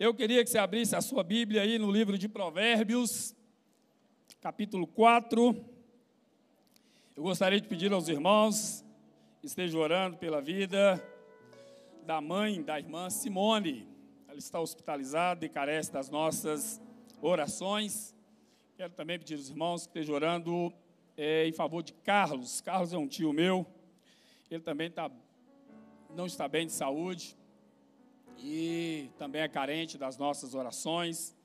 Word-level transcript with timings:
Eu 0.00 0.14
queria 0.14 0.44
que 0.44 0.50
você 0.50 0.58
abrisse 0.58 0.94
a 0.94 1.00
sua 1.00 1.24
Bíblia 1.24 1.62
aí 1.62 1.76
no 1.76 1.90
livro 1.90 2.16
de 2.16 2.28
Provérbios, 2.28 3.34
capítulo 4.40 4.86
4. 4.86 5.56
Eu 7.16 7.22
gostaria 7.24 7.60
de 7.60 7.66
pedir 7.66 7.92
aos 7.92 8.06
irmãos 8.06 8.84
que 9.40 9.48
estejam 9.48 9.80
orando 9.80 10.16
pela 10.16 10.40
vida 10.40 11.04
da 12.06 12.20
mãe 12.20 12.62
da 12.62 12.78
irmã 12.78 13.10
Simone. 13.10 13.88
Ela 14.28 14.38
está 14.38 14.60
hospitalizada 14.60 15.44
e 15.44 15.48
carece 15.48 15.90
das 15.92 16.08
nossas 16.08 16.80
orações. 17.20 18.14
Quero 18.76 18.92
também 18.92 19.18
pedir 19.18 19.34
aos 19.34 19.50
irmãos 19.50 19.80
que 19.82 19.88
estejam 19.88 20.14
orando 20.14 20.72
é, 21.16 21.48
em 21.48 21.52
favor 21.52 21.82
de 21.82 21.92
Carlos. 21.92 22.60
Carlos 22.60 22.92
é 22.92 22.96
um 22.96 23.08
tio 23.08 23.32
meu. 23.32 23.66
Ele 24.48 24.62
também 24.62 24.92
tá, 24.92 25.10
não 26.14 26.26
está 26.26 26.46
bem 26.46 26.68
de 26.68 26.72
saúde 26.72 27.36
e 28.40 29.10
também 29.18 29.42
é 29.42 29.48
carente 29.48 29.98
das 29.98 30.16
nossas 30.16 30.54
orações. 30.54 31.36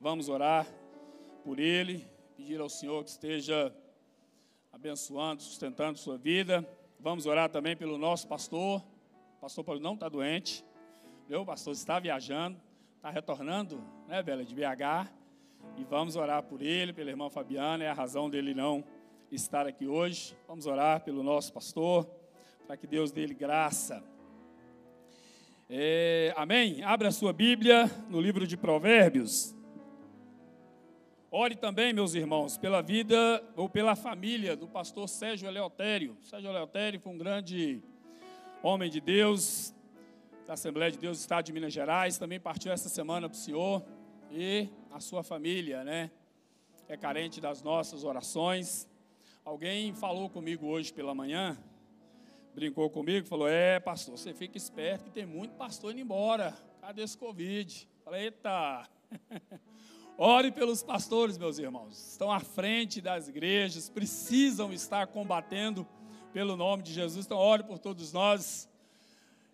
Vamos 0.00 0.28
orar 0.28 0.66
por 1.42 1.58
ele, 1.58 2.06
pedir 2.36 2.60
ao 2.60 2.68
Senhor 2.68 3.02
que 3.02 3.10
esteja 3.10 3.74
abençoando, 4.72 5.42
sustentando 5.42 5.98
sua 5.98 6.16
vida. 6.16 6.66
Vamos 7.00 7.26
orar 7.26 7.50
também 7.50 7.76
pelo 7.76 7.98
nosso 7.98 8.28
pastor. 8.28 8.82
O 9.36 9.40
pastor 9.40 9.64
Paulo 9.64 9.80
não 9.80 9.94
está 9.94 10.08
doente. 10.08 10.64
Meu 11.28 11.44
pastor 11.44 11.72
está 11.72 11.98
viajando, 11.98 12.60
está 12.96 13.10
retornando, 13.10 13.82
né, 14.06 14.22
velha, 14.22 14.44
de 14.44 14.54
BH. 14.54 15.10
E 15.76 15.84
vamos 15.84 16.14
orar 16.14 16.42
por 16.44 16.62
ele, 16.62 16.92
pela 16.92 17.10
irmã 17.10 17.28
Fabiana, 17.28 17.84
é 17.84 17.88
a 17.88 17.92
razão 17.92 18.30
dele 18.30 18.54
não 18.54 18.84
estar 19.30 19.66
aqui 19.66 19.86
hoje. 19.86 20.36
Vamos 20.46 20.66
orar 20.66 21.02
pelo 21.02 21.22
nosso 21.22 21.52
pastor, 21.52 22.06
para 22.66 22.76
que 22.76 22.86
Deus 22.86 23.10
dê 23.10 23.26
graça 23.26 24.02
é, 25.68 26.32
amém? 26.36 26.82
Abra 26.84 27.08
a 27.08 27.12
sua 27.12 27.32
Bíblia 27.32 27.90
no 28.08 28.20
livro 28.20 28.46
de 28.46 28.56
Provérbios. 28.56 29.54
Ore 31.30 31.56
também, 31.56 31.92
meus 31.92 32.14
irmãos, 32.14 32.56
pela 32.56 32.80
vida 32.80 33.42
ou 33.56 33.68
pela 33.68 33.96
família 33.96 34.56
do 34.56 34.68
pastor 34.68 35.08
Sérgio 35.08 35.48
Eleutério. 35.48 36.16
Sérgio 36.22 36.50
Eleutério 36.50 37.00
foi 37.00 37.12
um 37.12 37.18
grande 37.18 37.82
homem 38.62 38.88
de 38.88 39.00
Deus, 39.00 39.74
da 40.46 40.52
Assembleia 40.52 40.92
de 40.92 40.98
Deus 40.98 41.18
do 41.18 41.20
Estado 41.20 41.46
de 41.46 41.52
Minas 41.52 41.72
Gerais. 41.72 42.16
Também 42.16 42.38
partiu 42.38 42.70
essa 42.70 42.88
semana 42.88 43.28
para 43.28 43.36
o 43.36 43.38
Senhor 43.38 43.84
e 44.30 44.68
a 44.92 45.00
sua 45.00 45.24
família, 45.24 45.82
né? 45.82 46.12
É 46.88 46.96
carente 46.96 47.40
das 47.40 47.60
nossas 47.60 48.04
orações. 48.04 48.88
Alguém 49.44 49.92
falou 49.92 50.30
comigo 50.30 50.66
hoje 50.66 50.92
pela 50.92 51.12
manhã 51.12 51.58
brincou 52.56 52.88
comigo, 52.88 53.26
falou: 53.26 53.46
É, 53.46 53.78
pastor, 53.78 54.16
você 54.16 54.32
fica 54.32 54.56
esperto 54.56 55.04
que 55.04 55.10
tem 55.10 55.26
muito 55.26 55.54
pastor 55.56 55.92
indo 55.92 56.00
embora. 56.00 56.56
Cadê 56.80 57.02
esse 57.02 57.16
Covid? 57.16 57.86
Falei: 58.02 58.24
Eita. 58.24 58.88
Ore 60.18 60.50
pelos 60.50 60.82
pastores, 60.82 61.36
meus 61.36 61.58
irmãos. 61.58 62.12
Estão 62.12 62.32
à 62.32 62.40
frente 62.40 63.02
das 63.02 63.28
igrejas, 63.28 63.90
precisam 63.90 64.72
estar 64.72 65.06
combatendo 65.08 65.86
pelo 66.32 66.56
nome 66.56 66.82
de 66.82 66.94
Jesus. 66.94 67.26
Então, 67.26 67.36
ore 67.36 67.62
por 67.62 67.78
todos 67.78 68.14
nós 68.14 68.66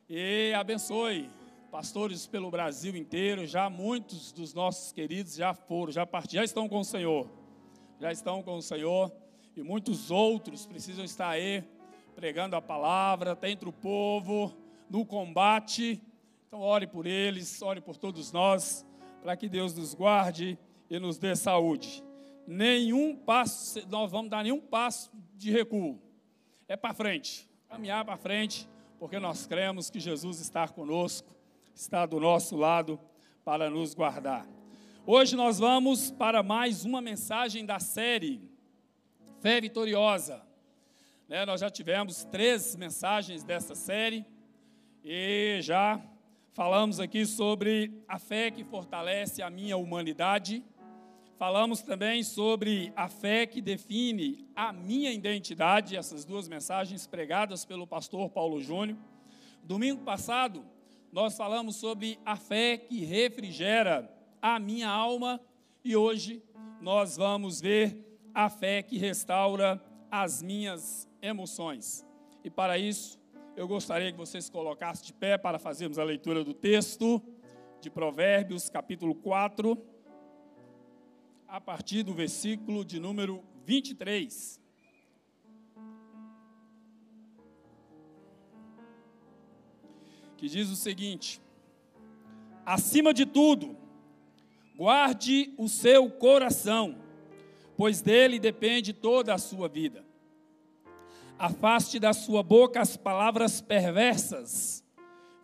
e 0.08 0.52
abençoe 0.54 1.28
pastores 1.72 2.28
pelo 2.28 2.48
Brasil 2.48 2.94
inteiro. 2.96 3.44
Já 3.44 3.68
muitos 3.68 4.30
dos 4.30 4.54
nossos 4.54 4.92
queridos 4.92 5.34
já 5.34 5.52
foram, 5.52 5.90
já 5.90 6.06
partiram, 6.06 6.42
já 6.42 6.44
estão 6.44 6.68
com 6.68 6.78
o 6.78 6.84
Senhor. 6.84 7.28
Já 7.98 8.12
estão 8.12 8.40
com 8.40 8.56
o 8.56 8.62
Senhor. 8.62 9.10
E 9.56 9.62
muitos 9.64 10.12
outros 10.12 10.64
precisam 10.64 11.04
estar 11.04 11.30
aí 11.30 11.64
pregando 12.14 12.56
a 12.56 12.62
palavra, 12.62 13.32
está 13.32 13.48
entre 13.48 13.68
o 13.68 13.72
povo, 13.72 14.52
no 14.88 15.04
combate. 15.04 16.00
Então, 16.46 16.60
ore 16.60 16.86
por 16.86 17.06
eles, 17.06 17.62
ore 17.62 17.80
por 17.80 17.96
todos 17.96 18.30
nós, 18.30 18.86
para 19.22 19.36
que 19.36 19.48
Deus 19.48 19.74
nos 19.74 19.94
guarde 19.94 20.58
e 20.90 20.98
nos 20.98 21.18
dê 21.18 21.34
saúde. 21.34 22.04
Nenhum 22.46 23.16
passo, 23.16 23.80
nós 23.88 24.10
vamos 24.10 24.30
dar 24.30 24.42
nenhum 24.42 24.60
passo 24.60 25.10
de 25.36 25.50
recuo. 25.50 25.98
É 26.68 26.76
para 26.76 26.92
frente, 26.92 27.48
caminhar 27.68 28.04
para 28.04 28.16
frente, 28.16 28.68
porque 28.98 29.18
nós 29.18 29.46
cremos 29.46 29.88
que 29.88 29.98
Jesus 29.98 30.40
está 30.40 30.68
conosco, 30.68 31.34
está 31.74 32.04
do 32.04 32.20
nosso 32.20 32.56
lado 32.56 33.00
para 33.44 33.70
nos 33.70 33.94
guardar. 33.94 34.46
Hoje 35.06 35.34
nós 35.34 35.58
vamos 35.58 36.10
para 36.10 36.42
mais 36.42 36.84
uma 36.84 37.00
mensagem 37.00 37.64
da 37.64 37.80
série 37.80 38.48
Fé 39.40 39.60
Vitoriosa. 39.60 40.51
Né, 41.28 41.46
nós 41.46 41.60
já 41.60 41.70
tivemos 41.70 42.24
três 42.24 42.76
mensagens 42.76 43.42
dessa 43.42 43.74
série 43.74 44.26
e 45.04 45.58
já 45.62 46.00
falamos 46.52 47.00
aqui 47.00 47.24
sobre 47.24 48.02
a 48.06 48.18
fé 48.18 48.50
que 48.50 48.64
fortalece 48.64 49.40
a 49.40 49.48
minha 49.48 49.76
humanidade. 49.76 50.62
Falamos 51.38 51.80
também 51.80 52.22
sobre 52.22 52.92
a 52.94 53.08
fé 53.08 53.46
que 53.46 53.60
define 53.62 54.46
a 54.54 54.72
minha 54.72 55.10
identidade, 55.10 55.96
essas 55.96 56.24
duas 56.24 56.48
mensagens 56.48 57.06
pregadas 57.06 57.64
pelo 57.64 57.86
pastor 57.86 58.28
Paulo 58.28 58.60
Júnior. 58.60 58.98
Domingo 59.62 60.02
passado, 60.02 60.64
nós 61.10 61.36
falamos 61.36 61.76
sobre 61.76 62.18
a 62.24 62.36
fé 62.36 62.76
que 62.76 63.04
refrigera 63.04 64.10
a 64.40 64.58
minha 64.58 64.88
alma 64.88 65.40
e 65.84 65.96
hoje 65.96 66.42
nós 66.80 67.16
vamos 67.16 67.60
ver 67.60 67.96
a 68.34 68.50
fé 68.50 68.82
que 68.82 68.98
restaura 68.98 69.82
as 70.10 70.42
minhas 70.42 71.08
emoções. 71.22 72.04
E 72.42 72.50
para 72.50 72.76
isso, 72.76 73.18
eu 73.56 73.68
gostaria 73.68 74.10
que 74.10 74.18
vocês 74.18 74.50
colocassem 74.50 75.06
de 75.06 75.12
pé 75.12 75.38
para 75.38 75.58
fazermos 75.58 75.98
a 75.98 76.04
leitura 76.04 76.42
do 76.42 76.52
texto 76.52 77.22
de 77.80 77.88
Provérbios, 77.88 78.68
capítulo 78.68 79.14
4, 79.14 79.78
a 81.46 81.60
partir 81.60 82.02
do 82.02 82.12
versículo 82.12 82.84
de 82.84 82.98
número 82.98 83.42
23. 83.64 84.60
Que 90.36 90.48
diz 90.48 90.68
o 90.70 90.76
seguinte: 90.76 91.40
Acima 92.66 93.14
de 93.14 93.24
tudo, 93.24 93.76
guarde 94.76 95.54
o 95.56 95.68
seu 95.68 96.10
coração, 96.10 96.96
pois 97.76 98.00
dele 98.00 98.40
depende 98.40 98.92
toda 98.92 99.32
a 99.34 99.38
sua 99.38 99.68
vida 99.68 100.11
Afaste 101.42 101.98
da 101.98 102.12
sua 102.12 102.40
boca 102.40 102.80
as 102.80 102.96
palavras 102.96 103.60
perversas. 103.60 104.84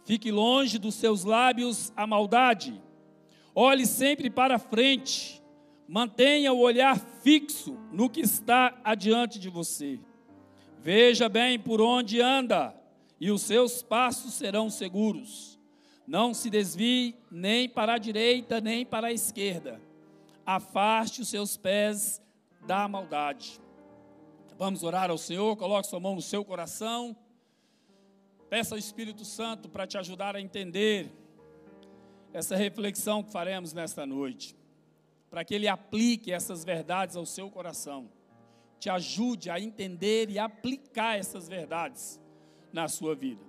Fique 0.05 0.31
longe 0.31 0.79
dos 0.79 0.95
seus 0.95 1.25
lábios 1.25 1.93
a 1.97 2.07
maldade. 2.07 2.81
Olhe 3.53 3.85
sempre 3.85 4.31
para 4.31 4.61
frente. 4.61 5.43
Mantenha 5.89 6.53
o 6.53 6.61
olhar 6.61 6.97
fixo 7.01 7.77
no 7.91 8.09
que 8.09 8.21
está 8.21 8.81
adiante 8.85 9.41
de 9.41 9.49
você. 9.49 9.99
Veja 10.81 11.29
bem 11.29 11.59
por 11.59 11.81
onde 11.81 12.21
anda, 12.21 12.81
e 13.21 13.33
os 13.33 13.43
seus 13.43 13.83
passos 13.83 14.35
serão 14.35 14.71
seguros. 14.71 15.59
Não 16.07 16.33
se 16.33 16.49
desvie 16.49 17.17
nem 17.29 17.69
para 17.69 17.95
a 17.95 17.99
direita, 17.99 18.61
nem 18.61 18.87
para 18.87 19.09
a 19.09 19.13
esquerda. 19.13 19.83
Afaste 20.47 21.23
os 21.23 21.29
seus 21.29 21.57
pés 21.57 22.23
da 22.69 22.87
maldade. 22.87 23.61
Vamos 24.59 24.83
orar 24.83 25.09
ao 25.09 25.17
Senhor, 25.17 25.57
coloque 25.57 25.87
sua 25.87 26.01
mão 26.01 26.17
no 26.17 26.21
seu 26.21 26.45
coração. 26.45 27.17
Peça 28.51 28.75
ao 28.75 28.79
Espírito 28.79 29.25
Santo 29.25 29.69
para 29.69 29.87
te 29.87 29.97
ajudar 29.97 30.35
a 30.35 30.41
entender 30.41 31.13
essa 32.33 32.57
reflexão 32.57 33.23
que 33.23 33.31
faremos 33.31 33.73
nesta 33.73 34.05
noite. 34.05 34.57
Para 35.31 35.45
que 35.45 35.55
Ele 35.55 35.69
aplique 35.69 36.33
essas 36.33 36.65
verdades 36.65 37.15
ao 37.15 37.25
seu 37.25 37.49
coração. 37.49 38.11
Te 38.81 38.91
ajude 38.91 39.49
a 39.49 39.61
entender 39.61 40.29
e 40.29 40.41
aplicar 40.41 41.17
essas 41.17 41.49
verdades 41.49 42.21
na 42.73 42.89
sua 42.89 43.15
vida. 43.15 43.45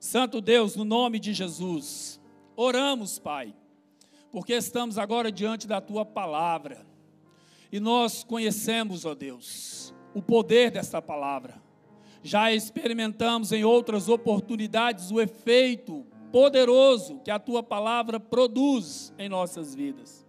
Santo 0.00 0.40
Deus, 0.40 0.74
no 0.74 0.84
nome 0.84 1.20
de 1.20 1.32
Jesus, 1.32 2.20
oramos, 2.56 3.20
Pai, 3.20 3.54
porque 4.32 4.54
estamos 4.54 4.98
agora 4.98 5.30
diante 5.30 5.68
da 5.68 5.80
Tua 5.80 6.04
palavra. 6.04 6.84
E 7.70 7.78
nós 7.78 8.24
conhecemos, 8.24 9.04
ó 9.04 9.14
Deus, 9.14 9.94
o 10.14 10.22
poder 10.22 10.70
desta 10.70 11.00
palavra. 11.00 11.60
Já 12.22 12.52
experimentamos 12.52 13.52
em 13.52 13.64
outras 13.64 14.08
oportunidades 14.08 15.10
o 15.10 15.20
efeito 15.20 16.04
poderoso 16.30 17.18
que 17.24 17.30
a 17.30 17.38
tua 17.38 17.62
palavra 17.62 18.20
produz 18.20 19.12
em 19.18 19.28
nossas 19.28 19.74
vidas. 19.74 20.26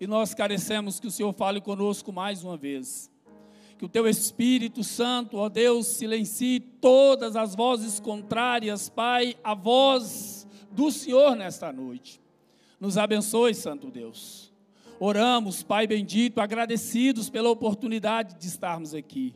E 0.00 0.06
nós 0.06 0.34
carecemos 0.34 0.98
que 0.98 1.06
o 1.06 1.10
Senhor 1.10 1.32
fale 1.32 1.60
conosco 1.60 2.12
mais 2.12 2.42
uma 2.42 2.56
vez. 2.56 3.10
Que 3.78 3.84
o 3.84 3.88
teu 3.88 4.08
Espírito 4.08 4.82
Santo, 4.82 5.36
ó 5.36 5.48
Deus, 5.48 5.86
silencie 5.86 6.60
todas 6.60 7.36
as 7.36 7.54
vozes 7.54 8.00
contrárias, 8.00 8.88
Pai, 8.88 9.36
a 9.42 9.54
voz 9.54 10.46
do 10.70 10.90
Senhor 10.90 11.36
nesta 11.36 11.72
noite. 11.72 12.20
Nos 12.78 12.98
abençoe, 12.98 13.54
Santo 13.54 13.90
Deus 13.90 14.49
Oramos, 15.02 15.62
Pai 15.62 15.86
bendito, 15.86 16.42
agradecidos 16.42 17.30
pela 17.30 17.48
oportunidade 17.48 18.38
de 18.38 18.46
estarmos 18.46 18.94
aqui. 18.94 19.34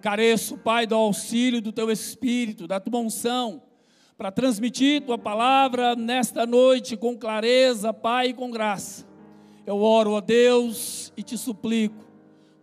Careço, 0.00 0.56
Pai, 0.56 0.86
do 0.86 0.94
auxílio 0.94 1.60
do 1.60 1.70
Teu 1.70 1.90
Espírito, 1.90 2.66
da 2.66 2.80
Tua 2.80 3.00
unção, 3.00 3.60
para 4.16 4.32
transmitir 4.32 5.02
tua 5.02 5.18
palavra 5.18 5.94
nesta 5.94 6.46
noite 6.46 6.96
com 6.96 7.14
clareza, 7.14 7.92
Pai, 7.92 8.28
e 8.28 8.32
com 8.32 8.50
graça. 8.50 9.06
Eu 9.66 9.82
oro 9.82 10.16
a 10.16 10.20
Deus 10.20 11.12
e 11.14 11.22
te 11.22 11.36
suplico, 11.36 12.06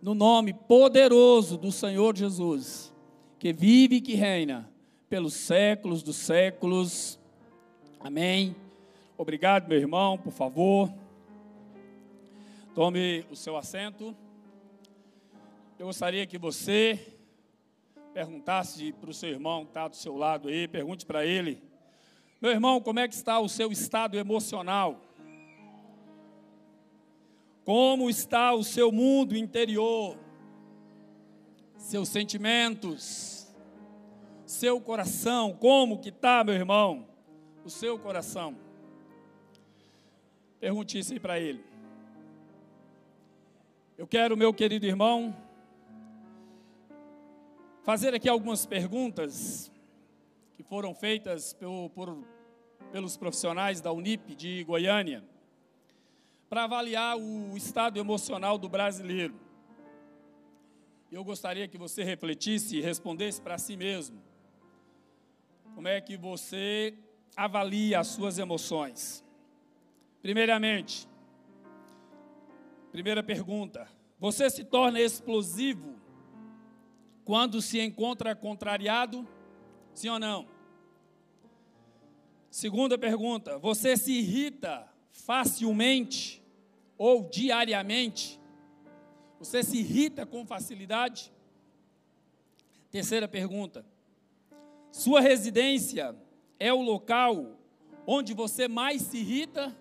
no 0.02 0.12
nome 0.12 0.52
poderoso 0.52 1.56
do 1.56 1.70
Senhor 1.70 2.16
Jesus, 2.16 2.92
que 3.38 3.52
vive 3.52 3.96
e 3.96 4.00
que 4.00 4.16
reina 4.16 4.68
pelos 5.08 5.34
séculos 5.34 6.02
dos 6.02 6.16
séculos. 6.16 7.16
Amém. 8.00 8.56
Obrigado, 9.16 9.68
meu 9.68 9.78
irmão, 9.78 10.18
por 10.18 10.32
favor. 10.32 11.03
Tome 12.74 13.24
o 13.30 13.36
seu 13.36 13.56
assento. 13.56 14.16
Eu 15.78 15.86
gostaria 15.86 16.26
que 16.26 16.36
você 16.36 17.16
perguntasse 18.12 18.92
para 18.94 19.10
o 19.10 19.14
seu 19.14 19.28
irmão 19.28 19.62
que 19.62 19.70
está 19.70 19.86
do 19.86 19.94
seu 19.94 20.16
lado 20.16 20.48
aí, 20.48 20.66
pergunte 20.66 21.06
para 21.06 21.24
ele: 21.24 21.62
Meu 22.40 22.50
irmão, 22.50 22.80
como 22.80 22.98
é 22.98 23.06
que 23.06 23.14
está 23.14 23.38
o 23.38 23.48
seu 23.48 23.70
estado 23.70 24.18
emocional? 24.18 25.00
Como 27.64 28.10
está 28.10 28.52
o 28.52 28.64
seu 28.64 28.90
mundo 28.90 29.36
interior? 29.36 30.18
Seus 31.76 32.08
sentimentos? 32.08 33.54
Seu 34.44 34.80
coração? 34.80 35.52
Como 35.54 36.00
que 36.00 36.08
está, 36.08 36.42
meu 36.42 36.56
irmão? 36.56 37.06
O 37.64 37.70
seu 37.70 37.96
coração? 38.00 38.56
Pergunte 40.58 40.98
isso 40.98 41.12
aí 41.12 41.20
para 41.20 41.38
ele. 41.38 41.73
Eu 43.96 44.08
quero, 44.08 44.36
meu 44.36 44.52
querido 44.52 44.84
irmão, 44.86 45.36
fazer 47.84 48.12
aqui 48.12 48.28
algumas 48.28 48.66
perguntas 48.66 49.70
que 50.52 50.64
foram 50.64 50.92
feitas 50.92 51.52
por, 51.52 51.90
por, 51.90 52.24
pelos 52.90 53.16
profissionais 53.16 53.80
da 53.80 53.92
Unip 53.92 54.34
de 54.34 54.64
Goiânia 54.64 55.22
para 56.48 56.64
avaliar 56.64 57.16
o 57.16 57.56
estado 57.56 57.96
emocional 57.96 58.58
do 58.58 58.68
brasileiro. 58.68 59.34
Eu 61.10 61.22
gostaria 61.22 61.68
que 61.68 61.78
você 61.78 62.02
refletisse 62.02 62.76
e 62.76 62.80
respondesse 62.80 63.40
para 63.40 63.58
si 63.58 63.76
mesmo. 63.76 64.20
Como 65.72 65.86
é 65.86 66.00
que 66.00 66.16
você 66.16 66.94
avalia 67.36 68.00
as 68.00 68.08
suas 68.08 68.38
emoções? 68.38 69.24
Primeiramente, 70.20 71.06
primeira 72.94 73.24
pergunta: 73.24 73.88
você 74.20 74.48
se 74.48 74.62
torna 74.62 75.00
explosivo 75.00 75.96
quando 77.24 77.60
se 77.60 77.80
encontra 77.80 78.36
contrariado? 78.36 79.26
Sim 79.92 80.10
ou 80.10 80.18
não? 80.20 80.46
Segunda 82.48 82.96
pergunta: 82.96 83.58
você 83.58 83.96
se 83.96 84.12
irrita 84.12 84.88
facilmente 85.10 86.40
ou 86.96 87.28
diariamente? 87.28 88.40
Você 89.40 89.64
se 89.64 89.78
irrita 89.78 90.24
com 90.24 90.46
facilidade? 90.46 91.32
Terceira 92.92 93.26
pergunta: 93.26 93.84
sua 94.92 95.20
residência 95.20 96.14
é 96.60 96.72
o 96.72 96.80
local 96.80 97.58
onde 98.06 98.32
você 98.34 98.68
mais 98.68 99.02
se 99.02 99.16
irrita? 99.16 99.76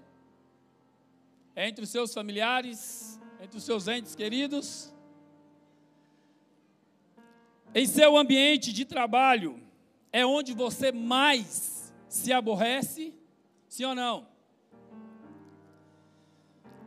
Entre 1.56 1.84
os 1.84 1.90
seus 1.90 2.14
familiares, 2.14 3.20
entre 3.40 3.58
os 3.58 3.64
seus 3.64 3.88
entes 3.88 4.16
queridos? 4.16 4.92
Em 7.76 7.86
seu 7.86 8.18
ambiente 8.18 8.74
de 8.74 8.86
trabalho, 8.86 9.60
é 10.12 10.26
onde 10.26 10.54
você 10.54 10.92
mais 10.92 11.94
se 12.08 12.32
aborrece? 12.32 13.14
Sim 13.68 13.86
ou 13.86 13.96
não? 13.96 14.28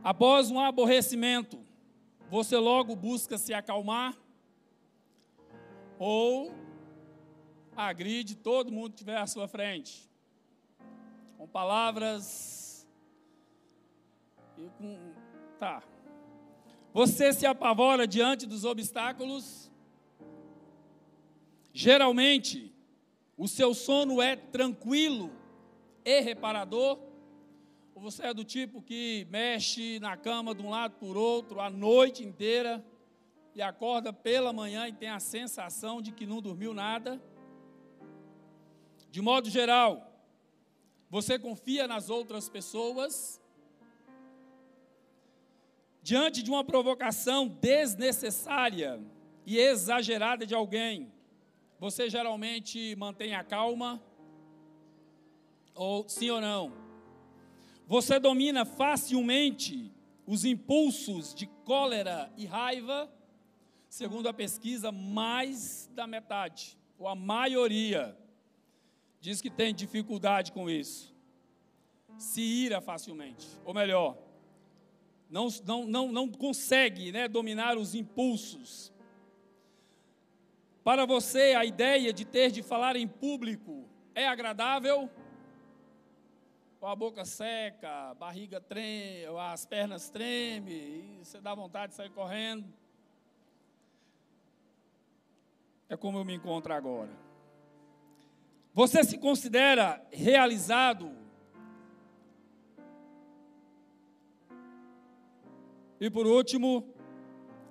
Após 0.02 0.50
um 0.50 0.60
aborrecimento, 0.60 1.58
você 2.30 2.56
logo 2.56 2.94
busca 2.94 3.36
se 3.36 3.52
acalmar? 3.52 4.16
Ou 5.98 6.52
agride 7.76 8.36
todo 8.36 8.72
mundo 8.72 8.90
que 8.90 8.96
estiver 8.96 9.18
à 9.18 9.26
sua 9.26 9.48
frente? 9.48 10.08
Com 11.36 11.48
palavras 11.48 12.55
com. 14.78 14.98
Tá. 15.58 15.82
Você 16.92 17.32
se 17.32 17.46
apavora 17.46 18.06
diante 18.06 18.46
dos 18.46 18.64
obstáculos? 18.64 19.70
Geralmente, 21.72 22.72
o 23.36 23.46
seu 23.46 23.74
sono 23.74 24.22
é 24.22 24.34
tranquilo 24.34 25.30
e 26.04 26.20
reparador, 26.20 26.98
ou 27.94 28.00
você 28.00 28.26
é 28.26 28.34
do 28.34 28.44
tipo 28.44 28.80
que 28.80 29.26
mexe 29.30 29.98
na 30.00 30.16
cama 30.16 30.54
de 30.54 30.62
um 30.62 30.70
lado 30.70 30.94
por 30.98 31.16
outro 31.16 31.60
a 31.60 31.68
noite 31.68 32.24
inteira 32.24 32.84
e 33.54 33.60
acorda 33.60 34.12
pela 34.12 34.52
manhã 34.52 34.88
e 34.88 34.92
tem 34.92 35.08
a 35.08 35.20
sensação 35.20 36.00
de 36.00 36.12
que 36.12 36.26
não 36.26 36.40
dormiu 36.40 36.72
nada? 36.72 37.20
De 39.10 39.20
modo 39.20 39.50
geral, 39.50 40.12
você 41.10 41.38
confia 41.38 41.86
nas 41.86 42.10
outras 42.10 42.48
pessoas? 42.48 43.40
Diante 46.06 46.40
de 46.40 46.48
uma 46.52 46.62
provocação 46.62 47.48
desnecessária 47.48 49.04
e 49.44 49.58
exagerada 49.58 50.46
de 50.46 50.54
alguém, 50.54 51.12
você 51.80 52.08
geralmente 52.08 52.94
mantém 52.94 53.34
a 53.34 53.42
calma? 53.42 54.00
Ou 55.74 56.08
sim 56.08 56.30
ou 56.30 56.40
não? 56.40 56.72
Você 57.88 58.20
domina 58.20 58.64
facilmente 58.64 59.92
os 60.24 60.44
impulsos 60.44 61.34
de 61.34 61.48
cólera 61.64 62.32
e 62.36 62.46
raiva? 62.46 63.12
Segundo 63.88 64.28
a 64.28 64.32
pesquisa, 64.32 64.92
mais 64.92 65.90
da 65.92 66.06
metade, 66.06 66.78
ou 67.00 67.08
a 67.08 67.16
maioria, 67.16 68.16
diz 69.20 69.40
que 69.40 69.50
tem 69.50 69.74
dificuldade 69.74 70.52
com 70.52 70.70
isso. 70.70 71.12
Se 72.16 72.40
ira 72.42 72.80
facilmente, 72.80 73.44
ou 73.64 73.74
melhor, 73.74 74.16
não, 75.28 75.48
não, 75.64 75.86
não, 75.86 76.12
não 76.12 76.28
consegue 76.28 77.12
né, 77.12 77.28
dominar 77.28 77.76
os 77.76 77.94
impulsos 77.94 78.92
para 80.86 81.04
você, 81.04 81.52
a 81.58 81.64
ideia 81.64 82.12
de 82.12 82.24
ter 82.24 82.52
de 82.52 82.62
falar 82.62 82.94
em 82.94 83.08
público 83.08 83.88
é 84.14 84.28
agradável? 84.28 85.10
Com 86.78 86.86
a 86.86 86.94
boca 86.94 87.24
seca, 87.24 88.14
barriga 88.14 88.60
treme, 88.60 89.26
as 89.36 89.66
pernas 89.66 90.08
tremem, 90.08 91.18
você 91.20 91.40
dá 91.40 91.56
vontade 91.56 91.90
de 91.90 91.96
sair 91.96 92.10
correndo. 92.10 92.72
É 95.88 95.96
como 95.96 96.18
eu 96.18 96.24
me 96.24 96.34
encontro 96.34 96.72
agora. 96.72 97.10
Você 98.72 99.02
se 99.02 99.18
considera 99.18 100.00
realizado? 100.12 101.10
E 105.98 106.10
por 106.10 106.26
último, 106.26 106.94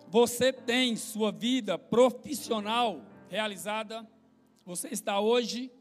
você 0.07 0.51
tem 0.51 0.95
sua 0.95 1.31
vida 1.31 1.77
profissional 1.77 3.05
realizada? 3.29 4.07
Você 4.65 4.87
está 4.87 5.19
hoje 5.19 5.71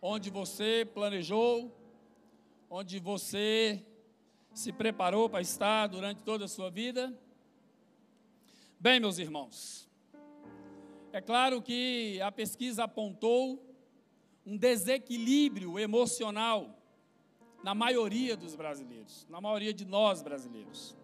onde 0.00 0.30
você 0.30 0.88
planejou, 0.94 1.70
onde 2.70 2.98
você 2.98 3.84
se 4.54 4.72
preparou 4.72 5.28
para 5.28 5.42
estar 5.42 5.86
durante 5.88 6.22
toda 6.22 6.46
a 6.46 6.48
sua 6.48 6.70
vida? 6.70 7.12
Bem, 8.80 8.98
meus 8.98 9.18
irmãos, 9.18 9.86
é 11.12 11.20
claro 11.20 11.60
que 11.60 12.18
a 12.22 12.32
pesquisa 12.32 12.84
apontou 12.84 13.62
um 14.46 14.56
desequilíbrio 14.56 15.78
emocional 15.78 16.82
na 17.62 17.74
maioria 17.74 18.34
dos 18.38 18.54
brasileiros, 18.54 19.26
na 19.28 19.38
maioria 19.38 19.72
de 19.74 19.84
nós 19.84 20.22
brasileiros 20.22 20.96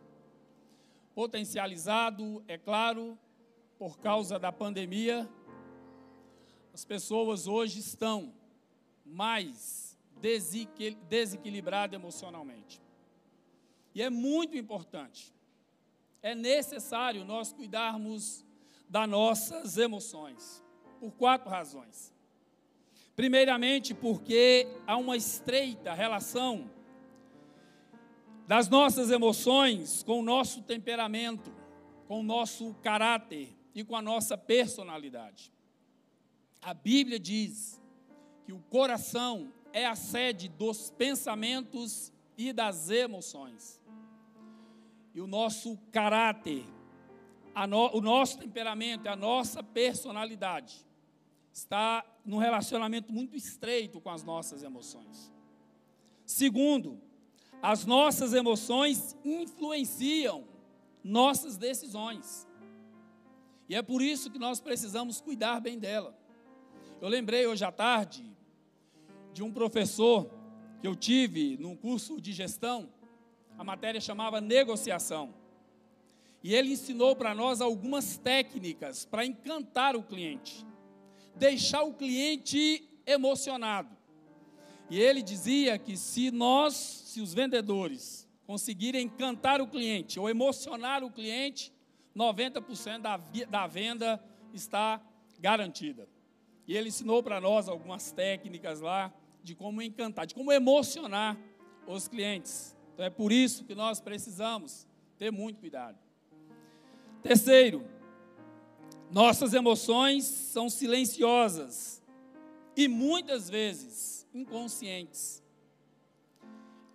potencializado, 1.20 2.42
é 2.48 2.56
claro, 2.56 3.18
por 3.78 3.98
causa 3.98 4.38
da 4.38 4.50
pandemia. 4.50 5.28
As 6.72 6.82
pessoas 6.82 7.46
hoje 7.46 7.78
estão 7.78 8.32
mais 9.04 9.98
desequilibradas 11.10 12.00
emocionalmente. 12.00 12.80
E 13.94 14.00
é 14.00 14.08
muito 14.08 14.56
importante, 14.56 15.34
é 16.22 16.34
necessário 16.34 17.22
nós 17.22 17.52
cuidarmos 17.52 18.42
das 18.88 19.06
nossas 19.06 19.76
emoções, 19.76 20.64
por 20.98 21.12
quatro 21.12 21.50
razões. 21.50 22.14
Primeiramente, 23.14 23.92
porque 23.92 24.66
há 24.86 24.96
uma 24.96 25.18
estreita 25.18 25.92
relação 25.92 26.70
das 28.50 28.68
nossas 28.68 29.12
emoções 29.12 30.02
com 30.02 30.18
o 30.18 30.22
nosso 30.24 30.60
temperamento, 30.62 31.54
com 32.08 32.18
o 32.18 32.22
nosso 32.24 32.74
caráter 32.82 33.56
e 33.72 33.84
com 33.84 33.94
a 33.94 34.02
nossa 34.02 34.36
personalidade. 34.36 35.52
A 36.60 36.74
Bíblia 36.74 37.20
diz 37.20 37.80
que 38.44 38.52
o 38.52 38.58
coração 38.58 39.52
é 39.72 39.86
a 39.86 39.94
sede 39.94 40.48
dos 40.48 40.90
pensamentos 40.90 42.12
e 42.36 42.52
das 42.52 42.90
emoções. 42.90 43.80
E 45.14 45.20
o 45.20 45.28
nosso 45.28 45.78
caráter, 45.92 46.64
no, 47.68 47.96
o 47.96 48.00
nosso 48.00 48.36
temperamento, 48.36 49.06
a 49.06 49.14
nossa 49.14 49.62
personalidade 49.62 50.84
está 51.52 52.04
num 52.24 52.38
relacionamento 52.38 53.12
muito 53.12 53.36
estreito 53.36 54.00
com 54.00 54.10
as 54.10 54.24
nossas 54.24 54.64
emoções. 54.64 55.32
Segundo, 56.26 57.00
as 57.62 57.84
nossas 57.84 58.32
emoções 58.32 59.16
influenciam 59.24 60.44
nossas 61.04 61.56
decisões. 61.56 62.46
E 63.68 63.74
é 63.74 63.82
por 63.82 64.02
isso 64.02 64.30
que 64.30 64.38
nós 64.38 64.60
precisamos 64.60 65.20
cuidar 65.20 65.60
bem 65.60 65.78
dela. 65.78 66.16
Eu 67.00 67.08
lembrei 67.08 67.46
hoje 67.46 67.64
à 67.64 67.70
tarde 67.70 68.24
de 69.32 69.42
um 69.42 69.52
professor 69.52 70.30
que 70.80 70.86
eu 70.86 70.96
tive 70.96 71.56
num 71.58 71.76
curso 71.76 72.20
de 72.20 72.32
gestão, 72.32 72.88
a 73.56 73.62
matéria 73.62 74.00
chamava 74.00 74.40
negociação. 74.40 75.34
E 76.42 76.54
ele 76.54 76.72
ensinou 76.72 77.14
para 77.14 77.34
nós 77.34 77.60
algumas 77.60 78.16
técnicas 78.16 79.04
para 79.04 79.26
encantar 79.26 79.94
o 79.94 80.02
cliente, 80.02 80.66
deixar 81.36 81.82
o 81.82 81.92
cliente 81.92 82.88
emocionado. 83.06 83.99
E 84.90 84.98
ele 84.98 85.22
dizia 85.22 85.78
que 85.78 85.96
se 85.96 86.32
nós, 86.32 86.74
se 86.74 87.20
os 87.20 87.32
vendedores, 87.32 88.28
conseguirem 88.44 89.04
encantar 89.06 89.60
o 89.60 89.68
cliente 89.68 90.18
ou 90.18 90.28
emocionar 90.28 91.04
o 91.04 91.10
cliente, 91.10 91.72
90% 92.16 92.98
da, 93.00 93.16
da 93.48 93.66
venda 93.68 94.20
está 94.52 95.00
garantida. 95.38 96.08
E 96.66 96.76
ele 96.76 96.88
ensinou 96.88 97.22
para 97.22 97.40
nós 97.40 97.68
algumas 97.68 98.10
técnicas 98.10 98.80
lá 98.80 99.12
de 99.44 99.54
como 99.54 99.80
encantar, 99.80 100.26
de 100.26 100.34
como 100.34 100.50
emocionar 100.50 101.38
os 101.86 102.08
clientes. 102.08 102.76
Então 102.92 103.06
é 103.06 103.10
por 103.10 103.30
isso 103.30 103.64
que 103.64 103.76
nós 103.76 104.00
precisamos 104.00 104.88
ter 105.16 105.30
muito 105.30 105.60
cuidado. 105.60 105.96
Terceiro, 107.22 107.86
nossas 109.10 109.54
emoções 109.54 110.24
são 110.24 110.68
silenciosas 110.68 111.99
e 112.76 112.88
muitas 112.88 113.48
vezes 113.48 114.26
inconscientes. 114.32 115.42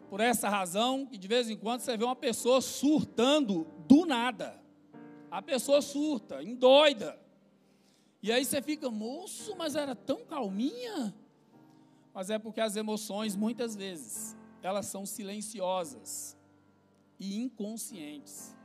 Por 0.09 0.19
essa 0.19 0.49
razão 0.49 1.05
que 1.05 1.17
de 1.17 1.27
vez 1.27 1.49
em 1.49 1.57
quando 1.57 1.81
você 1.81 1.97
vê 1.97 2.03
uma 2.03 2.15
pessoa 2.15 2.61
surtando 2.61 3.67
do 3.87 4.05
nada. 4.05 4.61
A 5.29 5.41
pessoa 5.41 5.81
surta, 5.81 6.41
endoida. 6.41 7.19
E 8.21 8.31
aí 8.31 8.45
você 8.45 8.61
fica, 8.61 8.89
moço, 8.89 9.55
mas 9.55 9.75
era 9.75 9.95
tão 9.95 10.25
calminha 10.25 11.13
mas 12.15 12.29
é 12.29 12.39
porque 12.39 12.61
as 12.61 12.77
emoções, 12.77 13.35
muitas 13.35 13.75
vezes, 13.75 14.37
elas 14.63 14.85
são 14.85 15.05
silenciosas 15.05 16.37
e 17.19 17.37
inconscientes. 17.37 18.55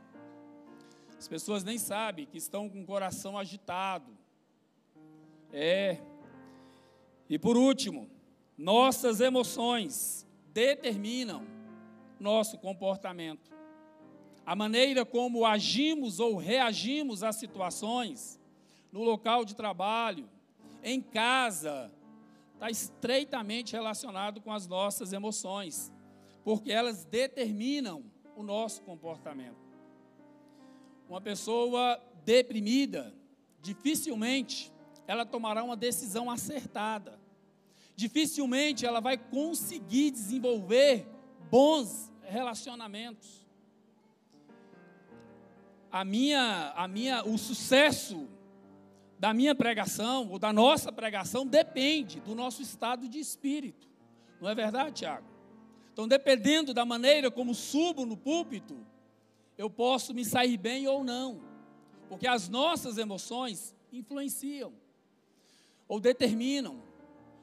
As 1.17 1.27
pessoas 1.27 1.61
nem 1.61 1.77
sabem 1.77 2.25
que 2.25 2.37
estão 2.37 2.69
com 2.69 2.81
o 2.81 2.85
coração 2.85 3.37
agitado. 3.37 4.17
É. 5.51 5.97
E 7.31 7.39
por 7.39 7.55
último, 7.55 8.09
nossas 8.57 9.21
emoções 9.21 10.27
determinam 10.51 11.47
nosso 12.19 12.57
comportamento. 12.57 13.49
A 14.45 14.53
maneira 14.53 15.05
como 15.05 15.45
agimos 15.45 16.19
ou 16.19 16.35
reagimos 16.35 17.23
às 17.23 17.37
situações, 17.37 18.37
no 18.91 19.01
local 19.01 19.45
de 19.45 19.55
trabalho, 19.55 20.29
em 20.83 20.99
casa, 21.01 21.89
está 22.53 22.69
estreitamente 22.69 23.71
relacionado 23.71 24.41
com 24.41 24.51
as 24.51 24.67
nossas 24.67 25.13
emoções, 25.13 25.89
porque 26.43 26.69
elas 26.69 27.05
determinam 27.05 28.03
o 28.35 28.43
nosso 28.43 28.81
comportamento. 28.81 29.55
Uma 31.07 31.21
pessoa 31.21 31.97
deprimida, 32.25 33.15
dificilmente 33.61 34.69
ela 35.07 35.25
tomará 35.25 35.63
uma 35.63 35.75
decisão 35.75 36.29
acertada. 36.29 37.20
Dificilmente 37.95 38.85
ela 38.85 38.99
vai 38.99 39.17
conseguir 39.17 40.11
desenvolver 40.11 41.07
bons 41.49 42.11
relacionamentos. 42.23 43.45
A 45.91 46.05
minha, 46.05 46.71
a 46.75 46.87
minha, 46.87 47.23
o 47.25 47.37
sucesso 47.37 48.27
da 49.19 49.33
minha 49.33 49.53
pregação 49.53 50.29
ou 50.29 50.39
da 50.39 50.51
nossa 50.51 50.91
pregação 50.91 51.45
depende 51.45 52.19
do 52.21 52.33
nosso 52.33 52.61
estado 52.61 53.07
de 53.07 53.19
espírito. 53.19 53.87
Não 54.39 54.49
é 54.49 54.55
verdade, 54.55 54.95
Tiago? 54.95 55.27
Então, 55.93 56.07
dependendo 56.07 56.73
da 56.73 56.85
maneira 56.85 57.29
como 57.29 57.53
subo 57.53 58.05
no 58.05 58.17
púlpito, 58.17 58.75
eu 59.57 59.69
posso 59.69 60.13
me 60.13 60.25
sair 60.25 60.57
bem 60.57 60.87
ou 60.87 61.03
não. 61.03 61.41
Porque 62.09 62.25
as 62.25 62.49
nossas 62.49 62.97
emoções 62.97 63.75
influenciam 63.91 64.73
ou 65.87 65.99
determinam. 65.99 66.81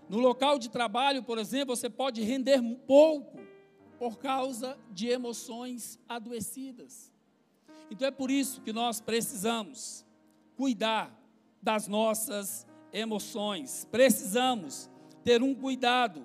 No 0.08 0.18
local 0.18 0.58
de 0.58 0.70
trabalho, 0.70 1.22
por 1.22 1.38
exemplo, 1.38 1.76
você 1.76 1.90
pode 1.90 2.22
render 2.22 2.60
pouco 2.86 3.38
por 3.98 4.18
causa 4.18 4.78
de 4.90 5.08
emoções 5.08 5.98
adoecidas. 6.08 7.12
Então 7.90 8.08
é 8.08 8.10
por 8.10 8.30
isso 8.30 8.60
que 8.62 8.72
nós 8.72 9.00
precisamos 9.00 10.06
cuidar 10.56 11.12
das 11.62 11.88
nossas 11.88 12.66
emoções. 12.92 13.86
Precisamos 13.90 14.90
ter 15.24 15.42
um 15.42 15.54
cuidado 15.54 16.24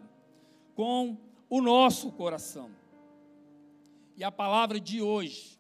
com 0.76 1.18
o 1.50 1.62
nosso 1.62 2.12
coração. 2.12 2.72
E 4.16 4.24
a 4.24 4.32
palavra 4.32 4.80
de 4.80 5.02
hoje, 5.02 5.60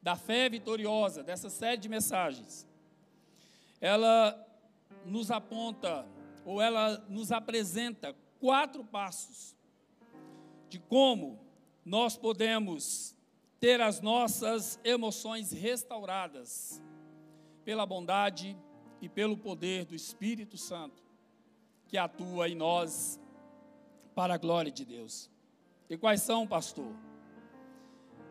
da 0.00 0.16
fé 0.16 0.48
vitoriosa, 0.48 1.22
dessa 1.22 1.50
série 1.50 1.80
de 1.80 1.88
mensagens, 1.88 2.66
ela 3.80 4.38
nos 5.04 5.30
aponta, 5.30 6.06
ou 6.44 6.60
ela 6.60 6.98
nos 7.08 7.30
apresenta 7.30 8.14
quatro 8.40 8.84
passos 8.84 9.56
de 10.68 10.78
como 10.78 11.38
nós 11.84 12.16
podemos 12.16 13.14
ter 13.60 13.80
as 13.80 14.00
nossas 14.00 14.80
emoções 14.82 15.52
restauradas 15.52 16.82
pela 17.64 17.86
bondade 17.86 18.58
e 19.00 19.08
pelo 19.08 19.36
poder 19.36 19.84
do 19.84 19.94
Espírito 19.94 20.56
Santo 20.56 21.02
que 21.86 21.96
atua 21.96 22.48
em 22.48 22.54
nós 22.54 23.20
para 24.14 24.34
a 24.34 24.38
glória 24.38 24.72
de 24.72 24.84
Deus. 24.84 25.30
E 25.88 25.96
quais 25.96 26.22
são, 26.22 26.46
pastor? 26.46 26.92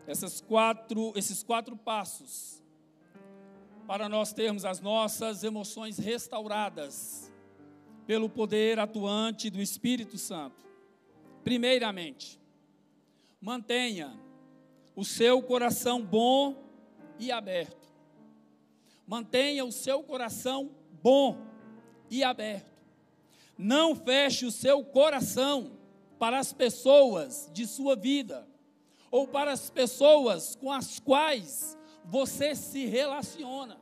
Essas 0.06 0.40
quatro, 0.40 1.12
esses 1.14 1.42
quatro 1.42 1.76
passos 1.76 2.62
para 3.86 4.08
nós 4.08 4.32
termos 4.32 4.64
as 4.64 4.80
nossas 4.80 5.44
emoções 5.44 5.96
restauradas 5.96 7.31
pelo 8.06 8.28
poder 8.28 8.78
atuante 8.78 9.50
do 9.50 9.60
Espírito 9.60 10.18
Santo. 10.18 10.64
Primeiramente, 11.44 12.40
mantenha 13.40 14.18
o 14.94 15.04
seu 15.04 15.42
coração 15.42 16.02
bom 16.02 16.62
e 17.18 17.32
aberto 17.32 17.82
Mantenha 19.06 19.64
o 19.64 19.72
seu 19.72 20.02
coração 20.02 20.70
bom 21.02 21.38
e 22.08 22.22
aberto. 22.22 22.72
Não 23.58 23.94
feche 23.94 24.46
o 24.46 24.50
seu 24.50 24.82
coração 24.84 25.78
para 26.18 26.38
as 26.38 26.52
pessoas 26.52 27.50
de 27.52 27.66
sua 27.66 27.96
vida 27.96 28.48
ou 29.10 29.28
para 29.28 29.52
as 29.52 29.68
pessoas 29.68 30.54
com 30.54 30.72
as 30.72 30.98
quais 30.98 31.76
você 32.04 32.54
se 32.54 32.86
relaciona. 32.86 33.78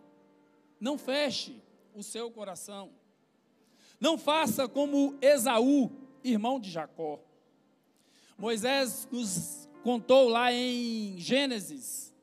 Não 0.80 0.98
feche 0.98 1.62
o 1.94 2.02
seu 2.02 2.30
coração. 2.30 2.90
Não 4.00 4.16
faça 4.16 4.66
como 4.66 5.14
Esaú, 5.20 5.90
irmão 6.24 6.58
de 6.58 6.70
Jacó. 6.70 7.20
Moisés 8.38 9.06
nos 9.12 9.68
contou 9.84 10.28
lá 10.28 10.50
em 10.52 11.18
Gênesis 11.18 12.14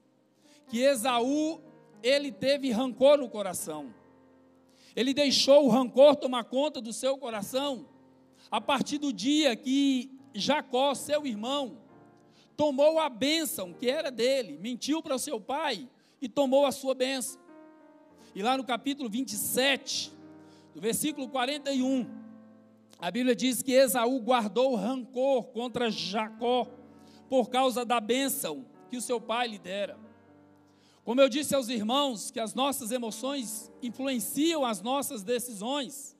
que 0.68 0.80
Esaú 0.82 1.62
ele 2.02 2.32
teve 2.32 2.72
rancor 2.72 3.20
no 3.20 3.30
coração. 3.30 3.94
Ele 4.96 5.14
deixou 5.14 5.66
o 5.66 5.70
rancor 5.70 6.16
tomar 6.16 6.46
conta 6.46 6.82
do 6.82 6.92
seu 6.92 7.18
coração 7.18 7.88
a 8.50 8.60
partir 8.60 8.98
do 8.98 9.14
dia 9.14 9.56
que 9.56 10.12
Jacó, 10.34 10.96
seu 10.96 11.26
irmão, 11.28 11.78
tomou 12.56 13.00
a 13.00 13.10
bênção 13.10 13.74
que 13.74 13.88
era 13.88 14.10
dele, 14.10 14.58
mentiu 14.60 15.02
para 15.04 15.16
o 15.16 15.20
seu 15.20 15.40
pai 15.40 15.88
e 16.20 16.28
tomou 16.28 16.66
a 16.66 16.72
sua 16.72 16.96
bênção. 16.96 17.40
E 18.34 18.42
lá 18.42 18.58
no 18.58 18.64
capítulo 18.64 19.10
27, 19.10 20.12
do 20.78 20.82
versículo 20.82 21.28
41, 21.28 22.08
a 23.00 23.10
Bíblia 23.10 23.36
diz 23.36 23.64
que 23.64 23.72
Esaú 23.72 24.20
guardou 24.20 24.76
rancor 24.76 25.46
contra 25.46 25.90
Jacó 25.90 26.68
por 27.28 27.50
causa 27.50 27.84
da 27.84 28.00
bênção 28.00 28.64
que 28.88 28.96
o 28.96 29.02
seu 29.02 29.20
pai 29.20 29.48
lhe 29.48 29.58
dera. 29.58 29.98
Como 31.04 31.20
eu 31.20 31.28
disse 31.28 31.56
aos 31.56 31.68
irmãos, 31.68 32.30
que 32.30 32.40
as 32.40 32.54
nossas 32.54 32.92
emoções 32.92 33.72
influenciam 33.82 34.64
as 34.64 34.80
nossas 34.80 35.24
decisões. 35.24 36.16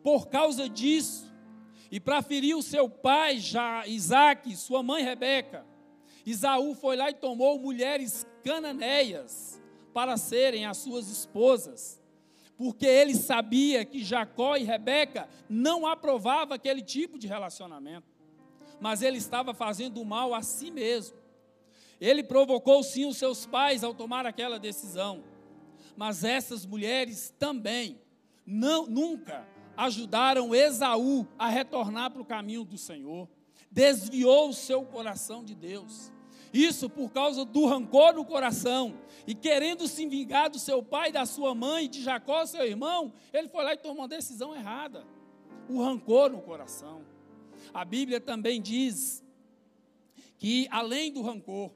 Por 0.00 0.28
causa 0.28 0.68
disso, 0.68 1.26
E 1.90 1.98
para 1.98 2.22
ferir 2.22 2.54
o 2.54 2.62
seu 2.62 2.88
pai, 2.88 3.40
já 3.40 3.84
Isaac, 3.86 4.54
sua 4.54 4.80
mãe 4.80 5.02
Rebeca, 5.02 5.66
Isaú 6.24 6.74
foi 6.74 6.96
lá 6.96 7.10
e 7.10 7.14
tomou 7.14 7.58
mulheres 7.58 8.24
cananeias 8.44 9.60
para 9.92 10.16
serem 10.18 10.66
as 10.66 10.76
suas 10.76 11.08
esposas, 11.08 11.97
porque 12.58 12.84
ele 12.84 13.14
sabia 13.14 13.84
que 13.84 14.02
Jacó 14.02 14.56
e 14.56 14.64
Rebeca 14.64 15.28
não 15.48 15.86
aprovavam 15.86 16.54
aquele 16.54 16.82
tipo 16.82 17.16
de 17.16 17.28
relacionamento, 17.28 18.08
mas 18.80 19.00
ele 19.00 19.16
estava 19.16 19.54
fazendo 19.54 20.04
mal 20.04 20.34
a 20.34 20.42
si 20.42 20.68
mesmo. 20.68 21.16
Ele 22.00 22.22
provocou 22.22 22.82
sim 22.82 23.06
os 23.06 23.16
seus 23.16 23.46
pais 23.46 23.84
ao 23.84 23.94
tomar 23.94 24.26
aquela 24.26 24.58
decisão, 24.58 25.22
mas 25.96 26.24
essas 26.24 26.66
mulheres 26.66 27.32
também 27.38 28.00
não, 28.44 28.86
nunca 28.86 29.46
ajudaram 29.76 30.52
Esaú 30.52 31.28
a 31.38 31.48
retornar 31.48 32.10
para 32.10 32.22
o 32.22 32.26
caminho 32.26 32.64
do 32.64 32.76
Senhor, 32.76 33.28
desviou 33.70 34.48
o 34.48 34.54
seu 34.54 34.82
coração 34.84 35.44
de 35.44 35.54
Deus. 35.54 36.12
Isso 36.52 36.88
por 36.88 37.10
causa 37.10 37.44
do 37.44 37.66
rancor 37.66 38.14
no 38.14 38.24
coração 38.24 38.94
e 39.26 39.34
querendo 39.34 39.86
se 39.86 40.06
vingar 40.06 40.48
do 40.50 40.58
seu 40.58 40.82
pai, 40.82 41.12
da 41.12 41.26
sua 41.26 41.54
mãe, 41.54 41.88
de 41.88 42.02
Jacó, 42.02 42.46
seu 42.46 42.64
irmão, 42.64 43.12
ele 43.32 43.48
foi 43.48 43.64
lá 43.64 43.74
e 43.74 43.76
tomou 43.76 43.98
uma 43.98 44.08
decisão 44.08 44.54
errada. 44.54 45.06
O 45.68 45.82
rancor 45.82 46.30
no 46.30 46.40
coração. 46.40 47.02
A 47.74 47.84
Bíblia 47.84 48.20
também 48.20 48.60
diz 48.60 49.22
que 50.38 50.66
além 50.70 51.12
do 51.12 51.20
rancor, 51.20 51.70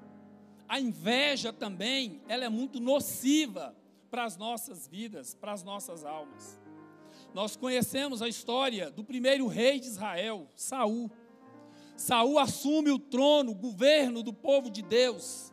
a 0.68 0.80
inveja 0.80 1.52
também, 1.52 2.22
ela 2.26 2.44
é 2.44 2.48
muito 2.48 2.80
nociva 2.80 3.76
para 4.10 4.24
as 4.24 4.36
nossas 4.36 4.88
vidas, 4.88 5.34
para 5.34 5.52
as 5.52 5.62
nossas 5.62 6.04
almas. 6.04 6.58
Nós 7.34 7.56
conhecemos 7.56 8.22
a 8.22 8.28
história 8.28 8.90
do 8.90 9.02
primeiro 9.04 9.46
rei 9.46 9.80
de 9.80 9.86
Israel, 9.86 10.46
Saul. 10.54 11.10
Saul 12.02 12.36
assume 12.36 12.90
o 12.90 12.98
trono, 12.98 13.52
o 13.52 13.54
governo 13.54 14.24
do 14.24 14.32
povo 14.32 14.68
de 14.68 14.82
Deus. 14.82 15.52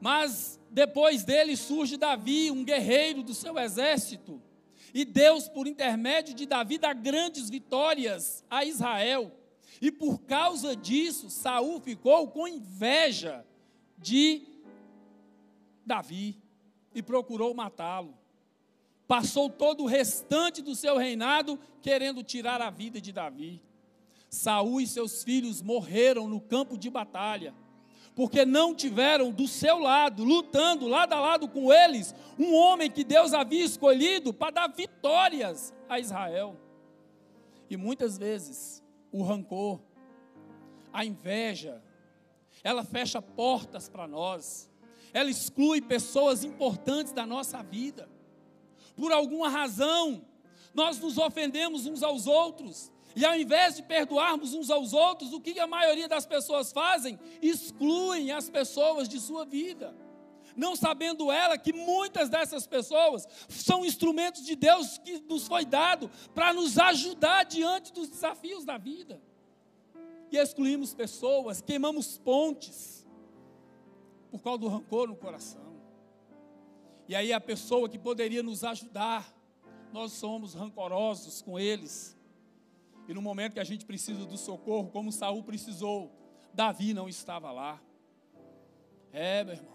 Mas 0.00 0.60
depois 0.70 1.24
dele 1.24 1.56
surge 1.56 1.96
Davi, 1.96 2.48
um 2.48 2.64
guerreiro 2.64 3.24
do 3.24 3.34
seu 3.34 3.58
exército. 3.58 4.40
E 4.94 5.04
Deus, 5.04 5.48
por 5.48 5.66
intermédio 5.66 6.32
de 6.32 6.46
Davi, 6.46 6.78
dá 6.78 6.92
grandes 6.92 7.50
vitórias 7.50 8.44
a 8.48 8.64
Israel. 8.64 9.32
E 9.82 9.90
por 9.90 10.20
causa 10.20 10.76
disso, 10.76 11.28
Saul 11.28 11.80
ficou 11.80 12.28
com 12.28 12.46
inveja 12.46 13.44
de 13.98 14.46
Davi 15.84 16.40
e 16.94 17.02
procurou 17.02 17.52
matá-lo. 17.52 18.16
Passou 19.08 19.50
todo 19.50 19.82
o 19.82 19.88
restante 19.88 20.62
do 20.62 20.76
seu 20.76 20.96
reinado 20.96 21.58
querendo 21.82 22.22
tirar 22.22 22.62
a 22.62 22.70
vida 22.70 23.00
de 23.00 23.10
Davi. 23.10 23.60
Saul 24.34 24.80
e 24.80 24.86
seus 24.86 25.22
filhos 25.22 25.62
morreram 25.62 26.28
no 26.28 26.40
campo 26.40 26.76
de 26.76 26.90
batalha, 26.90 27.54
porque 28.14 28.44
não 28.44 28.74
tiveram 28.74 29.30
do 29.30 29.48
seu 29.48 29.78
lado, 29.78 30.24
lutando 30.24 30.86
lado 30.86 31.12
a 31.12 31.20
lado 31.20 31.48
com 31.48 31.72
eles, 31.72 32.14
um 32.38 32.54
homem 32.54 32.90
que 32.90 33.04
Deus 33.04 33.32
havia 33.32 33.64
escolhido 33.64 34.34
para 34.34 34.50
dar 34.50 34.68
vitórias 34.68 35.72
a 35.88 35.98
Israel. 35.98 36.56
E 37.70 37.76
muitas 37.76 38.18
vezes 38.18 38.82
o 39.10 39.22
rancor, 39.22 39.80
a 40.92 41.04
inveja, 41.04 41.82
ela 42.62 42.84
fecha 42.84 43.22
portas 43.22 43.88
para 43.88 44.06
nós, 44.06 44.70
ela 45.12 45.30
exclui 45.30 45.80
pessoas 45.80 46.44
importantes 46.44 47.12
da 47.12 47.24
nossa 47.24 47.62
vida. 47.62 48.08
Por 48.96 49.12
alguma 49.12 49.48
razão, 49.48 50.24
nós 50.72 50.98
nos 50.98 51.18
ofendemos 51.18 51.86
uns 51.86 52.02
aos 52.02 52.26
outros, 52.26 52.92
e 53.16 53.24
ao 53.24 53.36
invés 53.36 53.76
de 53.76 53.82
perdoarmos 53.82 54.54
uns 54.54 54.70
aos 54.70 54.92
outros, 54.92 55.32
o 55.32 55.40
que 55.40 55.58
a 55.60 55.66
maioria 55.66 56.08
das 56.08 56.26
pessoas 56.26 56.72
fazem? 56.72 57.18
Excluem 57.40 58.32
as 58.32 58.50
pessoas 58.50 59.08
de 59.08 59.20
sua 59.20 59.44
vida. 59.44 59.94
Não 60.56 60.76
sabendo 60.76 61.30
ela 61.30 61.58
que 61.58 61.72
muitas 61.72 62.28
dessas 62.28 62.66
pessoas 62.66 63.26
são 63.48 63.84
instrumentos 63.84 64.44
de 64.44 64.54
Deus 64.54 64.98
que 64.98 65.20
nos 65.28 65.46
foi 65.46 65.64
dado 65.64 66.10
para 66.34 66.52
nos 66.52 66.78
ajudar 66.78 67.44
diante 67.44 67.92
dos 67.92 68.08
desafios 68.08 68.64
da 68.64 68.78
vida. 68.78 69.20
E 70.30 70.36
excluímos 70.36 70.94
pessoas, 70.94 71.60
queimamos 71.60 72.18
pontes, 72.18 73.06
por 74.30 74.42
causa 74.42 74.58
do 74.58 74.68
rancor 74.68 75.08
no 75.08 75.16
coração. 75.16 75.62
E 77.06 77.14
aí 77.14 77.32
a 77.32 77.40
pessoa 77.40 77.88
que 77.88 77.98
poderia 77.98 78.42
nos 78.42 78.64
ajudar, 78.64 79.32
nós 79.92 80.12
somos 80.12 80.54
rancorosos 80.54 81.42
com 81.42 81.58
eles. 81.58 82.13
E 83.08 83.14
no 83.14 83.20
momento 83.20 83.54
que 83.54 83.60
a 83.60 83.64
gente 83.64 83.84
precisa 83.84 84.24
do 84.24 84.36
socorro, 84.36 84.90
como 84.90 85.12
Saul 85.12 85.42
precisou, 85.42 86.10
Davi 86.52 86.94
não 86.94 87.08
estava 87.08 87.52
lá. 87.52 87.80
É, 89.12 89.44
meu 89.44 89.54
irmão. 89.54 89.74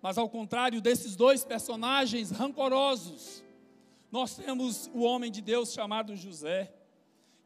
Mas 0.00 0.18
ao 0.18 0.28
contrário 0.28 0.80
desses 0.80 1.16
dois 1.16 1.44
personagens 1.44 2.30
rancorosos, 2.30 3.42
nós 4.10 4.36
temos 4.36 4.88
o 4.94 5.00
homem 5.00 5.30
de 5.30 5.40
Deus 5.40 5.72
chamado 5.72 6.14
José, 6.14 6.72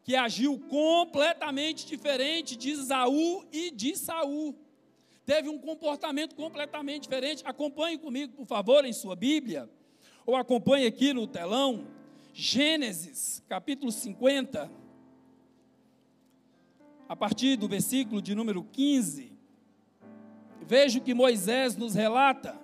que 0.03 0.15
agiu 0.15 0.59
completamente 0.69 1.85
diferente 1.85 2.55
de 2.55 2.69
Isaú 2.69 3.45
e 3.51 3.71
de 3.71 3.95
Saul 3.95 4.55
teve 5.31 5.47
um 5.47 5.57
comportamento 5.57 6.35
completamente 6.35 7.03
diferente. 7.03 7.41
Acompanhe 7.45 7.97
comigo, 7.97 8.33
por 8.33 8.45
favor, 8.45 8.83
em 8.83 8.91
sua 8.91 9.15
Bíblia, 9.15 9.69
ou 10.25 10.35
acompanhe 10.35 10.85
aqui 10.85 11.13
no 11.13 11.25
telão, 11.25 11.87
Gênesis, 12.33 13.41
capítulo 13.47 13.91
50, 13.91 14.69
a 17.11 17.15
partir 17.17 17.57
do 17.57 17.67
versículo 17.67 18.21
de 18.21 18.33
número 18.33 18.63
15. 18.63 19.33
Veja 20.61 20.97
o 20.97 21.01
que 21.01 21.13
Moisés 21.13 21.75
nos 21.75 21.93
relata 21.93 22.57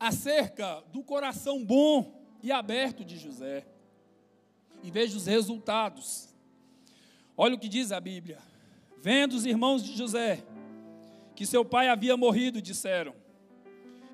acerca 0.00 0.82
do 0.90 1.02
coração 1.02 1.62
bom 1.62 2.18
e 2.42 2.50
aberto 2.50 3.04
de 3.04 3.18
José. 3.18 3.66
E 4.82 4.90
veja 4.90 5.18
os 5.18 5.26
resultados. 5.26 6.34
Olha 7.36 7.56
o 7.56 7.58
que 7.58 7.68
diz 7.68 7.92
a 7.92 8.00
Bíblia. 8.00 8.38
Vendo 8.96 9.34
os 9.34 9.44
irmãos 9.44 9.84
de 9.84 9.94
José 9.94 10.42
que 11.34 11.44
seu 11.44 11.62
pai 11.62 11.88
havia 11.88 12.16
morrido, 12.16 12.62
disseram: 12.62 13.14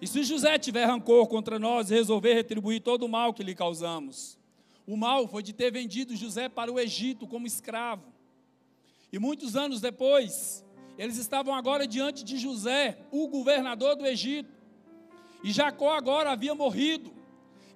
E 0.01 0.07
se 0.09 0.25
José 0.25 0.59
tiver 0.59 0.87
rancor 0.87 1.29
contra 1.29 1.61
nós 1.61 1.92
e 1.92 1.95
resolver 1.95 2.35
retribuir 2.35 2.81
todo 2.81 3.05
o 3.05 3.09
mal 3.09 3.33
que 3.33 3.45
lhe 3.45 3.55
causamos? 3.55 4.41
O 4.87 4.97
mal 4.97 5.29
foi 5.29 5.42
de 5.42 5.53
ter 5.53 5.71
vendido 5.71 6.16
José 6.16 6.49
para 6.49 6.73
o 6.73 6.79
Egito 6.79 7.27
como 7.27 7.47
escravo. 7.47 8.12
E 9.12 9.18
muitos 9.18 9.57
anos 9.57 9.81
depois, 9.81 10.64
eles 10.99 11.16
estavam 11.16 11.55
agora 11.55 11.87
diante 11.87 12.25
de 12.25 12.38
José, 12.38 12.99
o 13.11 13.29
governador 13.29 13.97
do 13.97 14.07
Egito. 14.07 14.53
E 15.45 15.53
Jacó 15.53 15.92
agora 15.92 16.31
havia 16.31 16.55
morrido. 16.55 17.12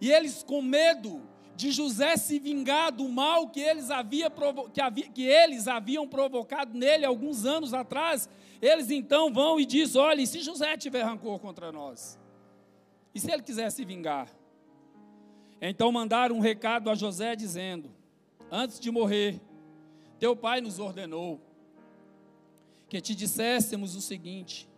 E 0.01 0.11
eles, 0.11 0.42
com 0.42 0.61
medo 0.62 1.23
de 1.57 1.71
José 1.73 2.16
se 2.16 2.38
vingar 2.38 2.92
do 2.92 3.09
mal 3.09 3.49
que 3.49 3.61
eles, 3.61 3.90
havia, 3.90 4.31
que, 4.73 4.81
havia, 4.81 5.09
que 5.09 5.23
eles 5.23 5.66
haviam 5.66 6.07
provocado 6.07 6.77
nele 6.77 7.05
alguns 7.05 7.47
anos 7.47 7.73
atrás, 7.73 8.29
eles 8.61 8.90
então 8.90 9.33
vão 9.33 9.59
e 9.59 9.64
dizem: 9.64 10.01
olha, 10.01 10.21
e 10.21 10.27
se 10.27 10.40
José 10.40 10.77
tiver 10.77 11.03
rancor 11.03 11.38
contra 11.38 11.73
nós? 11.73 12.19
E 13.14 13.21
se 13.21 13.33
ele 13.33 13.42
quiser 13.42 13.71
se 13.71 13.85
vingar? 13.85 14.29
Então 15.61 15.90
mandaram 15.90 16.37
um 16.37 16.40
recado 16.40 16.90
a 16.90 16.95
José 16.95 17.35
dizendo: 17.35 17.90
Antes 18.51 18.79
de 18.79 18.90
morrer, 18.90 19.40
teu 20.19 20.37
pai 20.37 20.61
nos 20.61 20.79
ordenou 20.79 21.40
que 22.88 23.01
te 23.01 23.14
disséssemos 23.14 23.95
o 23.95 24.01
seguinte: 24.01 24.69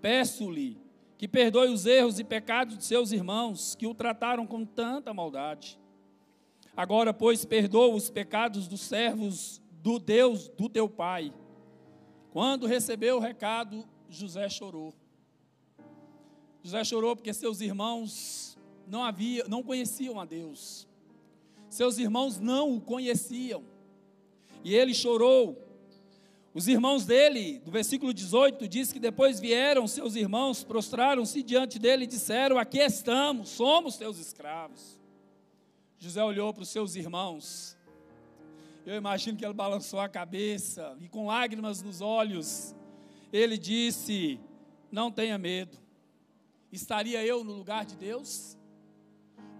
Peço-lhe 0.00 0.80
que 1.18 1.28
perdoe 1.28 1.68
os 1.68 1.86
erros 1.86 2.18
e 2.18 2.24
pecados 2.24 2.76
de 2.76 2.84
seus 2.84 3.12
irmãos 3.12 3.74
que 3.76 3.86
o 3.86 3.94
trataram 3.94 4.46
com 4.46 4.64
tanta 4.64 5.14
maldade. 5.14 5.78
Agora, 6.76 7.12
pois, 7.12 7.44
perdoa 7.44 7.94
os 7.94 8.10
pecados 8.10 8.66
dos 8.66 8.80
servos 8.80 9.60
do 9.82 9.98
Deus 9.98 10.48
do 10.48 10.68
teu 10.68 10.88
pai. 10.88 11.32
Quando 12.30 12.66
recebeu 12.66 13.18
o 13.18 13.20
recado, 13.20 13.86
José 14.08 14.48
chorou. 14.48 14.94
José 16.62 16.82
chorou 16.82 17.14
porque 17.14 17.34
seus 17.34 17.60
irmãos 17.60 18.56
não 18.86 19.02
havia, 19.04 19.44
não 19.48 19.62
conheciam 19.62 20.20
a 20.20 20.24
Deus. 20.24 20.88
Seus 21.68 21.98
irmãos 21.98 22.38
não 22.38 22.76
o 22.76 22.80
conheciam. 22.80 23.64
E 24.62 24.74
ele 24.74 24.94
chorou. 24.94 25.58
Os 26.54 26.68
irmãos 26.68 27.06
dele, 27.06 27.60
do 27.60 27.70
versículo 27.70 28.12
18, 28.12 28.68
diz 28.68 28.92
que 28.92 28.98
depois 28.98 29.40
vieram 29.40 29.88
seus 29.88 30.14
irmãos, 30.14 30.62
prostraram-se 30.62 31.42
diante 31.42 31.78
dele 31.78 32.04
e 32.04 32.06
disseram: 32.06 32.58
Aqui 32.58 32.78
estamos, 32.78 33.48
somos 33.48 33.96
teus 33.96 34.18
escravos. 34.18 35.00
José 35.98 36.22
olhou 36.22 36.52
para 36.52 36.62
os 36.62 36.68
seus 36.68 36.94
irmãos. 36.94 37.76
Eu 38.84 38.96
imagino 38.96 39.38
que 39.38 39.44
ele 39.44 39.54
balançou 39.54 40.00
a 40.00 40.08
cabeça 40.08 40.96
e 41.00 41.08
com 41.08 41.26
lágrimas 41.26 41.80
nos 41.80 42.00
olhos, 42.02 42.74
ele 43.32 43.56
disse: 43.56 44.38
Não 44.90 45.10
tenha 45.10 45.38
medo. 45.38 45.78
Estaria 46.70 47.24
eu 47.24 47.44
no 47.44 47.52
lugar 47.52 47.86
de 47.86 47.96
Deus? 47.96 48.58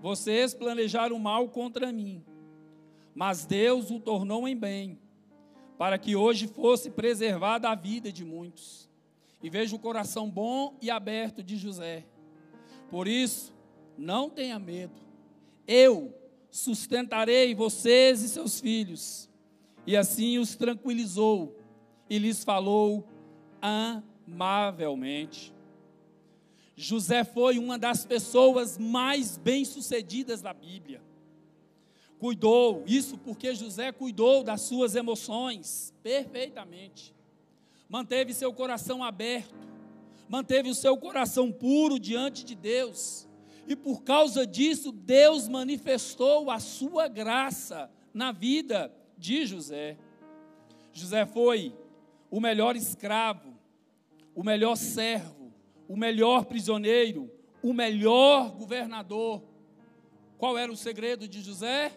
Vocês 0.02 0.52
planejaram 0.52 1.16
mal 1.16 1.48
contra 1.48 1.92
mim, 1.92 2.24
mas 3.14 3.44
Deus 3.44 3.88
o 3.88 4.00
tornou 4.00 4.48
em 4.48 4.56
bem, 4.56 4.98
para 5.78 5.96
que 5.96 6.16
hoje 6.16 6.48
fosse 6.48 6.90
preservada 6.90 7.68
a 7.68 7.76
vida 7.76 8.10
de 8.10 8.24
muitos. 8.24 8.90
E 9.40 9.48
veja 9.48 9.76
o 9.76 9.78
coração 9.78 10.28
bom 10.28 10.76
e 10.82 10.90
aberto 10.90 11.40
de 11.40 11.56
José. 11.56 12.04
Por 12.90 13.06
isso, 13.06 13.54
não 13.96 14.28
tenha 14.28 14.58
medo. 14.58 15.00
Eu 15.68 16.12
sustentarei 16.50 17.54
vocês 17.54 18.22
e 18.22 18.28
seus 18.28 18.58
filhos. 18.58 19.30
E 19.86 19.96
assim 19.96 20.36
os 20.36 20.56
tranquilizou 20.56 21.56
e 22.10 22.18
lhes 22.18 22.42
falou 22.42 23.06
amavelmente. 23.60 25.54
José 26.76 27.24
foi 27.24 27.58
uma 27.58 27.78
das 27.78 28.04
pessoas 28.04 28.78
mais 28.78 29.36
bem-sucedidas 29.36 30.40
da 30.40 30.54
Bíblia. 30.54 31.02
Cuidou, 32.18 32.84
isso 32.86 33.18
porque 33.18 33.54
José 33.54 33.90
cuidou 33.90 34.44
das 34.44 34.60
suas 34.62 34.94
emoções 34.94 35.92
perfeitamente. 36.02 37.14
Manteve 37.88 38.32
seu 38.32 38.52
coração 38.52 39.02
aberto, 39.02 39.54
manteve 40.28 40.70
o 40.70 40.74
seu 40.74 40.96
coração 40.96 41.50
puro 41.50 41.98
diante 41.98 42.44
de 42.44 42.54
Deus. 42.54 43.28
E 43.66 43.76
por 43.76 44.02
causa 44.02 44.46
disso, 44.46 44.92
Deus 44.92 45.48
manifestou 45.48 46.50
a 46.50 46.58
sua 46.58 47.08
graça 47.08 47.90
na 48.14 48.32
vida 48.32 48.92
de 49.18 49.44
José. 49.44 49.98
José 50.92 51.26
foi 51.26 51.74
o 52.30 52.40
melhor 52.40 52.76
escravo, 52.76 53.52
o 54.34 54.42
melhor 54.42 54.76
servo, 54.76 55.41
o 55.92 55.96
melhor 55.96 56.46
prisioneiro, 56.46 57.30
o 57.62 57.74
melhor 57.74 58.50
governador. 58.52 59.42
Qual 60.38 60.56
era 60.56 60.72
o 60.72 60.76
segredo 60.76 61.28
de 61.28 61.42
José? 61.42 61.92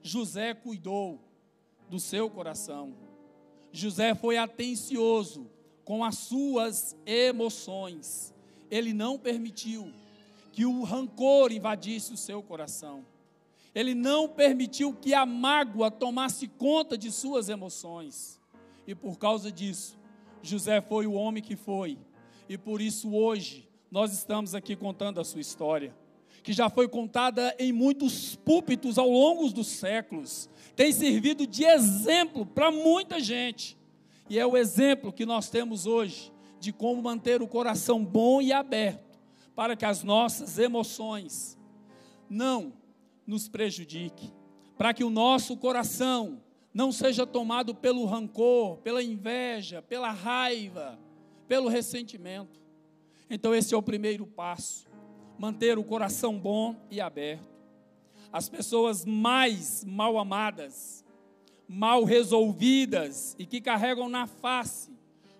José 0.00 0.54
cuidou 0.54 1.20
do 1.90 1.98
seu 1.98 2.30
coração. 2.30 2.94
José 3.72 4.14
foi 4.14 4.38
atencioso 4.38 5.50
com 5.84 6.04
as 6.04 6.18
suas 6.18 6.96
emoções. 7.04 8.32
Ele 8.70 8.92
não 8.92 9.18
permitiu 9.18 9.92
que 10.52 10.64
o 10.64 10.84
rancor 10.84 11.50
invadisse 11.50 12.12
o 12.12 12.16
seu 12.16 12.44
coração. 12.44 13.04
Ele 13.74 13.92
não 13.92 14.28
permitiu 14.28 14.94
que 14.94 15.14
a 15.14 15.26
mágoa 15.26 15.90
tomasse 15.90 16.46
conta 16.46 16.96
de 16.96 17.10
suas 17.10 17.48
emoções. 17.48 18.40
E 18.86 18.94
por 18.94 19.18
causa 19.18 19.50
disso, 19.50 19.98
José 20.40 20.80
foi 20.80 21.08
o 21.08 21.14
homem 21.14 21.42
que 21.42 21.56
foi. 21.56 21.98
E 22.48 22.58
por 22.58 22.80
isso 22.80 23.14
hoje 23.14 23.68
nós 23.90 24.12
estamos 24.12 24.54
aqui 24.54 24.74
contando 24.76 25.20
a 25.20 25.24
sua 25.24 25.40
história 25.40 25.94
que 26.42 26.52
já 26.52 26.68
foi 26.68 26.88
contada 26.88 27.54
em 27.58 27.72
muitos 27.72 28.34
púlpitos 28.34 28.98
ao 28.98 29.08
longo 29.08 29.48
dos 29.50 29.68
séculos, 29.68 30.50
tem 30.74 30.92
servido 30.92 31.46
de 31.46 31.64
exemplo 31.64 32.44
para 32.44 32.70
muita 32.70 33.20
gente. 33.20 33.78
E 34.28 34.38
é 34.38 34.46
o 34.46 34.56
exemplo 34.56 35.12
que 35.12 35.24
nós 35.24 35.48
temos 35.48 35.86
hoje 35.86 36.32
de 36.58 36.72
como 36.72 37.00
manter 37.00 37.42
o 37.42 37.48
coração 37.48 38.04
bom 38.04 38.42
e 38.42 38.52
aberto 38.52 39.20
para 39.54 39.76
que 39.76 39.84
as 39.84 40.02
nossas 40.02 40.58
emoções 40.58 41.58
não 42.28 42.72
nos 43.26 43.48
prejudiquem, 43.48 44.32
para 44.76 44.94
que 44.94 45.04
o 45.04 45.10
nosso 45.10 45.56
coração 45.56 46.40
não 46.72 46.90
seja 46.90 47.26
tomado 47.26 47.74
pelo 47.74 48.04
rancor, 48.06 48.78
pela 48.78 49.02
inveja, 49.02 49.82
pela 49.82 50.10
raiva, 50.10 50.98
pelo 51.52 51.68
ressentimento. 51.68 52.58
Então, 53.28 53.54
esse 53.54 53.74
é 53.74 53.76
o 53.76 53.82
primeiro 53.82 54.26
passo 54.26 54.86
manter 55.38 55.76
o 55.76 55.84
coração 55.84 56.38
bom 56.38 56.74
e 56.90 56.98
aberto. 56.98 57.46
As 58.32 58.48
pessoas 58.48 59.04
mais 59.04 59.84
mal 59.84 60.16
amadas, 60.16 61.04
mal 61.68 62.04
resolvidas 62.04 63.36
e 63.38 63.44
que 63.44 63.60
carregam 63.60 64.08
na 64.08 64.26
face, 64.26 64.96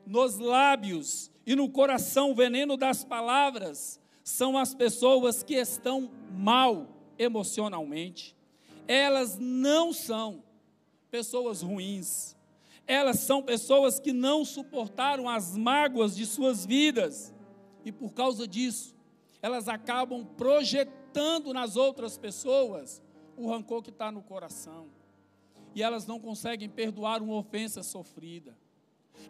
nos 0.07 0.37
lábios 0.37 1.31
e 1.47 1.57
no 1.57 1.67
coração 1.71 2.33
o 2.33 2.35
veneno 2.35 2.77
das 2.77 3.03
palavras, 3.03 3.99
são 4.23 4.59
as 4.59 4.75
pessoas 4.75 5.43
que 5.43 5.55
estão 5.55 6.11
mal 6.31 6.89
emocionalmente. 7.19 8.37
Elas 8.87 9.39
não 9.39 9.95
são 9.95 10.45
pessoas 11.11 11.63
ruins. 11.63 12.37
Elas 12.93 13.21
são 13.21 13.43
pessoas 13.43 13.99
que 13.99 14.13
não 14.13 14.45
suportaram 14.45 15.27
as 15.27 15.57
mágoas 15.57 16.15
de 16.15 16.27
suas 16.27 16.67
vidas 16.67 17.33
e 17.87 17.91
por 17.91 18.13
causa 18.13 18.47
disso 18.47 18.95
elas 19.41 19.67
acabam 19.67 20.27
projetando 20.37 21.55
nas 21.55 21.75
outras 21.75 22.19
pessoas 22.19 23.01
o 23.35 23.49
rancor 23.49 23.83
que 23.83 23.89
está 23.89 24.13
no 24.13 24.21
coração. 24.21 24.89
E 25.75 25.83
elas 25.83 26.07
não 26.07 26.21
conseguem 26.21 26.69
perdoar 26.69 27.23
uma 27.23 27.35
ofensa 27.37 27.83
sofrida. 27.83 28.55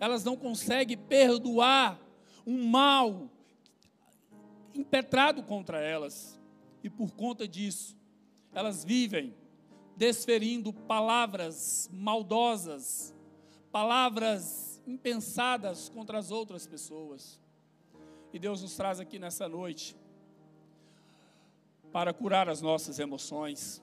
Elas 0.01 0.25
não 0.25 0.37
conseguem 0.37 0.99
perdoar 0.99 2.01
um 2.45 2.67
mal 2.67 3.31
impetrado 4.75 5.41
contra 5.45 5.81
elas. 5.81 6.37
E 6.83 6.91
por 6.91 7.13
conta 7.13 7.47
disso, 7.47 7.97
elas 8.53 8.83
vivem 8.83 9.33
desferindo 9.97 10.73
palavras 10.73 11.89
maldosas, 11.93 13.15
palavras 13.73 14.81
impensadas 14.87 15.89
contra 15.89 16.19
as 16.19 16.31
outras 16.31 16.67
pessoas. 16.67 17.41
E 18.33 18.39
Deus 18.39 18.63
nos 18.63 18.77
traz 18.77 19.01
aqui 19.01 19.19
nessa 19.19 19.49
noite 19.49 19.97
para 21.91 22.13
curar 22.13 22.49
as 22.49 22.61
nossas 22.61 22.99
emoções, 22.99 23.83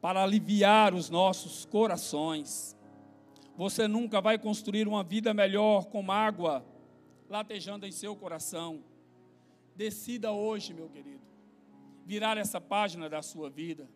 para 0.00 0.22
aliviar 0.22 0.92
os 0.94 1.08
nossos 1.08 1.64
corações. 1.64 2.76
Você 3.56 3.86
nunca 3.86 4.20
vai 4.20 4.38
construir 4.38 4.88
uma 4.88 5.04
vida 5.04 5.32
melhor 5.32 5.86
com 5.86 6.10
água 6.10 6.64
latejando 7.28 7.86
em 7.86 7.92
seu 7.92 8.16
coração. 8.16 8.82
Decida 9.76 10.32
hoje, 10.32 10.74
meu 10.74 10.88
querido, 10.88 11.22
virar 12.04 12.36
essa 12.36 12.60
página 12.60 13.08
da 13.08 13.22
sua 13.22 13.48
vida. 13.48 13.88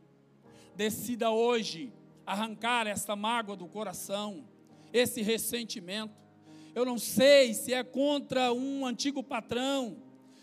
Decida 0.76 1.30
hoje 1.30 1.92
arrancar 2.24 2.86
essa 2.86 3.14
mágoa 3.16 3.56
do 3.56 3.66
coração, 3.66 4.44
esse 4.94 5.20
ressentimento. 5.20 6.14
Eu 6.72 6.84
não 6.84 6.96
sei 6.98 7.52
se 7.52 7.74
é 7.74 7.82
contra 7.82 8.52
um 8.52 8.86
antigo 8.86 9.22
patrão, 9.22 9.96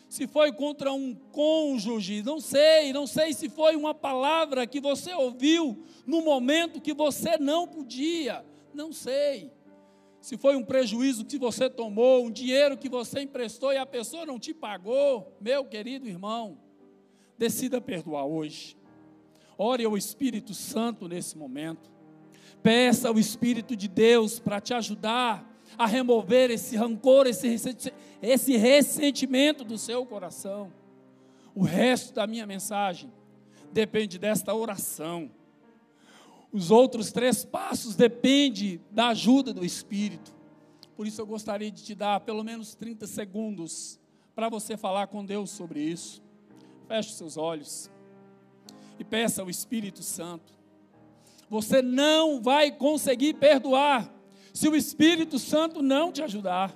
se 0.09 0.27
foi 0.27 0.51
contra 0.51 0.91
um 0.91 1.15
cônjuge, 1.15 2.21
não 2.21 2.41
sei, 2.41 2.91
não 2.91 3.07
sei 3.07 3.33
se 3.33 3.47
foi 3.47 3.77
uma 3.77 3.93
palavra 3.93 4.67
que 4.67 4.81
você 4.81 5.13
ouviu 5.13 5.81
no 6.05 6.21
momento 6.21 6.81
que 6.81 6.93
você 6.93 7.37
não 7.37 7.65
podia, 7.65 8.45
não 8.73 8.91
sei. 8.91 9.53
Se 10.19 10.37
foi 10.37 10.55
um 10.57 10.63
prejuízo 10.63 11.25
que 11.25 11.39
você 11.39 11.69
tomou, 11.69 12.25
um 12.25 12.31
dinheiro 12.31 12.77
que 12.77 12.89
você 12.89 13.21
emprestou 13.21 13.71
e 13.71 13.77
a 13.77 13.85
pessoa 13.85 14.25
não 14.25 14.37
te 14.37 14.53
pagou, 14.53 15.33
meu 15.39 15.63
querido 15.63 16.07
irmão, 16.07 16.57
decida 17.37 17.79
perdoar 17.79 18.25
hoje. 18.25 18.77
Ore 19.57 19.85
ao 19.85 19.97
Espírito 19.97 20.53
Santo 20.53 21.07
nesse 21.07 21.37
momento. 21.37 21.89
Peça 22.63 23.09
ao 23.09 23.17
Espírito 23.17 23.75
de 23.75 23.87
Deus 23.87 24.39
para 24.39 24.61
te 24.61 24.73
ajudar 24.73 25.47
a 25.77 25.85
remover 25.85 26.51
esse 26.51 26.75
rancor, 26.75 27.27
esse, 27.27 27.47
esse 28.21 28.57
ressentimento 28.57 29.63
do 29.63 29.77
seu 29.77 30.05
coração. 30.05 30.71
O 31.55 31.63
resto 31.63 32.13
da 32.13 32.27
minha 32.27 32.45
mensagem 32.45 33.11
depende 33.71 34.19
desta 34.19 34.53
oração. 34.53 35.31
Os 36.51 36.69
outros 36.69 37.11
três 37.11 37.45
passos 37.45 37.95
dependem 37.95 38.81
da 38.91 39.07
ajuda 39.09 39.53
do 39.53 39.65
Espírito. 39.65 40.33
Por 40.95 41.07
isso 41.07 41.21
eu 41.21 41.25
gostaria 41.25 41.71
de 41.71 41.83
te 41.83 41.95
dar 41.95 42.19
pelo 42.19 42.43
menos 42.43 42.75
30 42.75 43.07
segundos 43.07 43.99
para 44.35 44.49
você 44.49 44.75
falar 44.77 45.07
com 45.07 45.25
Deus 45.25 45.49
sobre 45.49 45.81
isso. 45.81 46.21
Feche 46.87 47.13
seus 47.13 47.37
olhos 47.37 47.89
e 48.99 49.03
peça 49.03 49.41
ao 49.41 49.49
Espírito 49.49 50.03
Santo. 50.03 50.60
Você 51.51 51.81
não 51.81 52.41
vai 52.41 52.71
conseguir 52.71 53.33
perdoar 53.33 54.09
se 54.53 54.69
o 54.69 54.75
Espírito 54.75 55.37
Santo 55.37 55.83
não 55.83 56.09
te 56.09 56.23
ajudar. 56.23 56.73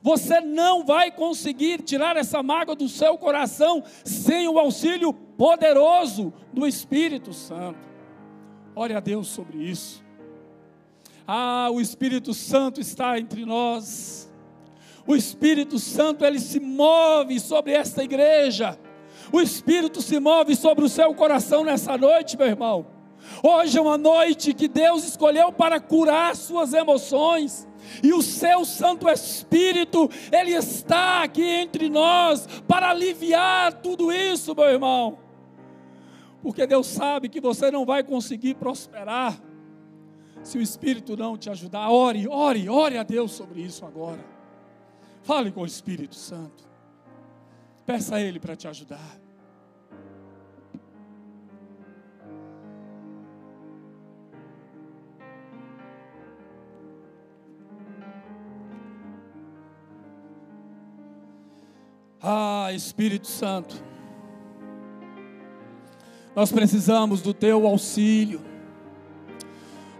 Você 0.00 0.40
não 0.40 0.84
vai 0.84 1.10
conseguir 1.10 1.82
tirar 1.82 2.16
essa 2.16 2.40
mágoa 2.40 2.76
do 2.76 2.88
seu 2.88 3.18
coração 3.18 3.82
sem 4.04 4.46
o 4.46 4.60
auxílio 4.60 5.12
poderoso 5.12 6.32
do 6.52 6.68
Espírito 6.68 7.32
Santo. 7.32 7.80
Ore 8.76 8.94
a 8.94 9.00
Deus 9.00 9.26
sobre 9.26 9.58
isso. 9.58 10.04
Ah, 11.26 11.68
o 11.72 11.80
Espírito 11.80 12.32
Santo 12.32 12.80
está 12.80 13.18
entre 13.18 13.44
nós. 13.44 14.32
O 15.04 15.16
Espírito 15.16 15.80
Santo 15.80 16.24
ele 16.24 16.38
se 16.38 16.60
move 16.60 17.40
sobre 17.40 17.72
esta 17.72 18.04
igreja. 18.04 18.78
O 19.32 19.40
Espírito 19.40 20.00
se 20.00 20.20
move 20.20 20.54
sobre 20.54 20.84
o 20.84 20.88
seu 20.88 21.12
coração 21.12 21.64
nessa 21.64 21.98
noite, 21.98 22.36
meu 22.36 22.46
irmão. 22.46 22.95
Hoje 23.42 23.78
é 23.78 23.80
uma 23.80 23.98
noite 23.98 24.54
que 24.54 24.68
Deus 24.68 25.04
escolheu 25.04 25.52
para 25.52 25.80
curar 25.80 26.34
suas 26.36 26.72
emoções. 26.72 27.66
E 28.02 28.12
o 28.12 28.20
seu 28.20 28.64
Santo 28.64 29.08
Espírito, 29.08 30.10
Ele 30.32 30.52
está 30.52 31.22
aqui 31.22 31.42
entre 31.42 31.88
nós 31.88 32.46
para 32.66 32.90
aliviar 32.90 33.74
tudo 33.74 34.12
isso, 34.12 34.54
meu 34.54 34.64
irmão. 34.64 35.18
Porque 36.42 36.66
Deus 36.66 36.86
sabe 36.86 37.28
que 37.28 37.40
você 37.40 37.70
não 37.70 37.84
vai 37.84 38.02
conseguir 38.02 38.54
prosperar 38.54 39.40
se 40.42 40.58
o 40.58 40.62
Espírito 40.62 41.16
não 41.16 41.36
te 41.36 41.50
ajudar. 41.50 41.90
Ore, 41.90 42.26
ore, 42.28 42.68
ore 42.68 42.98
a 42.98 43.02
Deus 43.02 43.32
sobre 43.32 43.60
isso 43.60 43.84
agora. 43.84 44.24
Fale 45.22 45.50
com 45.50 45.62
o 45.62 45.66
Espírito 45.66 46.14
Santo. 46.14 46.64
Peça 47.84 48.16
a 48.16 48.20
Ele 48.20 48.38
para 48.38 48.56
te 48.56 48.68
ajudar. 48.68 49.25
Ah, 62.28 62.72
Espírito 62.72 63.28
Santo, 63.28 63.76
nós 66.34 66.50
precisamos 66.50 67.22
do 67.22 67.32
teu 67.32 67.64
auxílio. 67.64 68.40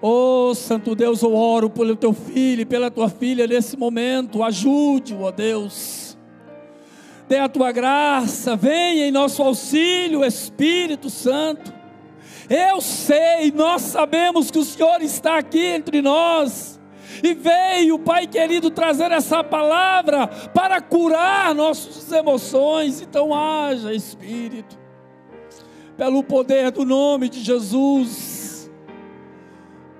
Oh, 0.03 0.53
Santo 0.53 0.97
Deus, 0.97 1.23
eu 1.23 1.37
oro 1.37 1.71
pelo 1.71 1.95
teu 1.95 2.12
filho 2.12 2.62
e 2.62 2.65
pela 2.65 2.91
tua 2.91 3.09
filha 3.09 3.47
nesse 3.47 3.77
momento. 3.77 4.43
Ajude-o, 4.43 5.21
ó 5.21 5.31
Deus. 5.31 6.19
Dê 7.29 7.39
a 7.39 7.49
tua 7.49 7.71
graça, 7.71 8.57
venha 8.57 9.07
em 9.07 9.12
nosso 9.12 9.41
auxílio, 9.41 10.25
Espírito 10.25 11.09
Santo. 11.09 11.73
Eu 12.51 12.81
sei, 12.81 13.53
nós 13.53 13.83
sabemos 13.83 14.51
que 14.51 14.59
o 14.59 14.65
Senhor 14.65 15.01
está 15.01 15.39
aqui 15.39 15.65
entre 15.65 16.03
nós 16.03 16.76
e 17.23 17.35
veio, 17.35 17.99
Pai 17.99 18.27
querido, 18.27 18.71
trazer 18.71 19.13
essa 19.13 19.43
palavra 19.43 20.27
para 20.27 20.81
curar 20.81 21.55
nossas 21.55 22.11
emoções. 22.13 23.01
Então, 23.01 23.35
haja, 23.35 23.95
Espírito, 23.95 24.79
pelo 25.97 26.23
poder 26.23 26.71
do 26.71 26.85
nome 26.85 27.29
de 27.29 27.41
Jesus, 27.41 28.71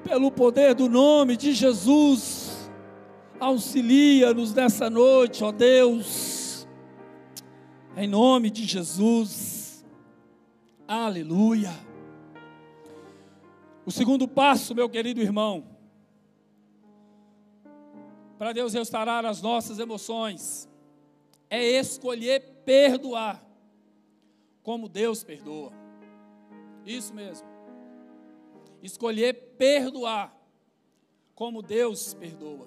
pelo 0.05 0.31
poder 0.31 0.75
do 0.75 0.89
nome 0.89 1.37
de 1.37 1.53
Jesus, 1.53 2.71
auxilia-nos 3.41 4.55
nessa 4.55 4.89
noite, 4.89 5.43
ó 5.43 5.51
Deus, 5.51 6.67
em 7.97 8.07
nome 8.07 8.51
de 8.51 8.65
Jesus, 8.65 9.85
aleluia. 10.87 11.73
O 13.85 13.91
segundo 13.91 14.27
passo, 14.27 14.75
meu 14.75 14.89
querido 14.89 15.21
irmão, 15.21 15.65
para 18.39 18.53
Deus 18.53 18.75
restaurar 18.75 19.25
as 19.25 19.41
nossas 19.41 19.79
emoções 19.79 20.69
é 21.49 21.63
escolher 21.63 22.41
perdoar 22.65 23.45
como 24.63 24.89
Deus 24.89 25.23
perdoa. 25.23 25.73
Isso 26.85 27.15
mesmo. 27.15 27.47
Escolher 28.83 29.33
perdoar 29.57 30.37
como 31.35 31.63
Deus 31.63 32.15
perdoa. 32.15 32.67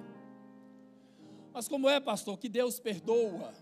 Mas 1.54 1.68
como 1.68 1.90
é, 1.90 2.00
pastor, 2.00 2.38
que 2.38 2.48
Deus 2.48 2.80
perdoa? 2.80 3.54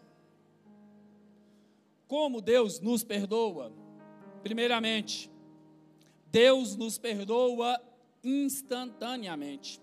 Como 2.08 2.42
Deus 2.42 2.80
nos 2.80 3.04
perdoa? 3.04 3.72
Primeiramente, 4.44 5.32
Deus 6.28 6.76
nos 6.76 6.98
perdoa 6.98 7.82
instantaneamente. 8.24 9.82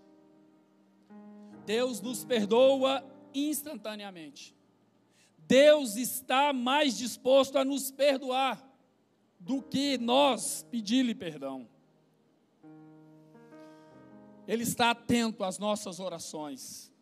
Deus 1.64 2.00
nos 2.00 2.24
perdoa 2.24 3.05
instantaneamente. 3.35 4.55
Deus 5.38 5.96
está 5.96 6.53
mais 6.53 6.96
disposto 6.96 7.59
a 7.59 7.64
nos 7.64 7.90
perdoar 7.90 8.62
do 9.38 9.61
que 9.62 9.98
nós 9.98 10.66
pedir-lhe 10.70 11.14
perdão. 11.14 11.68
Ele 14.46 14.62
está 14.62 14.90
atento 14.90 15.44
às 15.44 15.59
nossas 15.59 16.00
orações. 16.00 16.92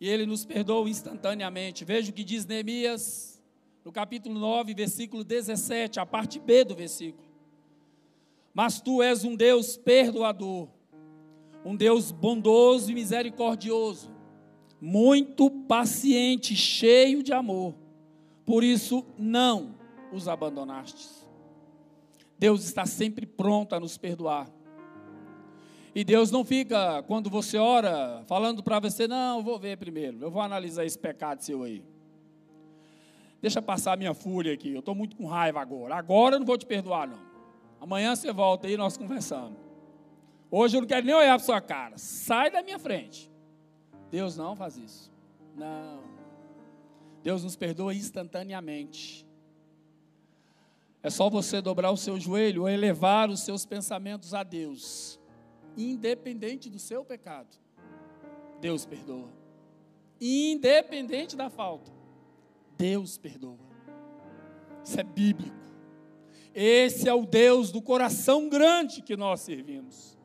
E 0.00 0.08
ele 0.08 0.26
nos 0.26 0.44
perdoa 0.44 0.88
instantaneamente. 0.88 1.84
Veja 1.84 2.10
o 2.10 2.14
que 2.14 2.24
diz 2.24 2.44
Neemias, 2.44 3.42
no 3.84 3.90
capítulo 3.90 4.38
9, 4.38 4.74
versículo 4.74 5.24
17, 5.24 5.98
a 5.98 6.06
parte 6.06 6.38
B 6.38 6.64
do 6.64 6.74
versículo. 6.74 7.26
Mas 8.52 8.80
tu 8.80 9.02
és 9.02 9.24
um 9.24 9.34
Deus 9.34 9.76
perdoador 9.76 10.68
um 11.66 11.74
Deus 11.74 12.12
bondoso 12.12 12.92
e 12.92 12.94
misericordioso, 12.94 14.08
muito 14.80 15.50
paciente, 15.50 16.54
cheio 16.54 17.24
de 17.24 17.32
amor. 17.32 17.74
Por 18.44 18.62
isso, 18.62 19.04
não 19.18 19.74
os 20.12 20.28
abandonastes. 20.28 21.26
Deus 22.38 22.62
está 22.62 22.86
sempre 22.86 23.26
pronto 23.26 23.74
a 23.74 23.80
nos 23.80 23.98
perdoar. 23.98 24.48
E 25.92 26.04
Deus 26.04 26.30
não 26.30 26.44
fica, 26.44 27.02
quando 27.02 27.28
você 27.28 27.58
ora, 27.58 28.22
falando 28.28 28.62
para 28.62 28.78
você: 28.78 29.08
não, 29.08 29.38
eu 29.38 29.42
vou 29.42 29.58
ver 29.58 29.76
primeiro, 29.76 30.22
eu 30.22 30.30
vou 30.30 30.42
analisar 30.42 30.84
esse 30.84 30.98
pecado 30.98 31.40
seu 31.40 31.64
aí. 31.64 31.82
Deixa 33.42 33.60
passar 33.60 33.94
a 33.94 33.96
minha 33.96 34.14
fúria 34.14 34.54
aqui, 34.54 34.72
eu 34.72 34.80
estou 34.80 34.94
muito 34.94 35.16
com 35.16 35.26
raiva 35.26 35.60
agora. 35.60 35.96
Agora 35.96 36.36
eu 36.36 36.38
não 36.38 36.46
vou 36.46 36.56
te 36.56 36.64
perdoar, 36.64 37.08
não. 37.08 37.18
Amanhã 37.80 38.14
você 38.14 38.32
volta 38.32 38.68
aí 38.68 38.74
e 38.74 38.76
nós 38.76 38.96
conversamos. 38.96 39.65
Hoje 40.50 40.76
eu 40.76 40.80
não 40.80 40.88
quero 40.88 41.04
nem 41.04 41.14
olhar 41.14 41.36
para 41.36 41.44
sua 41.44 41.60
cara. 41.60 41.98
Sai 41.98 42.50
da 42.50 42.62
minha 42.62 42.78
frente. 42.78 43.30
Deus 44.10 44.36
não 44.36 44.54
faz 44.54 44.76
isso. 44.76 45.12
Não. 45.54 46.04
Deus 47.22 47.42
nos 47.42 47.56
perdoa 47.56 47.94
instantaneamente. 47.94 49.26
É 51.02 51.10
só 51.10 51.30
você 51.30 51.60
dobrar 51.60 51.90
o 51.90 51.96
seu 51.96 52.18
joelho 52.18 52.62
ou 52.62 52.68
elevar 52.68 53.30
os 53.30 53.40
seus 53.40 53.64
pensamentos 53.64 54.34
a 54.34 54.42
Deus, 54.42 55.20
independente 55.76 56.68
do 56.68 56.78
seu 56.78 57.04
pecado. 57.04 57.56
Deus 58.60 58.84
perdoa. 58.84 59.30
Independente 60.20 61.36
da 61.36 61.48
falta, 61.50 61.92
Deus 62.76 63.18
perdoa. 63.18 63.58
Isso 64.84 64.98
é 64.98 65.04
bíblico. 65.04 65.56
Esse 66.54 67.08
é 67.08 67.14
o 67.14 67.26
Deus 67.26 67.70
do 67.70 67.82
coração 67.82 68.48
grande 68.48 69.02
que 69.02 69.16
nós 69.16 69.40
servimos. 69.40 70.15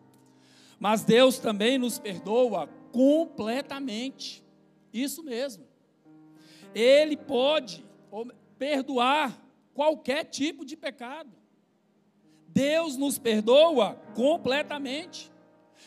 Mas 0.81 1.03
Deus 1.03 1.37
também 1.37 1.77
nos 1.77 1.99
perdoa 1.99 2.65
completamente. 2.91 4.43
Isso 4.91 5.21
mesmo. 5.21 5.63
Ele 6.73 7.15
pode 7.15 7.85
perdoar 8.57 9.39
qualquer 9.75 10.23
tipo 10.23 10.65
de 10.65 10.75
pecado. 10.75 11.29
Deus 12.47 12.97
nos 12.97 13.19
perdoa 13.19 13.93
completamente. 14.15 15.31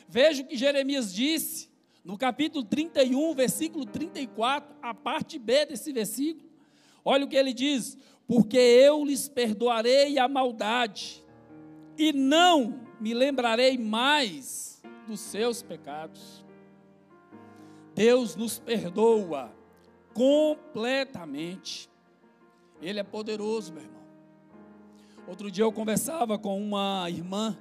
Veja 0.08 0.44
o 0.44 0.46
que 0.46 0.56
Jeremias 0.56 1.12
disse 1.12 1.68
no 2.04 2.16
capítulo 2.16 2.64
31, 2.64 3.34
versículo 3.34 3.84
34, 3.84 4.76
a 4.80 4.94
parte 4.94 5.40
B 5.40 5.66
desse 5.66 5.92
versículo. 5.92 6.48
Olha 7.04 7.24
o 7.24 7.28
que 7.28 7.34
ele 7.34 7.52
diz: 7.52 7.98
Porque 8.28 8.58
eu 8.58 9.04
lhes 9.04 9.28
perdoarei 9.28 10.20
a 10.20 10.28
maldade, 10.28 11.20
e 11.98 12.12
não 12.12 12.80
me 13.00 13.12
lembrarei 13.12 13.76
mais 13.76 14.73
dos 15.04 15.20
seus 15.20 15.62
pecados. 15.62 16.44
Deus 17.94 18.34
nos 18.34 18.58
perdoa 18.58 19.54
completamente. 20.12 21.88
Ele 22.80 22.98
é 22.98 23.04
poderoso, 23.04 23.72
meu 23.72 23.82
irmão. 23.82 24.04
Outro 25.26 25.50
dia 25.50 25.64
eu 25.64 25.72
conversava 25.72 26.38
com 26.38 26.60
uma 26.60 27.08
irmã 27.08 27.56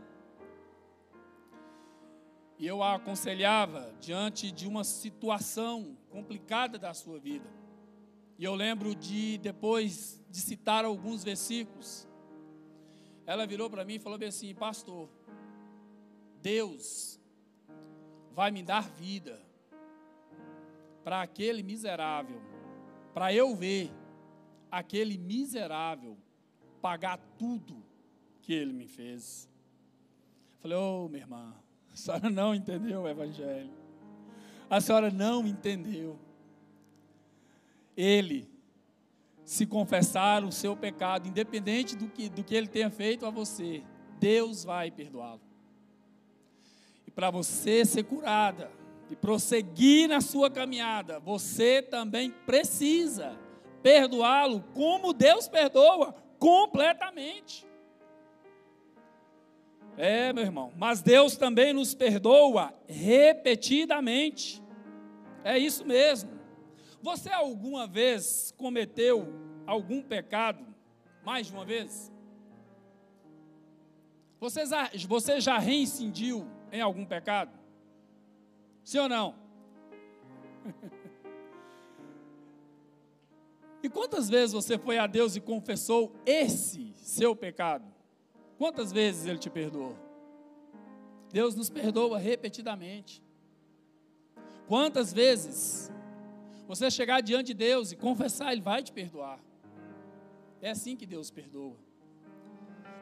e 2.60 2.67
eu 2.67 2.82
a 2.84 2.95
aconselhava 2.95 3.93
diante 3.99 4.51
de 4.51 4.67
uma 4.67 4.84
situação 4.84 5.97
complicada 6.10 6.77
da 6.77 6.93
sua 6.93 7.19
vida. 7.19 7.49
E 8.38 8.43
eu 8.43 8.56
lembro 8.56 8.95
de, 8.95 9.38
depois 9.38 10.21
de 10.29 10.39
citar 10.39 10.86
alguns 10.86 11.23
versículos, 11.23 12.08
ela 13.25 13.45
virou 13.45 13.69
para 13.69 13.86
mim 13.86 13.95
e 13.95 13.99
falou 13.99 14.17
bem 14.17 14.29
assim: 14.29 14.53
Pastor, 14.53 15.10
Deus 16.41 17.19
vai 18.33 18.51
me 18.51 18.63
dar 18.63 18.89
vida 18.89 19.39
para 21.03 21.21
aquele 21.21 21.61
miserável, 21.61 22.41
para 23.13 23.33
eu 23.33 23.55
ver 23.55 23.91
aquele 24.71 25.17
miserável 25.17 26.17
pagar 26.81 27.17
tudo 27.37 27.83
que 28.41 28.53
ele 28.53 28.73
me 28.73 28.87
fez. 28.87 29.49
Falei, 30.59 30.77
ô 30.77 31.05
oh, 31.05 31.09
minha 31.09 31.23
irmã, 31.23 31.53
a 31.91 31.95
senhora 31.95 32.29
não 32.29 32.55
entendeu 32.55 33.01
o 33.01 33.07
Evangelho. 33.07 33.71
A 34.69 34.81
senhora 34.81 35.11
não 35.11 35.45
entendeu. 35.45 36.17
Ele, 37.95 38.49
se 39.45 39.65
confessar 39.65 40.43
o 40.43 40.51
seu 40.51 40.75
pecado, 40.75 41.27
independente 41.27 41.95
do 41.95 42.07
que, 42.07 42.29
do 42.29 42.43
que 42.43 42.55
ele 42.55 42.67
tenha 42.67 42.89
feito 42.89 43.25
a 43.25 43.29
você, 43.29 43.83
Deus 44.19 44.63
vai 44.63 44.89
perdoá-lo 44.89 45.52
para 47.15 47.30
você 47.30 47.86
ser 47.86 48.04
curada 48.04 48.71
e 49.10 49.15
prosseguir 49.15 50.10
na 50.10 50.21
sua 50.21 50.49
caminhada, 50.49 51.19
você 51.19 51.82
também 51.82 52.32
precisa 52.32 53.38
perdoá-lo 53.82 54.63
como 54.73 55.13
Deus 55.13 55.47
perdoa 55.47 56.15
completamente. 56.39 57.67
É, 59.95 60.34
meu 60.34 60.43
irmão, 60.43 60.73
mas 60.76 61.02
Deus 61.02 61.38
também 61.38 61.71
nos 61.71 61.93
perdoa 61.93 62.73
repetidamente. 62.88 64.63
É 65.43 65.58
isso 65.58 65.86
mesmo. 65.86 66.32
Você 67.02 67.30
alguma 67.30 67.86
vez 67.86 68.54
cometeu 68.58 69.28
algum 69.67 70.02
pecado 70.02 70.65
mais 71.23 71.47
de 71.47 71.54
uma 71.54 71.65
vez? 71.65 72.12
Você 74.39 74.65
já, 74.65 74.89
você 75.08 75.39
já 75.39 75.58
reincidiu 75.60 76.47
em 76.73 76.81
algum 76.81 77.05
pecado? 77.05 77.51
Sim 78.83 78.97
ou 78.97 79.07
não? 79.07 79.36
e 83.83 83.89
quantas 83.89 84.27
vezes 84.27 84.53
você 84.53 84.77
foi 84.77 84.97
a 84.97 85.05
Deus 85.05 85.36
e 85.36 85.39
confessou 85.39 86.12
esse 86.25 86.91
seu 86.95 87.36
pecado? 87.36 87.86
Quantas 88.57 88.91
vezes 88.91 89.27
Ele 89.27 89.38
te 89.38 89.51
perdoou? 89.51 89.95
Deus 91.31 91.55
nos 91.55 91.69
perdoa 91.69 92.17
repetidamente. 92.17 93.23
Quantas 94.67 95.13
vezes 95.13 95.91
você 96.67 96.89
chegar 96.89 97.21
diante 97.21 97.47
de 97.47 97.53
Deus 97.53 97.91
e 97.91 97.95
confessar, 97.95 98.51
Ele 98.51 98.62
vai 98.62 98.81
te 98.81 98.91
perdoar. 98.91 99.39
É 100.59 100.71
assim 100.71 100.95
que 100.95 101.05
Deus 101.05 101.29
perdoa. 101.29 101.77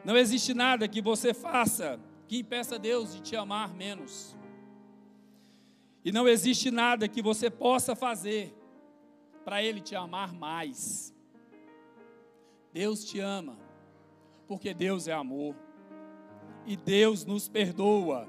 Não 0.04 0.16
existe 0.16 0.52
nada 0.52 0.86
que 0.86 1.00
você 1.00 1.32
faça 1.32 1.98
que 2.32 2.38
impeça 2.38 2.78
Deus 2.78 3.12
de 3.12 3.20
te 3.20 3.36
amar 3.36 3.74
menos. 3.74 4.34
E 6.02 6.10
não 6.10 6.26
existe 6.26 6.70
nada 6.70 7.06
que 7.06 7.20
você 7.20 7.50
possa 7.50 7.94
fazer 7.94 8.56
para 9.44 9.62
Ele 9.62 9.82
te 9.82 9.94
amar 9.94 10.32
mais. 10.32 11.14
Deus 12.72 13.04
te 13.04 13.20
ama, 13.20 13.58
porque 14.48 14.72
Deus 14.72 15.08
é 15.08 15.12
amor. 15.12 15.54
E 16.64 16.74
Deus 16.74 17.26
nos 17.26 17.50
perdoa, 17.50 18.26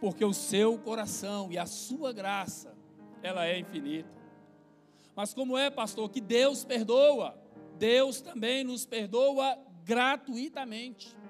porque 0.00 0.24
o 0.24 0.32
seu 0.32 0.78
coração 0.78 1.50
e 1.50 1.58
a 1.58 1.66
sua 1.66 2.12
graça, 2.12 2.78
ela 3.24 3.44
é 3.44 3.58
infinita. 3.58 4.22
Mas 5.16 5.34
como 5.34 5.58
é, 5.58 5.68
pastor, 5.68 6.08
que 6.10 6.20
Deus 6.20 6.64
perdoa? 6.64 7.36
Deus 7.76 8.20
também 8.20 8.62
nos 8.62 8.86
perdoa 8.86 9.58
gratuitamente. 9.82 11.25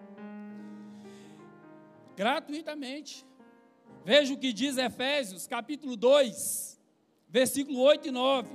Gratuitamente. 2.16 3.26
Veja 4.04 4.32
o 4.32 4.38
que 4.38 4.52
diz 4.52 4.78
Efésios, 4.78 5.46
capítulo 5.46 5.96
2, 5.96 6.80
versículo 7.28 7.80
8 7.80 8.08
e 8.08 8.10
9. 8.10 8.48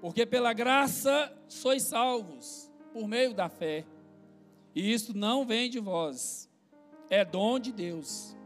Porque 0.00 0.24
pela 0.24 0.52
graça 0.52 1.36
sois 1.48 1.82
salvos, 1.82 2.72
por 2.92 3.06
meio 3.06 3.34
da 3.34 3.48
fé. 3.48 3.84
E 4.74 4.92
isso 4.92 5.16
não 5.16 5.44
vem 5.44 5.68
de 5.68 5.78
vós, 5.78 6.48
é 7.10 7.24
dom 7.24 7.58
de 7.58 7.72
Deus. 7.72 8.36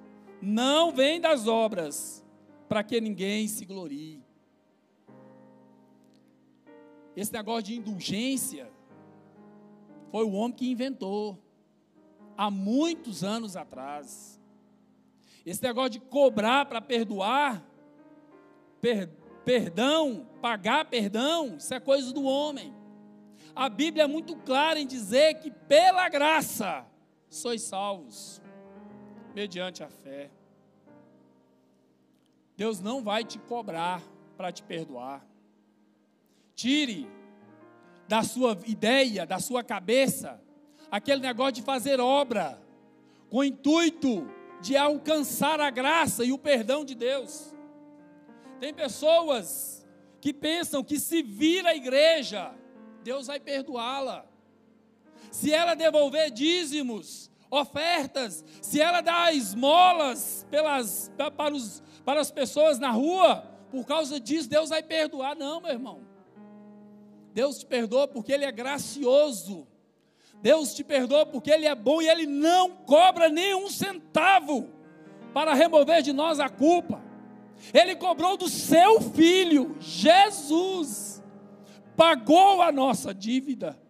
Não 0.40 0.90
vem 0.90 1.20
das 1.20 1.46
obras, 1.46 2.24
para 2.68 2.82
que 2.82 3.00
ninguém 3.00 3.46
se 3.46 3.64
glorie. 3.64 4.22
Esse 7.14 7.32
negócio 7.32 7.64
de 7.64 7.76
indulgência 7.76 8.72
foi 10.10 10.24
o 10.24 10.32
homem 10.32 10.56
que 10.56 10.70
inventou 10.70 11.41
há 12.36 12.50
muitos 12.50 13.22
anos 13.22 13.56
atrás. 13.56 14.40
Esse 15.44 15.62
negócio 15.62 15.90
de 15.90 16.00
cobrar 16.00 16.66
para 16.66 16.80
perdoar, 16.80 17.64
per, 18.80 19.08
perdão, 19.44 20.26
pagar 20.40 20.84
perdão, 20.84 21.56
isso 21.56 21.72
é 21.74 21.80
coisa 21.80 22.12
do 22.12 22.24
homem. 22.24 22.74
A 23.54 23.68
Bíblia 23.68 24.04
é 24.04 24.06
muito 24.06 24.36
clara 24.36 24.78
em 24.78 24.86
dizer 24.86 25.34
que 25.34 25.50
pela 25.50 26.08
graça 26.08 26.86
sois 27.28 27.62
salvos, 27.62 28.40
mediante 29.34 29.82
a 29.82 29.88
fé. 29.88 30.30
Deus 32.56 32.80
não 32.80 33.02
vai 33.02 33.24
te 33.24 33.38
cobrar 33.38 34.02
para 34.36 34.52
te 34.52 34.62
perdoar. 34.62 35.26
Tire 36.54 37.08
da 38.06 38.22
sua 38.22 38.58
ideia, 38.66 39.26
da 39.26 39.38
sua 39.38 39.64
cabeça, 39.64 40.40
aquele 40.92 41.22
negócio 41.22 41.54
de 41.54 41.62
fazer 41.62 41.98
obra, 41.98 42.62
com 43.30 43.38
o 43.38 43.44
intuito 43.44 44.30
de 44.60 44.76
alcançar 44.76 45.58
a 45.58 45.70
graça 45.70 46.22
e 46.22 46.32
o 46.32 46.38
perdão 46.38 46.84
de 46.84 46.94
Deus. 46.94 47.56
Tem 48.60 48.74
pessoas 48.74 49.86
que 50.20 50.34
pensam 50.34 50.84
que 50.84 51.00
se 51.00 51.22
vir 51.22 51.66
a 51.66 51.74
igreja, 51.74 52.54
Deus 53.02 53.26
vai 53.26 53.40
perdoá-la. 53.40 54.26
Se 55.30 55.50
ela 55.50 55.74
devolver 55.74 56.30
dízimos, 56.30 57.30
ofertas, 57.50 58.44
se 58.60 58.78
ela 58.78 59.00
dá 59.00 59.32
esmolas 59.32 60.46
pelas, 60.50 61.10
para, 61.34 61.54
os, 61.54 61.82
para 62.04 62.20
as 62.20 62.30
pessoas 62.30 62.78
na 62.78 62.90
rua, 62.90 63.50
por 63.70 63.86
causa 63.86 64.20
disso, 64.20 64.46
Deus 64.46 64.68
vai 64.68 64.82
perdoar. 64.82 65.34
Não, 65.34 65.58
meu 65.58 65.70
irmão. 65.70 66.02
Deus 67.32 67.60
te 67.60 67.64
perdoa 67.64 68.06
porque 68.06 68.30
Ele 68.30 68.44
é 68.44 68.52
gracioso. 68.52 69.66
Deus 70.42 70.74
te 70.74 70.82
perdoa 70.82 71.24
porque 71.24 71.50
Ele 71.50 71.66
é 71.66 71.74
bom 71.74 72.02
e 72.02 72.08
Ele 72.08 72.26
não 72.26 72.70
cobra 72.70 73.28
nenhum 73.28 73.70
centavo 73.70 74.68
para 75.32 75.54
remover 75.54 76.02
de 76.02 76.12
nós 76.12 76.40
a 76.40 76.48
culpa. 76.48 77.00
Ele 77.72 77.94
cobrou 77.94 78.36
do 78.36 78.48
seu 78.48 79.00
filho, 79.00 79.76
Jesus, 79.78 81.22
pagou 81.96 82.60
a 82.60 82.72
nossa 82.72 83.14
dívida, 83.14 83.80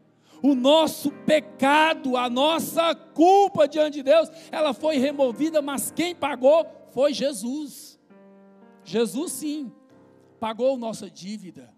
o 0.43 0.55
nosso 0.55 1.11
pecado, 1.11 2.17
a 2.17 2.29
nossa 2.29 2.95
culpa 2.95 3.67
diante 3.67 3.95
de 3.95 4.03
Deus, 4.03 4.29
ela 4.51 4.75
foi 4.75 4.99
removida, 4.99 5.63
mas 5.63 5.91
quem 5.91 6.15
pagou 6.15 6.67
foi 6.91 7.15
Jesus. 7.15 7.99
Jesus, 8.85 9.33
sim, 9.33 9.73
pagou 10.39 10.77
nossa 10.77 11.09
dívida. 11.09 11.73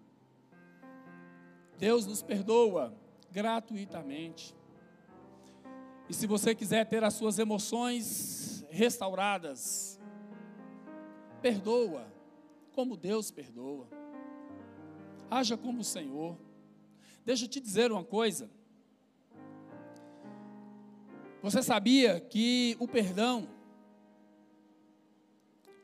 Deus 1.77 2.05
nos 2.05 2.21
perdoa 2.21 2.93
gratuitamente. 3.31 4.53
E 6.07 6.13
se 6.13 6.27
você 6.27 6.53
quiser 6.53 6.85
ter 6.87 7.03
as 7.03 7.15
suas 7.15 7.39
emoções 7.39 8.63
restauradas, 8.69 9.99
perdoa 11.41 12.05
como 12.73 12.95
Deus 12.95 13.31
perdoa. 13.31 13.87
Haja 15.31 15.57
como 15.57 15.81
o 15.81 15.83
Senhor. 15.83 16.37
Deixa 17.25 17.45
eu 17.45 17.49
te 17.49 17.59
dizer 17.59 17.91
uma 17.91 18.03
coisa. 18.03 18.49
Você 21.41 21.63
sabia 21.63 22.19
que 22.19 22.75
o 22.79 22.87
perdão 22.87 23.47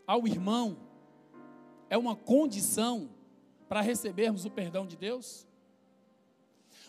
ao 0.05 0.27
irmão 0.27 0.77
é 1.89 1.97
uma 1.97 2.15
condição 2.15 3.09
para 3.67 3.81
recebermos 3.81 4.45
o 4.45 4.51
perdão 4.51 4.85
de 4.85 4.97
Deus? 4.97 5.47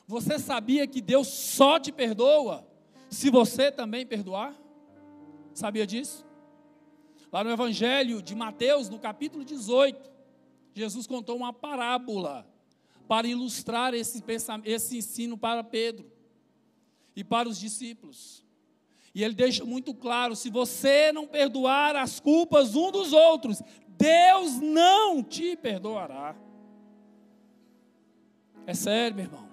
Você 0.07 0.39
sabia 0.39 0.87
que 0.87 1.01
Deus 1.01 1.29
só 1.29 1.79
te 1.79 1.93
perdoa 1.93 2.72
se 3.13 3.31
você 3.31 3.71
também 3.71 4.07
perdoar? 4.07 4.55
Sabia 5.55 5.87
disso? 5.87 6.25
Lá 7.31 7.45
no 7.45 7.51
Evangelho 7.51 8.23
de 8.23 8.35
Mateus, 8.35 8.89
no 8.89 8.99
capítulo 8.99 9.45
18, 9.45 10.11
Jesus 10.75 11.07
contou 11.07 11.37
uma 11.37 11.53
parábola 11.53 12.47
para 13.07 13.27
ilustrar 13.27 13.95
esse, 13.95 14.23
esse 14.65 14.97
ensino 14.97 15.37
para 15.37 15.63
Pedro 15.63 16.11
e 17.15 17.23
para 17.23 17.49
os 17.49 17.59
discípulos. 17.59 18.45
E 19.15 19.23
ele 19.23 19.35
deixa 19.35 19.65
muito 19.65 19.95
claro: 19.95 20.35
se 20.35 20.49
você 20.49 21.13
não 21.13 21.27
perdoar 21.27 21.97
as 21.97 22.19
culpas 22.19 22.75
um 22.75 22.91
dos 22.91 23.13
outros, 23.13 23.63
Deus 23.89 24.59
não 24.61 25.23
te 25.23 25.57
perdoará. 25.57 26.35
É 28.67 28.75
sério, 28.75 29.17
meu 29.17 29.25
irmão. 29.27 29.49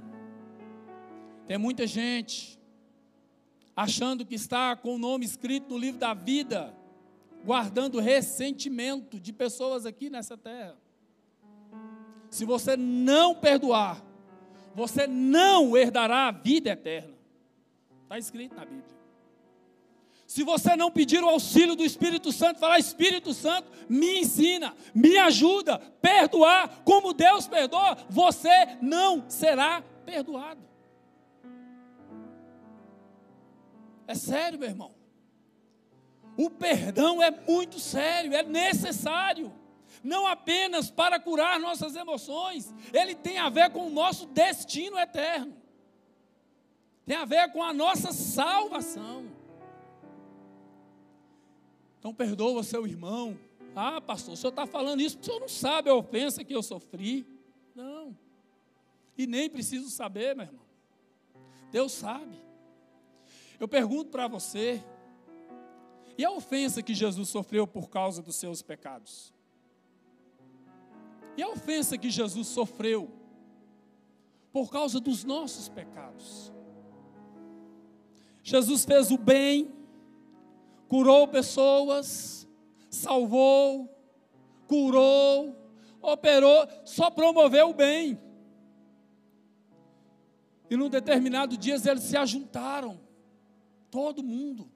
Tem 1.47 1.57
muita 1.57 1.87
gente 1.87 2.58
achando 3.79 4.25
que 4.25 4.35
está 4.35 4.75
com 4.75 4.95
o 4.95 4.97
nome 4.97 5.23
escrito 5.23 5.69
no 5.69 5.77
livro 5.77 5.97
da 5.97 6.13
vida, 6.13 6.75
guardando 7.45 8.01
ressentimento 8.01 9.17
de 9.17 9.31
pessoas 9.31 9.85
aqui 9.85 10.09
nessa 10.09 10.37
terra. 10.37 10.75
Se 12.29 12.43
você 12.43 12.75
não 12.75 13.33
perdoar, 13.33 14.03
você 14.75 15.07
não 15.07 15.77
herdará 15.77 16.27
a 16.27 16.31
vida 16.31 16.71
eterna. 16.71 17.13
Está 18.03 18.17
escrito 18.17 18.53
na 18.53 18.65
Bíblia. 18.65 18.99
Se 20.27 20.43
você 20.43 20.75
não 20.75 20.91
pedir 20.91 21.23
o 21.23 21.29
auxílio 21.29 21.73
do 21.73 21.85
Espírito 21.85 22.33
Santo, 22.33 22.59
falar: 22.59 22.79
Espírito 22.79 23.33
Santo, 23.33 23.71
me 23.87 24.19
ensina, 24.19 24.75
me 24.93 25.17
ajuda, 25.17 25.79
perdoar 26.01 26.83
como 26.83 27.13
Deus 27.13 27.47
perdoa, 27.47 27.97
você 28.09 28.77
não 28.81 29.29
será 29.29 29.81
perdoado. 30.05 30.68
É 34.09 34.15
sério, 34.15 34.57
meu 34.57 34.67
irmão. 34.67 34.91
O 36.35 36.49
perdão 36.49 37.21
é 37.21 37.29
muito 37.29 37.77
sério, 37.79 38.33
é 38.33 38.41
necessário. 38.41 39.53
Não 40.03 40.25
apenas 40.25 40.89
para 40.89 41.19
curar 41.19 41.59
nossas 41.59 41.95
emoções, 41.95 42.73
ele 42.91 43.13
tem 43.13 43.37
a 43.37 43.49
ver 43.49 43.69
com 43.69 43.85
o 43.85 43.89
nosso 43.91 44.25
destino 44.25 44.97
eterno. 44.97 45.55
Tem 47.05 47.17
a 47.17 47.23
ver 47.23 47.51
com 47.51 47.61
a 47.61 47.71
nossa 47.71 48.11
salvação. 48.11 49.27
Então 51.99 52.11
perdoa 52.11 52.63
seu 52.63 52.87
irmão. 52.87 53.37
Ah, 53.75 54.01
pastor, 54.01 54.33
o 54.33 54.37
senhor 54.37 54.49
está 54.49 54.65
falando 54.65 55.01
isso 55.01 55.19
o 55.19 55.23
senhor 55.23 55.39
não 55.39 55.47
sabe 55.47 55.91
a 55.91 55.93
ofensa 55.93 56.43
que 56.43 56.55
eu 56.55 56.63
sofri. 56.63 57.27
Não. 57.75 58.17
E 59.15 59.27
nem 59.27 59.47
preciso 59.51 59.87
saber, 59.87 60.35
meu 60.35 60.47
irmão. 60.47 60.65
Deus 61.71 61.91
sabe. 61.91 62.48
Eu 63.59 63.67
pergunto 63.67 64.09
para 64.09 64.27
você: 64.27 64.83
e 66.17 66.25
a 66.25 66.31
ofensa 66.31 66.81
que 66.81 66.93
Jesus 66.93 67.29
sofreu 67.29 67.65
por 67.65 67.89
causa 67.89 68.21
dos 68.21 68.35
seus 68.35 68.61
pecados? 68.61 69.33
E 71.37 71.41
a 71.41 71.47
ofensa 71.47 71.97
que 71.97 72.09
Jesus 72.09 72.47
sofreu 72.47 73.09
por 74.51 74.69
causa 74.69 74.99
dos 74.99 75.23
nossos 75.23 75.69
pecados? 75.69 76.51
Jesus 78.43 78.83
fez 78.83 79.11
o 79.11 79.17
bem, 79.17 79.71
curou 80.87 81.27
pessoas, 81.27 82.47
salvou, 82.89 83.87
curou, 84.67 85.55
operou, 86.01 86.67
só 86.83 87.09
promoveu 87.09 87.69
o 87.69 87.73
bem. 87.73 88.19
E 90.69 90.75
num 90.75 90.89
determinado 90.89 91.57
dia 91.57 91.75
eles 91.75 92.03
se 92.03 92.17
ajuntaram, 92.17 92.99
todo 93.89 94.23
mundo, 94.23 94.71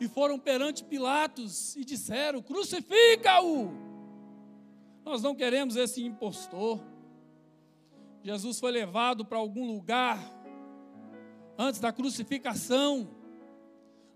e 0.00 0.08
foram 0.08 0.38
perante 0.38 0.84
Pilatos 0.84 1.76
e 1.76 1.84
disseram: 1.84 2.42
Crucifica-o! 2.42 3.70
Nós 5.04 5.22
não 5.22 5.34
queremos 5.34 5.76
esse 5.76 6.02
impostor. 6.02 6.82
Jesus 8.22 8.58
foi 8.58 8.72
levado 8.72 9.24
para 9.24 9.38
algum 9.38 9.66
lugar 9.66 10.18
antes 11.58 11.78
da 11.78 11.92
crucificação, 11.92 13.10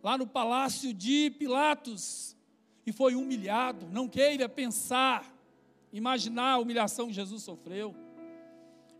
lá 0.02 0.16
no 0.16 0.26
palácio 0.26 0.92
de 0.94 1.30
Pilatos, 1.38 2.36
e 2.86 2.92
foi 2.92 3.14
humilhado. 3.14 3.86
Não 3.90 4.08
queira 4.08 4.48
pensar, 4.48 5.30
imaginar 5.92 6.52
a 6.52 6.58
humilhação 6.58 7.08
que 7.08 7.12
Jesus 7.12 7.42
sofreu. 7.42 7.94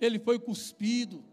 Ele 0.01 0.19
foi 0.19 0.39
cuspido, 0.39 1.25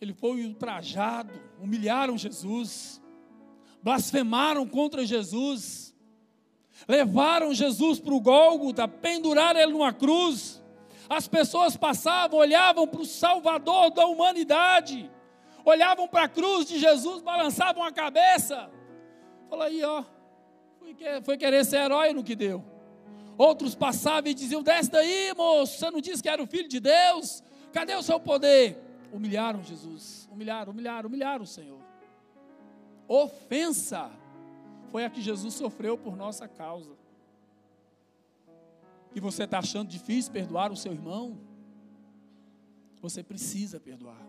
ele 0.00 0.14
foi 0.14 0.44
ultrajado, 0.46 1.32
humilharam 1.60 2.16
Jesus, 2.16 3.00
blasfemaram 3.82 4.66
contra 4.66 5.04
Jesus, 5.04 5.94
levaram 6.88 7.52
Jesus 7.52 8.00
para 8.00 8.14
o 8.14 8.20
Gólgota, 8.20 8.88
penduraram 8.88 9.60
ele 9.60 9.72
numa 9.72 9.92
cruz. 9.92 10.62
As 11.08 11.28
pessoas 11.28 11.76
passavam, 11.76 12.38
olhavam 12.38 12.86
para 12.86 13.00
o 13.00 13.04
Salvador 13.04 13.90
da 13.90 14.06
humanidade, 14.06 15.10
olhavam 15.64 16.08
para 16.08 16.24
a 16.24 16.28
cruz 16.28 16.66
de 16.66 16.78
Jesus, 16.78 17.22
balançavam 17.22 17.82
a 17.82 17.92
cabeça. 17.92 18.70
Fala 19.50 19.66
aí, 19.66 19.82
ó, 19.84 20.02
foi, 20.78 20.96
foi 21.22 21.36
querer 21.36 21.64
ser 21.64 21.78
herói 21.78 22.14
no 22.14 22.24
que 22.24 22.34
deu. 22.34 22.64
Outros 23.36 23.74
passavam 23.74 24.30
e 24.30 24.34
diziam: 24.34 24.62
Desce 24.62 24.90
daí, 24.90 25.34
moço, 25.34 25.78
você 25.78 25.90
não 25.90 26.00
disse 26.00 26.22
que 26.22 26.28
era 26.28 26.42
o 26.42 26.46
filho 26.46 26.68
de 26.68 26.80
Deus? 26.80 27.42
Cadê 27.72 27.94
o 27.96 28.02
seu 28.02 28.18
poder? 28.20 28.89
Humilharam 29.12 29.62
Jesus, 29.62 30.28
humilharam, 30.30 30.72
humilharam, 30.72 31.08
humilharam 31.08 31.44
o 31.44 31.46
Senhor. 31.46 31.80
Ofensa 33.08 34.10
foi 34.90 35.04
a 35.04 35.10
que 35.10 35.20
Jesus 35.20 35.54
sofreu 35.54 35.98
por 35.98 36.16
nossa 36.16 36.46
causa. 36.46 36.96
E 39.14 39.20
você 39.20 39.44
está 39.44 39.58
achando 39.58 39.88
difícil 39.88 40.32
perdoar 40.32 40.70
o 40.70 40.76
seu 40.76 40.92
irmão? 40.92 41.38
Você 43.00 43.22
precisa 43.22 43.80
perdoar, 43.80 44.20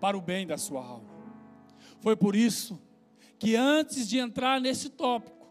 para 0.00 0.18
o 0.18 0.20
bem 0.20 0.46
da 0.46 0.58
sua 0.58 0.84
alma. 0.84 1.08
Foi 2.00 2.16
por 2.16 2.34
isso 2.34 2.80
que 3.38 3.54
antes 3.54 4.08
de 4.08 4.18
entrar 4.18 4.60
nesse 4.60 4.90
tópico, 4.90 5.48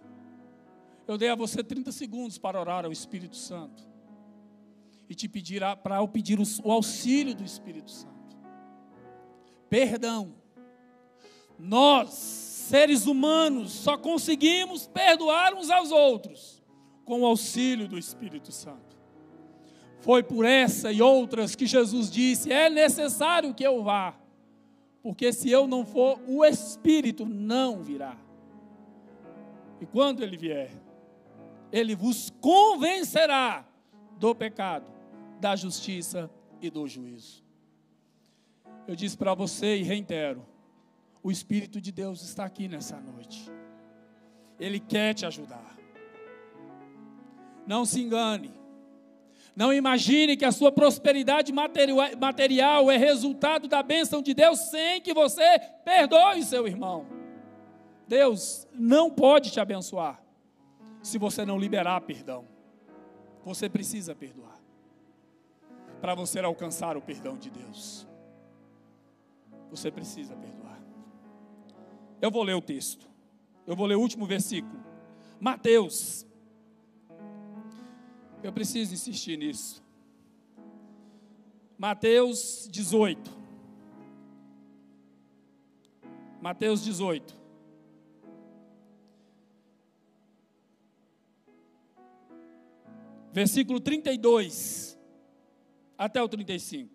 eu 1.08 1.18
dei 1.18 1.30
a 1.30 1.36
você 1.36 1.64
30 1.64 1.92
segundos 1.92 2.38
para 2.38 2.60
orar 2.60 2.86
ao 2.86 2.92
Espírito 2.92 3.38
Santo 3.38 3.88
e 5.10 5.16
te 5.16 5.28
pedir 5.28 5.62
para 5.84 6.06
pedir 6.08 6.40
o 6.40 6.72
auxílio 6.72 7.34
do 7.34 7.44
Espírito 7.44 7.92
Santo. 7.92 8.38
Perdão. 9.70 10.36
Nós, 11.58 12.10
seres 12.14 13.08
humanos, 13.08 13.72
só 13.72 13.98
conseguimos 13.98 14.88
perdoar 14.88 15.54
uns 15.54 15.70
aos 15.70 15.92
outros 15.92 16.62
com 17.04 17.22
o 17.22 17.26
auxílio 17.26 17.88
do 17.88 17.98
Espírito 17.98 18.52
Santo. 18.52 18.98
Foi 20.00 20.22
por 20.22 20.46
essa 20.46 20.92
e 20.92 21.02
outras 21.02 21.56
que 21.56 21.66
Jesus 21.66 22.12
disse: 22.12 22.52
é 22.52 22.70
necessário 22.70 23.54
que 23.54 23.64
eu 23.66 23.84
vá, 23.84 24.16
porque 25.02 25.34
se 25.34 25.50
eu 25.50 25.68
não 25.68 25.86
for, 25.86 26.20
o 26.28 26.46
Espírito 26.46 27.26
não 27.26 27.82
virá. 27.82 28.18
E 29.82 29.86
quando 29.86 30.24
ele 30.24 30.38
vier, 30.38 30.72
ele 31.72 31.96
vos 31.96 32.32
convencerá 32.42 33.66
do 34.18 34.34
pecado, 34.34 34.86
da 35.40 35.56
justiça 35.56 36.30
e 36.62 36.70
do 36.70 36.88
juízo. 36.88 37.44
Eu 38.88 38.96
disse 38.96 39.18
para 39.18 39.34
você 39.34 39.78
e 39.78 39.84
reitero: 39.84 40.46
o 41.22 41.32
Espírito 41.32 41.80
de 41.82 41.92
Deus 41.92 42.22
está 42.22 42.46
aqui 42.46 42.68
nessa 42.68 43.00
noite. 43.00 43.52
Ele 44.60 44.80
quer 44.80 45.14
te 45.14 45.26
ajudar. 45.26 45.78
Não 47.66 47.86
se 47.86 48.02
engane. 48.02 48.54
Não 49.56 49.74
imagine 49.74 50.38
que 50.38 50.46
a 50.46 50.52
sua 50.52 50.72
prosperidade 50.72 51.52
material 51.52 52.92
é 52.92 52.98
resultado 52.98 53.68
da 53.68 53.82
bênção 53.82 54.22
de 54.22 54.34
Deus 54.34 54.60
sem 54.70 55.02
que 55.02 55.14
você 55.14 55.60
perdoe 55.84 56.44
seu 56.44 56.68
irmão. 56.68 57.08
Deus 58.08 58.68
não 58.72 59.10
pode 59.10 59.52
te 59.52 59.60
abençoar 59.60 60.24
se 61.02 61.18
você 61.18 61.44
não 61.44 61.58
liberar 61.58 62.00
perdão. 62.02 62.48
Você 63.44 63.68
precisa 63.68 64.16
perdoar 64.16 64.57
para 66.02 66.14
você 66.14 66.40
alcançar 66.40 66.96
o 66.96 67.02
perdão 67.02 67.38
de 67.38 67.50
Deus. 67.50 68.08
Você 69.70 69.92
precisa 69.92 70.36
perdoar. 70.36 70.82
Eu 72.22 72.32
vou 72.32 72.44
ler 72.44 72.56
o 72.56 72.62
texto. 72.62 73.08
Eu 73.66 73.76
vou 73.76 73.86
ler 73.86 73.96
o 73.96 74.02
último 74.02 74.26
versículo. 74.26 74.80
Mateus. 75.40 76.26
Eu 78.42 78.54
preciso 78.54 78.94
insistir 78.94 79.38
nisso. 79.38 79.84
Mateus 81.78 82.68
18. 82.72 83.38
Mateus 86.42 86.84
18. 86.84 87.36
Versículo 93.34 93.80
32 93.80 94.87
até 95.98 96.22
o 96.22 96.30
35. 96.30 96.90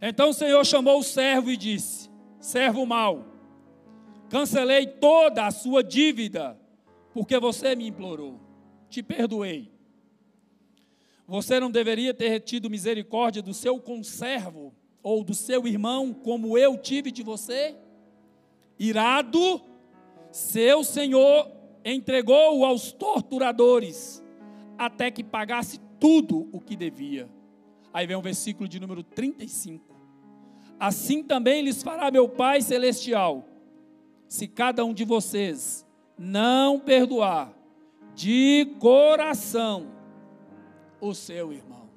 Então 0.00 0.30
o 0.30 0.34
Senhor 0.34 0.64
chamou 0.64 0.98
o 0.98 1.04
servo 1.04 1.50
e 1.50 1.56
disse: 1.56 2.10
Servo 2.40 2.84
mau, 2.86 3.26
cancelei 4.28 4.86
toda 4.86 5.46
a 5.46 5.50
sua 5.50 5.82
dívida, 5.82 6.58
porque 7.12 7.38
você 7.38 7.74
me 7.74 7.86
implorou, 7.86 8.40
te 8.88 9.02
perdoei. 9.02 9.70
Você 11.26 11.58
não 11.58 11.70
deveria 11.70 12.14
ter 12.14 12.40
tido 12.40 12.70
misericórdia 12.70 13.42
do 13.42 13.52
seu 13.52 13.80
conservo 13.80 14.72
ou 15.02 15.24
do 15.24 15.34
seu 15.34 15.66
irmão, 15.66 16.12
como 16.12 16.56
eu 16.56 16.78
tive 16.78 17.10
de 17.10 17.22
você? 17.22 17.76
Irado, 18.78 19.60
seu 20.30 20.84
senhor 20.84 21.50
entregou-o 21.84 22.64
aos 22.64 22.92
torturadores, 22.92 24.22
até 24.76 25.10
que 25.10 25.24
pagasse 25.24 25.80
tudo 25.98 26.48
o 26.52 26.60
que 26.60 26.76
devia. 26.76 27.28
Aí 27.96 28.06
vem 28.06 28.14
o 28.14 28.20
versículo 28.20 28.68
de 28.68 28.78
número 28.78 29.02
35. 29.02 29.96
Assim 30.78 31.22
também 31.22 31.62
lhes 31.62 31.82
fará 31.82 32.10
meu 32.10 32.28
Pai 32.28 32.60
celestial, 32.60 33.48
se 34.28 34.46
cada 34.46 34.84
um 34.84 34.92
de 34.92 35.02
vocês 35.02 35.86
não 36.18 36.78
perdoar 36.78 37.54
de 38.14 38.66
coração 38.78 39.86
o 41.00 41.14
seu 41.14 41.54
irmão. 41.54 41.88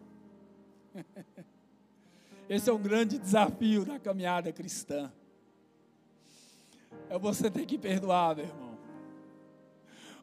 Esse 2.47 2.69
é 2.69 2.73
um 2.73 2.81
grande 2.81 3.19
desafio 3.19 3.83
da 3.83 3.99
caminhada 3.99 4.53
cristã. 4.53 5.11
É 7.09 7.19
você 7.19 7.51
ter 7.51 7.65
que 7.65 7.77
perdoar, 7.77 8.37
meu 8.37 8.45
irmão. 8.45 8.77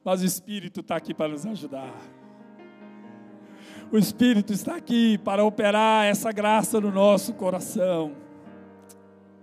Mas 0.03 0.23
o 0.23 0.25
Espírito 0.25 0.81
está 0.81 0.97
aqui 0.97 1.13
para 1.13 1.29
nos 1.29 1.45
ajudar. 1.45 1.95
O 3.91 3.97
Espírito 3.97 4.53
está 4.53 4.75
aqui 4.75 5.17
para 5.19 5.45
operar 5.45 6.07
essa 6.07 6.33
graça 6.33 6.81
no 6.81 6.91
nosso 6.91 7.33
coração. 7.35 8.17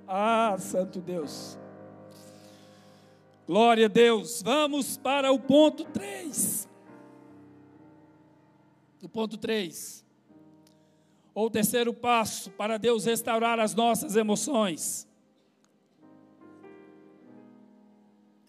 Ah, 0.05 0.57
Santo 0.59 0.99
Deus. 0.99 1.57
Glória 3.47 3.85
a 3.85 3.89
Deus. 3.89 4.41
Vamos 4.41 4.97
para 4.97 5.31
o 5.31 5.39
ponto 5.39 5.85
3. 5.85 6.67
O 9.01 9.07
ponto 9.07 9.37
3. 9.37 10.05
Ou 11.33 11.49
terceiro 11.49 11.93
passo 11.93 12.51
para 12.51 12.77
Deus 12.77 13.05
restaurar 13.05 13.59
as 13.59 13.73
nossas 13.73 14.17
emoções. 14.17 15.07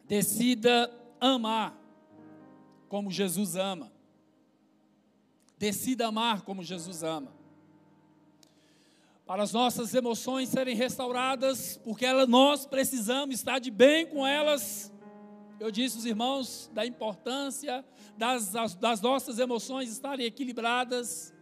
Decida 0.08 0.90
amar 1.20 1.78
como 2.88 3.12
Jesus 3.12 3.54
ama. 3.54 3.93
Decida 5.64 6.08
amar 6.08 6.42
como 6.42 6.62
Jesus 6.62 7.02
ama. 7.02 7.32
Para 9.24 9.42
as 9.42 9.50
nossas 9.50 9.94
emoções 9.94 10.50
serem 10.50 10.76
restauradas, 10.76 11.78
porque 11.82 12.04
ela, 12.04 12.26
nós 12.26 12.66
precisamos 12.66 13.36
estar 13.36 13.58
de 13.58 13.70
bem 13.70 14.04
com 14.06 14.26
elas. 14.26 14.92
Eu 15.58 15.70
disse 15.70 15.96
aos 15.96 16.04
irmãos 16.04 16.70
da 16.74 16.84
importância 16.84 17.82
das, 18.14 18.52
das 18.74 19.00
nossas 19.00 19.38
emoções 19.38 19.90
estarem 19.90 20.26
equilibradas, 20.26 21.32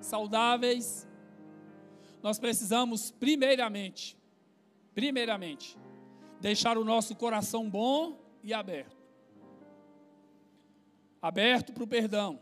saudáveis. 0.00 1.04
Nós 2.22 2.38
precisamos, 2.38 3.10
primeiramente, 3.10 4.16
primeiramente, 4.94 5.76
deixar 6.40 6.78
o 6.78 6.84
nosso 6.84 7.16
coração 7.16 7.68
bom 7.68 8.16
e 8.40 8.54
aberto 8.54 8.94
aberto 11.20 11.72
para 11.72 11.82
o 11.82 11.86
perdão, 11.86 12.38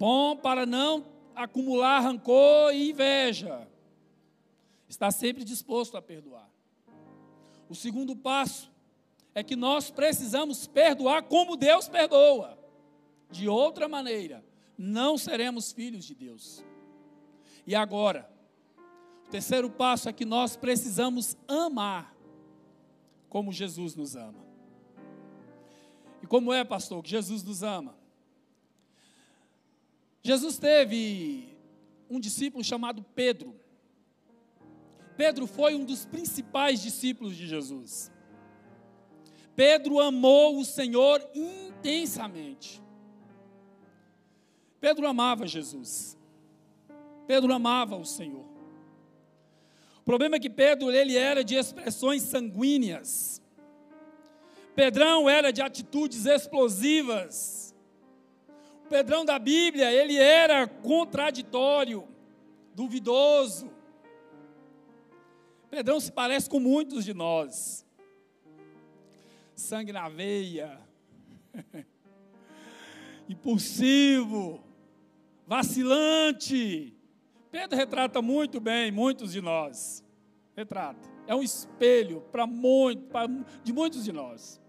bom 0.00 0.34
para 0.34 0.64
não 0.64 1.04
acumular 1.36 2.00
rancor 2.00 2.72
e 2.72 2.88
inveja, 2.88 3.68
está 4.88 5.10
sempre 5.10 5.44
disposto 5.44 5.94
a 5.94 6.00
perdoar. 6.00 6.48
O 7.68 7.74
segundo 7.74 8.16
passo 8.16 8.72
é 9.34 9.44
que 9.44 9.54
nós 9.54 9.90
precisamos 9.90 10.66
perdoar 10.66 11.24
como 11.24 11.54
Deus 11.54 11.86
perdoa. 11.86 12.58
De 13.30 13.46
outra 13.46 13.86
maneira, 13.88 14.42
não 14.76 15.18
seremos 15.18 15.70
filhos 15.70 16.06
de 16.06 16.14
Deus. 16.14 16.64
E 17.66 17.74
agora, 17.74 18.28
o 19.26 19.30
terceiro 19.30 19.68
passo 19.68 20.08
é 20.08 20.14
que 20.14 20.24
nós 20.24 20.56
precisamos 20.56 21.36
amar 21.46 22.16
como 23.28 23.52
Jesus 23.52 23.94
nos 23.94 24.16
ama. 24.16 24.46
E 26.22 26.26
como 26.26 26.54
é, 26.54 26.64
pastor, 26.64 27.02
que 27.02 27.10
Jesus 27.10 27.42
nos 27.42 27.62
ama? 27.62 27.99
Jesus 30.22 30.58
teve 30.58 31.56
um 32.08 32.20
discípulo 32.20 32.62
chamado 32.62 33.04
Pedro. 33.14 33.54
Pedro 35.16 35.46
foi 35.46 35.74
um 35.74 35.84
dos 35.84 36.04
principais 36.04 36.80
discípulos 36.82 37.36
de 37.36 37.46
Jesus. 37.46 38.10
Pedro 39.54 40.00
amou 40.00 40.58
o 40.58 40.64
Senhor 40.64 41.22
intensamente. 41.34 42.82
Pedro 44.80 45.06
amava 45.06 45.46
Jesus. 45.46 46.16
Pedro 47.26 47.52
amava 47.52 47.96
o 47.96 48.04
Senhor. 48.04 48.46
O 50.00 50.02
problema 50.04 50.36
é 50.36 50.40
que 50.40 50.50
Pedro 50.50 50.90
ele 50.90 51.16
era 51.16 51.44
de 51.44 51.54
expressões 51.54 52.22
sanguíneas. 52.22 53.42
Pedrão 54.74 55.28
era 55.28 55.52
de 55.52 55.60
atitudes 55.60 56.24
explosivas. 56.24 57.69
Pedrão 58.90 59.24
da 59.24 59.38
Bíblia, 59.38 59.92
ele 59.92 60.16
era 60.16 60.66
contraditório, 60.66 62.08
duvidoso. 62.74 63.70
Pedrão 65.70 66.00
se 66.00 66.10
parece 66.10 66.50
com 66.50 66.58
muitos 66.58 67.04
de 67.04 67.14
nós. 67.14 67.86
Sangue 69.54 69.92
na 69.92 70.08
veia, 70.08 70.80
impulsivo, 73.28 74.60
vacilante. 75.46 76.92
Pedro 77.48 77.78
retrata 77.78 78.20
muito 78.20 78.58
bem 78.58 78.90
muitos 78.90 79.30
de 79.30 79.40
nós. 79.40 80.04
Retrata. 80.56 81.08
É 81.28 81.34
um 81.34 81.44
espelho 81.44 82.22
para 82.32 82.44
muito, 82.44 83.06
de 83.62 83.72
muitos 83.72 84.02
de 84.02 84.10
nós. 84.10 84.60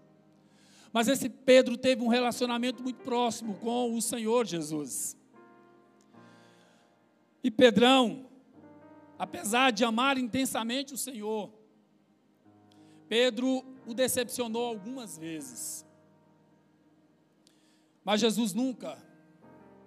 Mas 0.92 1.08
esse 1.08 1.28
Pedro 1.28 1.76
teve 1.76 2.02
um 2.02 2.08
relacionamento 2.08 2.82
muito 2.82 3.02
próximo 3.02 3.54
com 3.54 3.94
o 3.94 4.02
Senhor 4.02 4.46
Jesus. 4.46 5.16
E 7.42 7.50
Pedrão, 7.50 8.26
apesar 9.18 9.72
de 9.72 9.84
amar 9.84 10.18
intensamente 10.18 10.92
o 10.92 10.98
Senhor, 10.98 11.50
Pedro 13.08 13.64
o 13.86 13.94
decepcionou 13.94 14.66
algumas 14.66 15.16
vezes. 15.16 15.86
Mas 18.04 18.20
Jesus 18.20 18.52
nunca 18.52 18.98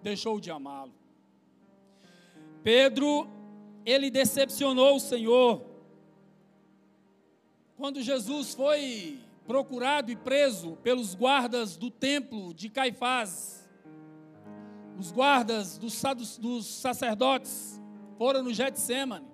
deixou 0.01 0.39
de 0.39 0.49
amá-lo. 0.49 0.93
Pedro, 2.63 3.27
ele 3.85 4.09
decepcionou 4.09 4.95
o 4.95 4.99
Senhor. 4.99 5.63
Quando 7.77 8.01
Jesus 8.01 8.53
foi 8.53 9.19
procurado 9.45 10.11
e 10.11 10.15
preso 10.15 10.75
pelos 10.77 11.13
guardas 11.13 11.77
do 11.77 11.91
templo 11.91 12.53
de 12.53 12.69
Caifás. 12.69 13.69
Os 14.97 15.11
guardas 15.11 15.77
dos, 15.77 16.01
dos 16.37 16.65
sacerdotes 16.65 17.81
foram 18.17 18.43
no 18.43 18.53
Getsemane 18.53 19.27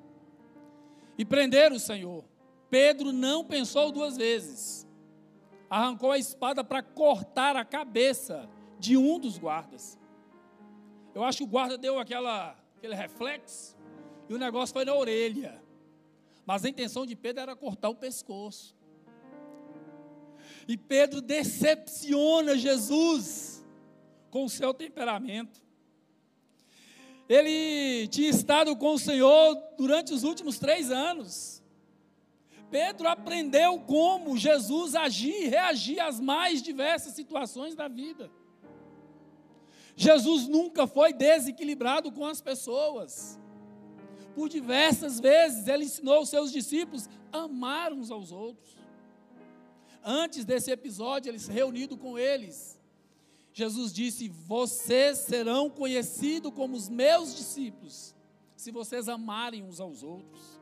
e 1.17 1.23
prenderam 1.23 1.75
o 1.75 1.79
Senhor. 1.79 2.25
Pedro 2.69 3.11
não 3.11 3.43
pensou 3.43 3.91
duas 3.91 4.17
vezes. 4.17 4.87
Arrancou 5.69 6.11
a 6.11 6.17
espada 6.17 6.63
para 6.63 6.81
cortar 6.81 7.55
a 7.55 7.63
cabeça 7.63 8.49
de 8.79 8.97
um 8.97 9.19
dos 9.19 9.37
guardas. 9.37 9.99
Eu 11.13 11.23
acho 11.23 11.39
que 11.39 11.43
o 11.43 11.47
guarda 11.47 11.77
deu 11.77 11.99
aquela, 11.99 12.57
aquele 12.77 12.95
reflexo 12.95 13.77
e 14.27 14.33
o 14.33 14.37
negócio 14.37 14.73
foi 14.73 14.83
na 14.83 14.95
orelha. 14.95 15.61
Mas 16.45 16.65
a 16.65 16.69
intenção 16.69 17.05
de 17.05 17.15
Pedro 17.15 17.43
era 17.43 17.55
cortar 17.55 17.89
o 17.89 17.95
pescoço. 17.95 18.75
E 20.67 20.77
Pedro 20.77 21.21
decepciona 21.21 22.57
Jesus 22.57 23.63
com 24.29 24.45
o 24.45 24.49
seu 24.49 24.73
temperamento. 24.73 25.61
Ele 27.27 28.07
tinha 28.07 28.29
estado 28.29 28.75
com 28.75 28.93
o 28.93 28.99
Senhor 28.99 29.55
durante 29.77 30.13
os 30.13 30.23
últimos 30.23 30.59
três 30.59 30.91
anos. 30.91 31.61
Pedro 32.69 33.07
aprendeu 33.07 33.79
como 33.79 34.37
Jesus 34.37 34.95
agir 34.95 35.43
e 35.43 35.47
reagir 35.47 35.99
às 35.99 36.19
mais 36.19 36.61
diversas 36.61 37.13
situações 37.13 37.75
da 37.75 37.87
vida. 37.87 38.31
Jesus 39.95 40.47
nunca 40.47 40.87
foi 40.87 41.13
desequilibrado 41.13 42.11
com 42.11 42.25
as 42.25 42.41
pessoas. 42.41 43.39
Por 44.33 44.47
diversas 44.47 45.19
vezes 45.19 45.67
ele 45.67 45.83
ensinou 45.83 46.21
os 46.21 46.29
seus 46.29 46.51
discípulos 46.51 47.09
a 47.31 47.39
amar 47.39 47.91
uns 47.91 48.09
aos 48.09 48.31
outros 48.31 48.80
antes 50.03 50.45
desse 50.45 50.71
episódio, 50.71 51.29
eles 51.29 51.47
reunido 51.47 51.97
com 51.97 52.17
eles, 52.17 52.79
Jesus 53.53 53.91
disse: 53.91 54.29
Vocês 54.29 55.19
serão 55.19 55.69
conhecidos 55.69 56.53
como 56.53 56.75
os 56.75 56.89
meus 56.89 57.35
discípulos, 57.35 58.15
se 58.55 58.71
vocês 58.71 59.09
amarem 59.09 59.63
uns 59.63 59.79
aos 59.79 60.03
outros, 60.03 60.61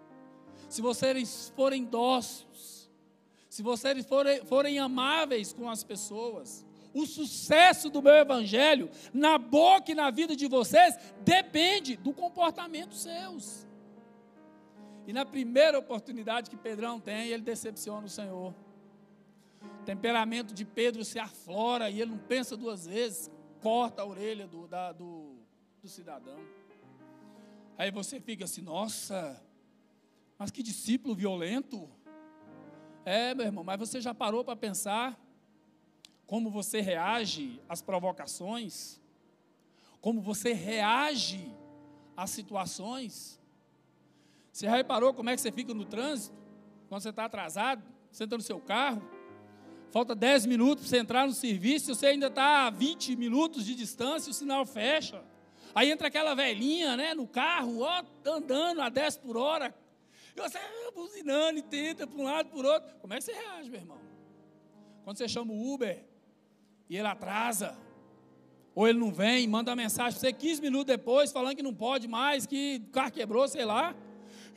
se 0.67 0.81
vocês 0.81 1.51
forem 1.55 1.85
dóceis, 1.85 2.89
se 3.49 3.61
vocês 3.61 4.05
forem, 4.05 4.43
forem 4.45 4.79
amáveis 4.79 5.53
com 5.53 5.69
as 5.69 5.83
pessoas. 5.83 6.65
O 6.91 7.05
sucesso 7.05 7.87
do 7.87 8.01
meu 8.01 8.15
evangelho 8.15 8.89
na 9.13 9.37
boca 9.37 9.91
e 9.91 9.95
na 9.95 10.09
vida 10.09 10.35
de 10.35 10.47
vocês 10.47 10.95
depende 11.21 11.95
do 11.95 12.11
comportamento 12.11 12.95
seus. 12.95 13.67
E 15.05 15.13
na 15.13 15.23
primeira 15.23 15.77
oportunidade 15.77 16.49
que 16.49 16.57
Pedrão 16.57 16.99
tem, 16.99 17.29
ele 17.29 17.43
decepciona 17.43 18.07
o 18.07 18.09
Senhor 18.09 18.55
temperamento 19.85 20.53
de 20.53 20.65
Pedro 20.65 21.03
se 21.03 21.19
aflora 21.19 21.89
e 21.89 22.01
ele 22.01 22.11
não 22.11 22.17
pensa 22.17 22.55
duas 22.55 22.85
vezes, 22.85 23.31
corta 23.61 24.01
a 24.01 24.05
orelha 24.05 24.47
do, 24.47 24.67
da, 24.67 24.91
do, 24.91 25.37
do 25.81 25.87
cidadão. 25.87 26.39
Aí 27.77 27.91
você 27.91 28.19
fica 28.19 28.45
assim, 28.45 28.61
nossa, 28.61 29.41
mas 30.37 30.51
que 30.51 30.61
discípulo 30.61 31.15
violento. 31.15 31.89
É, 33.05 33.33
meu 33.33 33.45
irmão, 33.45 33.63
mas 33.63 33.79
você 33.79 34.01
já 34.01 34.13
parou 34.13 34.43
para 34.43 34.55
pensar 34.55 35.19
como 36.25 36.51
você 36.51 36.81
reage 36.81 37.59
às 37.67 37.81
provocações? 37.81 39.01
Como 40.01 40.21
você 40.21 40.53
reage 40.53 41.51
às 42.15 42.29
situações? 42.29 43.39
Você 44.51 44.65
já 44.65 44.75
reparou 44.75 45.13
como 45.13 45.29
é 45.29 45.35
que 45.35 45.41
você 45.41 45.51
fica 45.51 45.73
no 45.73 45.85
trânsito? 45.85 46.37
Quando 46.87 47.01
você 47.01 47.09
está 47.09 47.25
atrasado, 47.25 47.83
senta 48.11 48.35
no 48.35 48.43
seu 48.43 48.59
carro, 48.59 49.01
Falta 49.91 50.13
10 50.13 50.45
minutos 50.45 50.83
para 50.83 50.89
você 50.89 50.97
entrar 50.97 51.27
no 51.27 51.33
serviço, 51.33 51.95
você 51.95 52.07
ainda 52.07 52.27
está 52.27 52.67
a 52.67 52.69
20 52.69 53.15
minutos 53.15 53.65
de 53.65 53.73
distância, 53.73 54.29
o 54.29 54.33
sinal 54.33 54.65
fecha. 54.65 55.23
Aí 55.73 55.89
entra 55.89 56.07
aquela 56.07 56.35
velhinha, 56.35 56.95
né, 56.95 57.13
no 57.13 57.27
carro, 57.27 57.81
ó, 57.81 58.03
andando 58.25 58.81
a 58.81 58.89
10 58.89 59.17
por 59.17 59.35
hora. 59.35 59.73
E 60.35 60.41
você 60.41 60.57
ah, 60.57 60.91
buzinando 60.93 61.59
e 61.59 61.61
tenta 61.63 62.05
para 62.05 62.19
um 62.19 62.23
lado, 62.23 62.49
por 62.49 62.65
outro. 62.65 62.89
Como 63.01 63.13
é 63.13 63.17
que 63.17 63.23
você 63.23 63.33
reage, 63.33 63.69
meu 63.69 63.79
irmão? 63.79 63.97
Quando 65.03 65.17
você 65.17 65.27
chama 65.27 65.51
o 65.51 65.73
Uber 65.73 66.03
e 66.87 66.95
ele 66.95 67.07
atrasa, 67.07 67.75
ou 68.75 68.87
ele 68.87 68.99
não 68.99 69.11
vem, 69.11 69.47
manda 69.47 69.75
mensagem 69.75 70.19
para 70.19 70.29
você 70.29 70.33
15 70.33 70.61
minutos 70.61 70.85
depois, 70.85 71.31
falando 71.31 71.55
que 71.55 71.63
não 71.63 71.73
pode 71.73 72.07
mais, 72.07 72.45
que 72.45 72.81
o 72.87 72.91
carro 72.91 73.11
quebrou, 73.11 73.47
sei 73.47 73.65
lá. 73.65 73.95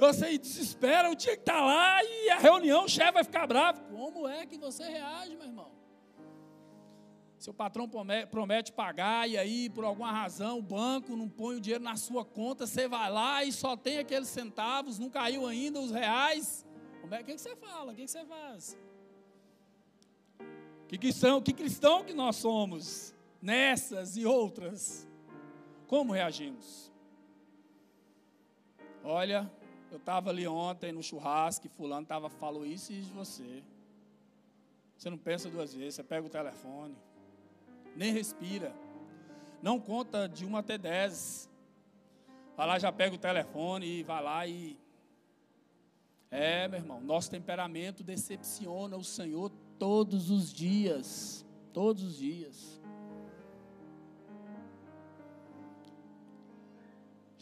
Você 0.02 0.36
desespera, 0.36 1.12
o 1.12 1.14
dia 1.14 1.36
que 1.36 1.42
está 1.42 1.60
lá 1.60 2.02
e 2.02 2.30
a 2.30 2.38
reunião, 2.38 2.86
o 2.86 2.88
chefe 2.88 3.12
vai 3.12 3.22
ficar 3.22 3.46
bravo. 3.46 3.80
Como 3.84 4.26
é 4.26 4.44
que 4.44 4.58
você 4.58 4.82
reage, 4.82 5.36
meu 5.36 5.46
irmão? 5.46 5.70
Seu 7.38 7.54
patrão 7.54 7.88
promete 8.28 8.72
pagar 8.72 9.30
e 9.30 9.38
aí, 9.38 9.70
por 9.70 9.84
alguma 9.84 10.10
razão, 10.10 10.58
o 10.58 10.62
banco 10.62 11.16
não 11.16 11.28
põe 11.28 11.54
o 11.54 11.60
dinheiro 11.60 11.84
na 11.84 11.94
sua 11.94 12.24
conta, 12.24 12.66
você 12.66 12.88
vai 12.88 13.08
lá 13.12 13.44
e 13.44 13.52
só 13.52 13.76
tem 13.76 13.98
aqueles 13.98 14.28
centavos, 14.28 14.98
não 14.98 15.08
caiu 15.08 15.46
ainda 15.46 15.78
os 15.78 15.92
reais. 15.92 16.66
Como 17.00 17.14
é 17.14 17.22
que, 17.22 17.38
você 17.38 17.54
fala? 17.54 17.92
O 17.92 17.94
que 17.94 18.04
você 18.04 18.24
faz? 18.24 18.76
Que 20.88 20.98
cristão, 20.98 21.40
que 21.40 21.52
cristão 21.52 22.02
que 22.02 22.12
nós 22.12 22.34
somos 22.34 23.14
nessas 23.40 24.16
e 24.16 24.26
outras? 24.26 25.08
Como 25.86 26.12
reagimos? 26.12 26.90
Olha, 29.04 29.48
eu 29.92 29.98
estava 29.98 30.30
ali 30.30 30.46
ontem 30.48 30.90
no 30.90 31.02
churrasco 31.02 31.66
e 31.66 31.70
fulano 31.70 32.06
tava, 32.06 32.28
falou 32.28 32.66
isso 32.66 32.92
e 32.92 33.00
de 33.00 33.12
você. 33.12 33.62
Você 34.96 35.08
não 35.08 35.18
pensa 35.18 35.48
duas 35.48 35.72
vezes, 35.72 35.94
você 35.94 36.02
pega 36.02 36.26
o 36.26 36.30
telefone 36.30 36.96
nem 37.96 38.12
respira. 38.12 38.74
Não 39.62 39.78
conta 39.78 40.28
de 40.28 40.44
1 40.44 40.56
até 40.56 40.76
10. 40.76 41.48
Vai 42.56 42.66
lá, 42.66 42.78
já 42.78 42.92
pega 42.92 43.14
o 43.14 43.18
telefone 43.18 43.86
e 43.86 44.02
vai 44.02 44.22
lá 44.22 44.46
e. 44.46 44.78
É, 46.30 46.66
meu 46.66 46.80
irmão, 46.80 47.00
nosso 47.00 47.30
temperamento 47.30 48.02
decepciona 48.02 48.96
o 48.96 49.04
Senhor 49.04 49.50
todos 49.78 50.30
os 50.30 50.52
dias. 50.52 51.46
Todos 51.72 52.02
os 52.02 52.16
dias. 52.16 52.81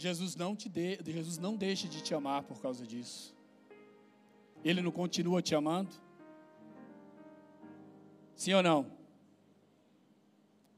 Jesus 0.00 0.34
não 0.34 0.56
te 0.56 0.68
de, 0.68 0.98
Jesus 1.04 1.38
não 1.38 1.56
deixa 1.56 1.86
de 1.86 2.02
te 2.02 2.14
amar 2.14 2.42
por 2.42 2.60
causa 2.60 2.86
disso. 2.86 3.34
Ele 4.64 4.80
não 4.80 4.90
continua 4.90 5.42
te 5.42 5.54
amando? 5.54 5.90
Sim 8.34 8.54
ou 8.54 8.62
não? 8.62 9.00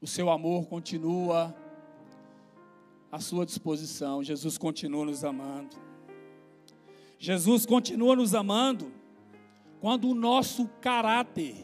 o 0.03 0.07
seu 0.07 0.29
amor 0.29 0.65
continua 0.65 1.55
à 3.09 3.21
sua 3.21 3.45
disposição. 3.45 4.21
Jesus 4.21 4.57
continua 4.57 5.05
nos 5.05 5.23
amando. 5.23 5.77
Jesus 7.17 7.65
continua 7.65 8.13
nos 8.13 8.35
amando 8.35 8.91
quando 9.79 10.09
o 10.09 10.13
nosso 10.13 10.67
caráter 10.81 11.55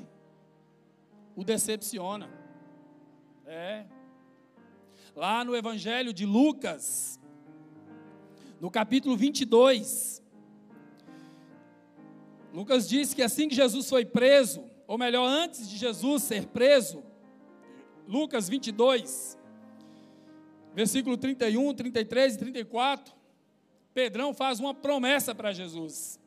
o 1.35 1.43
decepciona. 1.43 2.29
É. 3.45 3.85
Lá 5.13 5.43
no 5.43 5.53
Evangelho 5.53 6.13
de 6.13 6.25
Lucas, 6.25 7.18
no 8.59 8.69
capítulo 8.69 9.15
22, 9.15 10.21
Lucas 12.53 12.89
diz 12.89 13.13
que 13.13 13.21
assim 13.21 13.47
que 13.47 13.55
Jesus 13.55 13.87
foi 13.87 14.03
preso, 14.03 14.63
ou 14.85 14.97
melhor, 14.97 15.25
antes 15.27 15.69
de 15.69 15.77
Jesus 15.77 16.23
ser 16.23 16.47
preso, 16.47 17.01
Lucas 18.07 18.49
22, 18.49 19.37
versículo 20.73 21.15
31, 21.15 21.73
33 21.73 22.35
e 22.35 22.37
34, 22.37 23.13
Pedrão 23.93 24.33
faz 24.33 24.59
uma 24.59 24.73
promessa 24.73 25.33
para 25.33 25.53
Jesus. 25.53 26.19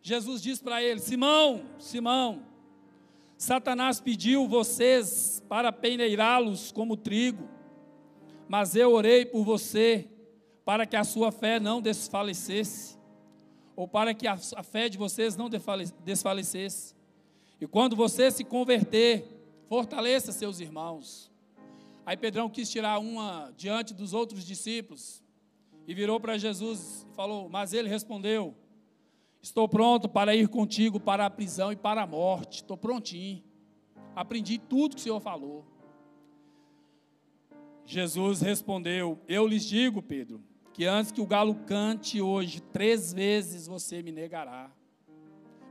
Jesus 0.00 0.42
diz 0.42 0.60
para 0.60 0.82
ele: 0.82 1.00
Simão, 1.00 1.62
Simão, 1.78 2.42
Satanás 3.36 4.00
pediu 4.00 4.48
vocês 4.48 5.42
para 5.48 5.72
peneirá-los 5.72 6.72
como 6.72 6.96
trigo, 6.96 7.48
mas 8.48 8.74
eu 8.74 8.92
orei 8.92 9.26
por 9.26 9.44
você 9.44 10.08
para 10.64 10.86
que 10.86 10.96
a 10.96 11.04
sua 11.04 11.32
fé 11.32 11.58
não 11.58 11.80
desfalecesse, 11.80 12.98
ou 13.74 13.88
para 13.88 14.14
que 14.14 14.26
a 14.26 14.36
fé 14.36 14.88
de 14.88 14.98
vocês 14.98 15.36
não 15.36 15.48
desfalecesse. 16.04 16.94
E 17.60 17.66
quando 17.66 17.96
você 17.96 18.30
se 18.30 18.44
converter, 18.44 19.32
Fortaleça 19.72 20.32
seus 20.32 20.60
irmãos. 20.60 21.32
Aí 22.04 22.14
Pedrão 22.14 22.50
quis 22.50 22.70
tirar 22.70 22.98
uma 22.98 23.50
diante 23.56 23.94
dos 23.94 24.12
outros 24.12 24.44
discípulos 24.44 25.24
e 25.86 25.94
virou 25.94 26.20
para 26.20 26.36
Jesus 26.36 27.06
e 27.10 27.14
falou: 27.14 27.48
Mas 27.48 27.72
ele 27.72 27.88
respondeu: 27.88 28.54
Estou 29.40 29.66
pronto 29.66 30.10
para 30.10 30.36
ir 30.36 30.46
contigo 30.48 31.00
para 31.00 31.24
a 31.24 31.30
prisão 31.30 31.72
e 31.72 31.76
para 31.76 32.02
a 32.02 32.06
morte. 32.06 32.56
Estou 32.56 32.76
prontinho. 32.76 33.42
Aprendi 34.14 34.58
tudo 34.58 34.94
que 34.94 35.00
o 35.00 35.04
Senhor 35.04 35.20
falou. 35.20 35.64
Jesus 37.86 38.42
respondeu: 38.42 39.18
Eu 39.26 39.46
lhes 39.46 39.64
digo, 39.64 40.02
Pedro, 40.02 40.44
que 40.72 40.86
antes 40.86 41.12
que 41.12 41.20
o 41.20 41.26
galo 41.26 41.54
cante 41.66 42.20
hoje, 42.20 42.60
três 42.60 43.12
vezes 43.12 43.66
você 43.66 44.02
me 44.02 44.10
negará. 44.10 44.70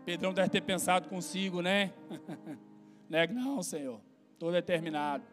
Pedrão 0.06 0.34
deve 0.34 0.50
ter 0.50 0.62
pensado 0.62 1.10
consigo, 1.10 1.62
né? 1.62 1.94
Negue 3.10 3.34
não, 3.34 3.62
Senhor. 3.62 4.00
Estou 4.34 4.52
determinado. 4.52 5.24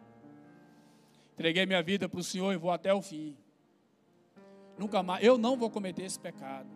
Entreguei 1.34 1.64
minha 1.66 1.82
vida 1.82 2.08
para 2.08 2.20
o 2.20 2.24
Senhor 2.24 2.52
e 2.52 2.56
vou 2.56 2.70
até 2.70 2.92
o 2.92 3.00
fim. 3.00 3.36
Nunca 4.78 5.02
mais, 5.02 5.24
eu 5.24 5.38
não 5.38 5.56
vou 5.56 5.70
cometer 5.70 6.04
esse 6.04 6.18
pecado. 6.18 6.68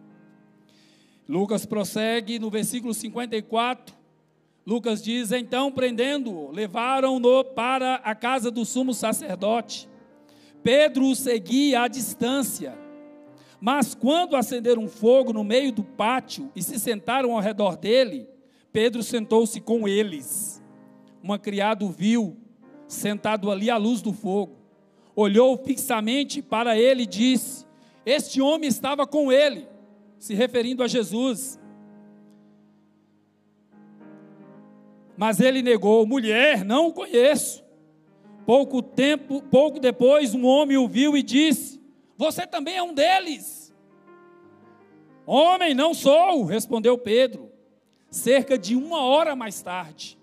Lucas 1.29 1.65
prossegue 1.65 2.39
no 2.39 2.51
versículo 2.51 2.93
54. 2.93 3.95
Lucas 4.67 5.03
diz: 5.03 5.33
Então, 5.33 5.71
prendendo-o, 5.71 6.51
levaram-no 6.51 7.45
para 7.45 7.97
a 7.97 8.15
casa 8.15 8.51
do 8.51 8.65
sumo 8.65 8.95
sacerdote. 8.95 9.89
Pedro 10.63 11.07
o 11.07 11.17
seguia 11.17 11.83
à 11.83 11.89
distância. 11.89 12.82
Mas 13.65 13.95
quando 13.95 14.35
acenderam 14.35 14.83
um 14.83 14.89
fogo 14.89 15.33
no 15.33 15.45
meio 15.45 15.71
do 15.71 15.85
pátio 15.85 16.51
e 16.57 16.61
se 16.61 16.81
sentaram 16.81 17.31
ao 17.31 17.39
redor 17.39 17.77
dele, 17.77 18.29
Pedro 18.73 19.05
sentou-se 19.05 19.61
com 19.61 19.87
eles 19.87 20.61
uma 21.23 21.39
criada 21.39 21.87
viu, 21.87 22.37
sentado 22.89 23.53
ali 23.53 23.71
à 23.71 23.77
luz 23.77 24.03
do 24.03 24.13
fogo. 24.13 24.57
Olhou 25.15 25.57
fixamente 25.57 26.43
para 26.43 26.77
ele 26.77 27.05
e 27.05 27.07
disse: 27.07 27.65
Este 28.05 28.43
homem 28.43 28.69
estava 28.69 29.07
com 29.07 29.31
ele, 29.31 29.69
se 30.19 30.35
referindo 30.35 30.83
a 30.83 30.89
Jesus. 30.89 31.57
Mas 35.17 35.39
ele 35.39 35.63
negou: 35.63 36.05
Mulher, 36.05 36.65
não 36.65 36.89
o 36.89 36.93
conheço. 36.93 37.63
Pouco 38.45 38.83
tempo, 38.83 39.41
pouco 39.41 39.79
depois, 39.79 40.35
um 40.35 40.45
homem 40.45 40.77
o 40.77 40.89
viu 40.89 41.17
e 41.17 41.23
disse: 41.23 41.72
Você 42.23 42.47
também 42.47 42.77
é 42.77 42.83
um 42.85 42.95
deles. 42.95 43.75
Homem, 45.27 45.75
não 45.75 45.93
sou, 45.93 46.45
respondeu 46.45 46.97
Pedro. 46.97 47.51
Cerca 48.09 48.57
de 48.57 48.77
uma 48.77 49.03
hora 49.03 49.35
mais 49.35 49.61
tarde, 49.61 50.17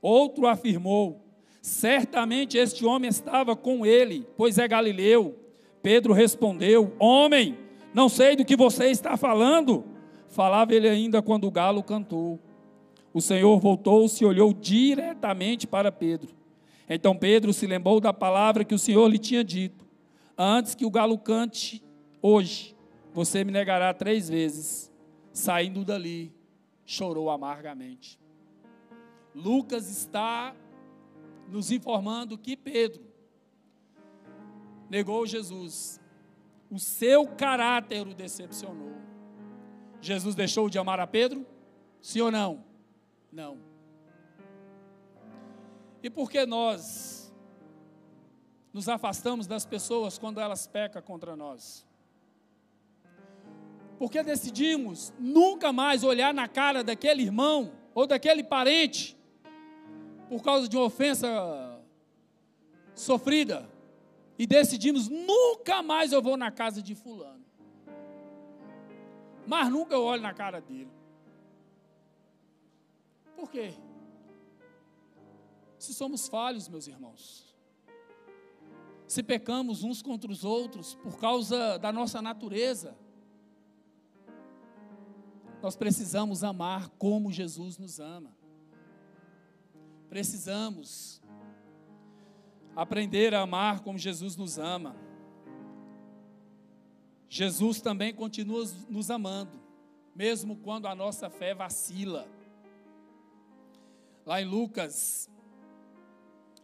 Outro 0.00 0.46
afirmou: 0.46 1.20
Certamente 1.60 2.56
este 2.56 2.86
homem 2.86 3.10
estava 3.10 3.54
com 3.54 3.84
ele, 3.84 4.26
pois 4.38 4.56
é 4.56 4.66
galileu. 4.66 5.38
Pedro 5.82 6.14
respondeu: 6.14 6.94
Homem, 6.98 7.58
não 7.92 8.08
sei 8.08 8.34
do 8.34 8.42
que 8.42 8.56
você 8.56 8.86
está 8.86 9.18
falando. 9.18 9.84
Falava 10.30 10.74
ele 10.74 10.88
ainda 10.88 11.20
quando 11.20 11.46
o 11.46 11.50
galo 11.50 11.82
cantou. 11.82 12.40
O 13.12 13.20
Senhor 13.20 13.60
voltou-se 13.60 14.24
e 14.24 14.26
olhou 14.26 14.50
diretamente 14.50 15.66
para 15.66 15.92
Pedro. 15.92 16.34
Então 16.88 17.14
Pedro 17.14 17.52
se 17.52 17.66
lembrou 17.66 18.00
da 18.00 18.14
palavra 18.14 18.64
que 18.64 18.74
o 18.74 18.78
Senhor 18.78 19.06
lhe 19.08 19.18
tinha 19.18 19.44
dito: 19.44 19.85
Antes 20.36 20.74
que 20.74 20.84
o 20.84 20.90
galo 20.90 21.18
cante, 21.18 21.82
hoje, 22.20 22.76
você 23.12 23.42
me 23.42 23.50
negará 23.50 23.94
três 23.94 24.28
vezes. 24.28 24.92
Saindo 25.32 25.84
dali, 25.84 26.34
chorou 26.84 27.30
amargamente. 27.30 28.18
Lucas 29.34 29.90
está 29.90 30.54
nos 31.48 31.70
informando 31.70 32.36
que 32.36 32.56
Pedro 32.56 33.04
negou 34.90 35.26
Jesus. 35.26 36.00
O 36.70 36.78
seu 36.78 37.26
caráter 37.26 38.06
o 38.06 38.14
decepcionou. 38.14 38.96
Jesus 40.00 40.34
deixou 40.34 40.68
de 40.68 40.78
amar 40.78 41.00
a 41.00 41.06
Pedro? 41.06 41.46
Sim 42.00 42.20
ou 42.22 42.30
não? 42.30 42.64
Não. 43.32 43.58
E 46.02 46.10
por 46.10 46.30
que 46.30 46.44
nós 46.46 47.05
nos 48.76 48.90
afastamos 48.90 49.46
das 49.46 49.64
pessoas 49.64 50.18
quando 50.18 50.38
elas 50.38 50.66
pecam 50.66 51.00
contra 51.00 51.34
nós? 51.34 51.86
Porque 53.98 54.22
decidimos 54.22 55.14
nunca 55.18 55.72
mais 55.72 56.04
olhar 56.04 56.34
na 56.34 56.46
cara 56.46 56.84
daquele 56.84 57.22
irmão 57.22 57.72
ou 57.94 58.06
daquele 58.06 58.44
parente 58.44 59.16
por 60.28 60.42
causa 60.42 60.68
de 60.68 60.76
uma 60.76 60.84
ofensa 60.84 61.26
sofrida 62.94 63.66
e 64.38 64.46
decidimos 64.46 65.08
nunca 65.08 65.82
mais 65.82 66.12
eu 66.12 66.20
vou 66.20 66.36
na 66.36 66.50
casa 66.50 66.82
de 66.82 66.94
fulano. 66.94 67.46
Mas 69.46 69.70
nunca 69.70 69.94
eu 69.94 70.02
olho 70.02 70.20
na 70.20 70.34
cara 70.34 70.60
dele. 70.60 70.92
Por 73.34 73.50
quê? 73.50 73.72
Se 75.78 75.94
somos 75.94 76.28
falhos, 76.28 76.68
meus 76.68 76.86
irmãos. 76.86 77.55
Se 79.06 79.22
pecamos 79.22 79.84
uns 79.84 80.02
contra 80.02 80.30
os 80.30 80.44
outros 80.44 80.94
por 80.96 81.18
causa 81.18 81.78
da 81.78 81.92
nossa 81.92 82.20
natureza. 82.20 82.96
Nós 85.62 85.76
precisamos 85.76 86.42
amar 86.42 86.88
como 86.98 87.32
Jesus 87.32 87.78
nos 87.78 88.00
ama. 88.00 88.34
Precisamos 90.08 91.20
aprender 92.74 93.34
a 93.34 93.40
amar 93.40 93.80
como 93.80 93.98
Jesus 93.98 94.36
nos 94.36 94.58
ama. 94.58 94.96
Jesus 97.28 97.80
também 97.80 98.14
continua 98.14 98.64
nos 98.88 99.10
amando, 99.10 99.60
mesmo 100.14 100.56
quando 100.56 100.86
a 100.86 100.94
nossa 100.94 101.28
fé 101.28 101.54
vacila. 101.54 102.28
Lá 104.24 104.40
em 104.40 104.44
Lucas, 104.44 105.30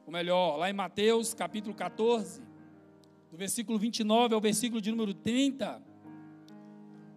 ou 0.07 0.13
melhor, 0.13 0.57
lá 0.57 0.69
em 0.69 0.73
Mateus 0.73 1.35
capítulo 1.35 1.75
14, 1.75 2.43
do 3.31 3.37
versículo 3.37 3.79
29 3.79 4.35
ao 4.35 4.41
versículo 4.41 4.81
de 4.81 4.91
número 4.91 5.15
30, 5.15 5.83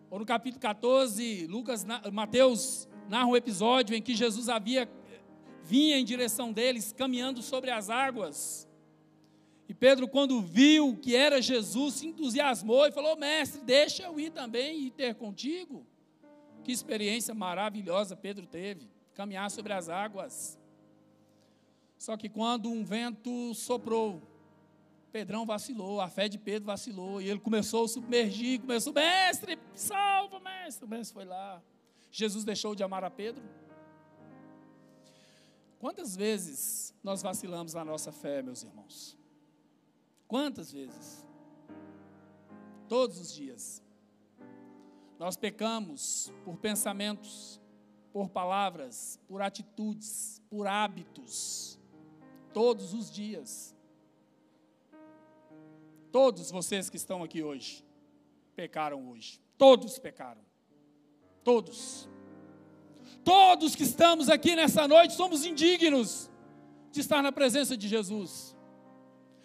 ou 0.09 0.19
no 0.19 0.25
capítulo 0.25 0.61
14, 0.61 1.47
Lucas, 1.47 1.85
Mateus 2.11 2.87
narra 3.09 3.27
um 3.27 3.35
episódio 3.35 3.95
em 3.95 4.01
que 4.01 4.15
Jesus 4.15 4.49
havia 4.49 4.89
vinha 5.65 5.97
em 5.97 6.05
direção 6.05 6.53
deles, 6.53 6.93
caminhando 6.93 7.41
sobre 7.41 7.71
as 7.71 7.89
águas. 7.89 8.69
E 9.67 9.73
Pedro, 9.73 10.07
quando 10.07 10.39
viu 10.41 10.95
que 10.95 11.15
era 11.15 11.41
Jesus, 11.41 11.95
se 11.95 12.07
entusiasmou 12.07 12.85
e 12.85 12.91
falou: 12.91 13.17
Mestre, 13.17 13.61
deixa 13.61 14.03
eu 14.03 14.19
ir 14.19 14.29
também 14.29 14.85
e 14.85 14.91
ter 14.91 15.15
contigo. 15.15 15.85
Que 16.63 16.71
experiência 16.71 17.33
maravilhosa 17.33 18.15
Pedro 18.15 18.45
teve, 18.45 18.89
caminhar 19.15 19.49
sobre 19.49 19.73
as 19.73 19.89
águas. 19.89 20.57
Só 21.97 22.15
que 22.17 22.29
quando 22.29 22.69
um 22.69 22.83
vento 22.83 23.53
soprou, 23.53 24.21
Pedrão 25.11 25.45
vacilou, 25.45 26.01
a 26.01 26.09
fé 26.09 26.27
de 26.27 26.37
Pedro 26.37 26.65
vacilou, 26.65 27.21
e 27.21 27.29
ele 27.29 27.39
começou 27.39 27.85
a 27.85 27.87
submergir, 27.87 28.59
começou, 28.59 28.91
mestre, 28.91 29.57
salva, 29.73 30.39
mestre. 30.41 30.85
O 30.85 30.89
mestre 30.89 31.13
foi 31.13 31.23
lá. 31.23 31.63
Jesus 32.11 32.43
deixou 32.43 32.75
de 32.75 32.83
amar 32.83 33.03
a 33.03 33.09
Pedro? 33.09 33.41
Quantas 35.79 36.15
vezes 36.15 36.93
nós 37.03 37.21
vacilamos 37.21 37.73
na 37.73 37.85
nossa 37.85 38.11
fé, 38.11 38.41
meus 38.41 38.63
irmãos? 38.63 39.17
Quantas 40.27 40.71
vezes? 40.71 41.25
Todos 42.89 43.19
os 43.19 43.33
dias. 43.33 43.81
Nós 45.17 45.37
pecamos 45.37 46.31
por 46.43 46.57
pensamentos, 46.57 47.61
por 48.11 48.29
palavras, 48.29 49.19
por 49.27 49.41
atitudes, 49.41 50.41
por 50.49 50.67
hábitos. 50.67 51.79
Todos 52.55 52.93
os 52.93 53.11
dias. 53.11 53.75
Todos 56.09 56.49
vocês 56.49 56.89
que 56.89 56.95
estão 56.95 57.21
aqui 57.21 57.43
hoje 57.43 57.83
pecaram 58.55 59.09
hoje. 59.11 59.41
Todos 59.57 59.99
pecaram. 59.99 60.39
Todos. 61.43 62.07
Todos 63.25 63.75
que 63.75 63.83
estamos 63.83 64.29
aqui 64.29 64.55
nessa 64.55 64.87
noite 64.87 65.15
somos 65.15 65.45
indignos 65.45 66.31
de 66.93 67.01
estar 67.01 67.21
na 67.21 67.29
presença 67.29 67.75
de 67.75 67.89
Jesus. 67.89 68.55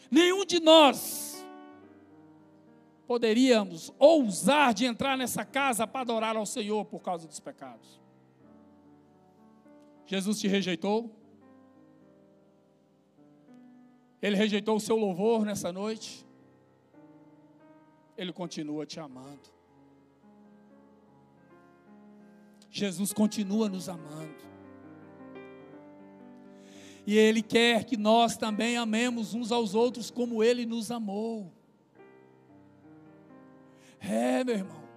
Nenhum 0.09 0.45
de 0.45 0.61
nós 0.61 1.45
poderíamos 3.09 3.93
ousar 3.99 4.73
de 4.73 4.85
entrar 4.85 5.19
nessa 5.19 5.45
casa 5.45 5.85
para 5.85 6.03
adorar 6.03 6.37
ao 6.37 6.47
Senhor 6.47 6.85
por 6.85 7.01
causa 7.01 7.27
dos 7.27 7.41
pecados. 7.41 8.01
Jesus 10.07 10.39
te 10.39 10.47
rejeitou. 10.47 11.20
Ele 14.23 14.37
rejeitou 14.37 14.77
o 14.77 14.81
seu 14.81 14.97
louvor 14.97 15.45
nessa 15.45 15.73
noite. 15.73 16.27
Ele 18.17 18.33
continua 18.33 18.85
te 18.85 19.01
amando. 19.01 19.49
Jesus 22.71 23.13
continua 23.13 23.69
nos 23.69 23.89
amando. 23.89 24.51
E 27.07 27.17
Ele 27.17 27.43
quer 27.43 27.85
que 27.85 27.97
nós 27.97 28.37
também 28.37 28.77
amemos 28.77 29.35
uns 29.35 29.51
aos 29.51 29.75
outros 29.75 30.11
como 30.11 30.45
Ele 30.45 30.67
nos 30.67 30.91
amou. 30.91 31.53
É, 33.99 34.45
meu 34.45 34.55
irmão. 34.55 34.90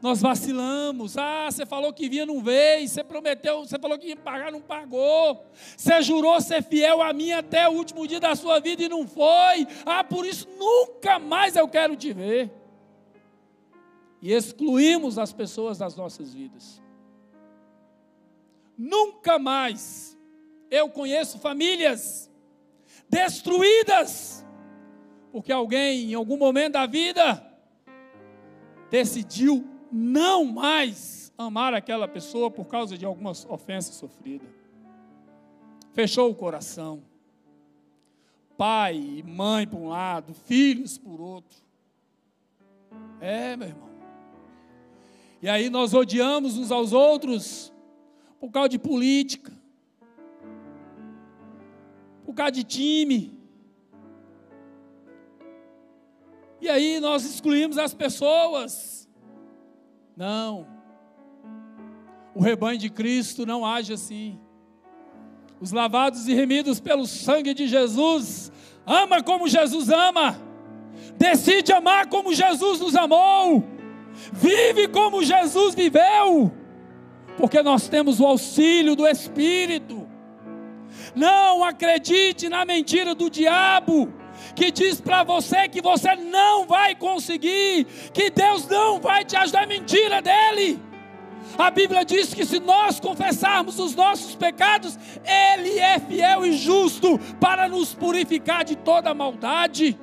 Nós 0.00 0.20
vacilamos. 0.20 1.16
Ah, 1.18 1.48
você 1.50 1.66
falou 1.66 1.92
que 1.92 2.08
vinha, 2.08 2.24
não 2.24 2.42
veio. 2.42 2.88
Você 2.88 3.04
prometeu, 3.04 3.60
você 3.60 3.78
falou 3.78 3.98
que 3.98 4.08
ia 4.08 4.16
pagar, 4.16 4.50
não 4.50 4.60
pagou. 4.60 5.44
Você 5.76 6.00
jurou 6.00 6.40
ser 6.40 6.62
fiel 6.62 7.02
a 7.02 7.12
mim 7.12 7.32
até 7.32 7.68
o 7.68 7.72
último 7.72 8.06
dia 8.06 8.18
da 8.18 8.34
sua 8.34 8.60
vida 8.60 8.82
e 8.82 8.88
não 8.88 9.06
foi. 9.06 9.66
Ah, 9.84 10.02
por 10.02 10.26
isso 10.26 10.48
nunca 10.58 11.18
mais 11.18 11.54
eu 11.54 11.68
quero 11.68 11.96
te 11.96 12.12
ver. 12.12 12.50
E 14.22 14.32
excluímos 14.32 15.18
as 15.18 15.32
pessoas 15.32 15.78
das 15.78 15.94
nossas 15.96 16.32
vidas. 16.32 16.80
Nunca 18.76 19.38
mais 19.38 20.16
eu 20.70 20.88
conheço 20.88 21.38
famílias 21.38 22.30
destruídas, 23.08 24.46
porque 25.32 25.52
alguém 25.52 26.12
em 26.12 26.14
algum 26.14 26.36
momento 26.38 26.74
da 26.74 26.86
vida 26.86 27.46
decidiu 28.90 29.69
não 29.90 30.44
mais 30.44 31.32
amar 31.36 31.74
aquela 31.74 32.06
pessoa 32.06 32.50
por 32.50 32.66
causa 32.66 32.96
de 32.96 33.04
algumas 33.04 33.44
ofensas 33.46 33.96
sofridas. 33.96 34.48
Fechou 35.92 36.30
o 36.30 36.34
coração. 36.34 37.02
Pai 38.56 38.96
e 38.96 39.22
mãe 39.22 39.66
por 39.66 39.78
um 39.78 39.88
lado, 39.88 40.34
filhos 40.34 40.98
por 40.98 41.20
outro. 41.20 41.58
É, 43.20 43.56
meu 43.56 43.68
irmão. 43.68 43.90
E 45.42 45.48
aí 45.48 45.70
nós 45.70 45.94
odiamos 45.94 46.58
uns 46.58 46.70
aos 46.70 46.92
outros 46.92 47.72
por 48.38 48.50
causa 48.50 48.68
de 48.68 48.78
política, 48.78 49.52
por 52.24 52.34
causa 52.34 52.52
de 52.52 52.64
time. 52.64 53.38
E 56.60 56.68
aí 56.68 57.00
nós 57.00 57.24
excluímos 57.24 57.78
as 57.78 57.94
pessoas. 57.94 59.08
Não. 60.16 60.66
O 62.34 62.42
rebanho 62.42 62.78
de 62.78 62.90
Cristo 62.90 63.44
não 63.44 63.64
age 63.64 63.92
assim. 63.92 64.38
Os 65.60 65.72
lavados 65.72 66.26
e 66.26 66.34
remidos 66.34 66.80
pelo 66.80 67.06
sangue 67.06 67.52
de 67.52 67.68
Jesus, 67.68 68.50
ama 68.86 69.22
como 69.22 69.48
Jesus 69.48 69.90
ama. 69.90 70.40
Decide 71.16 71.72
amar 71.72 72.08
como 72.08 72.32
Jesus 72.32 72.80
nos 72.80 72.96
amou. 72.96 73.64
Vive 74.32 74.88
como 74.88 75.22
Jesus 75.22 75.74
viveu 75.74 76.52
porque 77.40 77.62
nós 77.62 77.88
temos 77.88 78.20
o 78.20 78.26
auxílio 78.26 78.94
do 78.94 79.06
Espírito. 79.08 80.06
Não 81.16 81.64
acredite 81.64 82.50
na 82.50 82.66
mentira 82.66 83.14
do 83.14 83.30
diabo, 83.30 84.12
que 84.54 84.70
diz 84.70 85.00
para 85.00 85.24
você 85.24 85.68
que 85.68 85.80
você 85.80 86.14
não 86.16 86.66
vai 86.66 86.94
conseguir, 86.94 87.84
que 88.12 88.30
Deus 88.30 88.66
não 88.66 89.00
vai 89.00 89.24
te 89.24 89.36
ajudar, 89.36 89.62
é 89.62 89.66
mentira 89.66 90.20
dele. 90.20 90.80
A 91.58 91.70
Bíblia 91.70 92.04
diz 92.04 92.32
que 92.32 92.44
se 92.44 92.60
nós 92.60 93.00
confessarmos 93.00 93.78
os 93.78 93.94
nossos 93.94 94.34
pecados, 94.34 94.98
Ele 95.24 95.78
é 95.78 95.98
fiel 95.98 96.46
e 96.46 96.52
justo 96.52 97.18
para 97.40 97.68
nos 97.68 97.94
purificar 97.94 98.64
de 98.64 98.76
toda 98.76 99.14
maldade. 99.14 99.98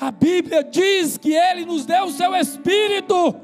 A 0.00 0.10
Bíblia 0.10 0.62
diz 0.62 1.16
que 1.16 1.34
Ele 1.34 1.64
nos 1.64 1.86
deu 1.86 2.04
o 2.04 2.12
seu 2.12 2.34
Espírito 2.34 3.34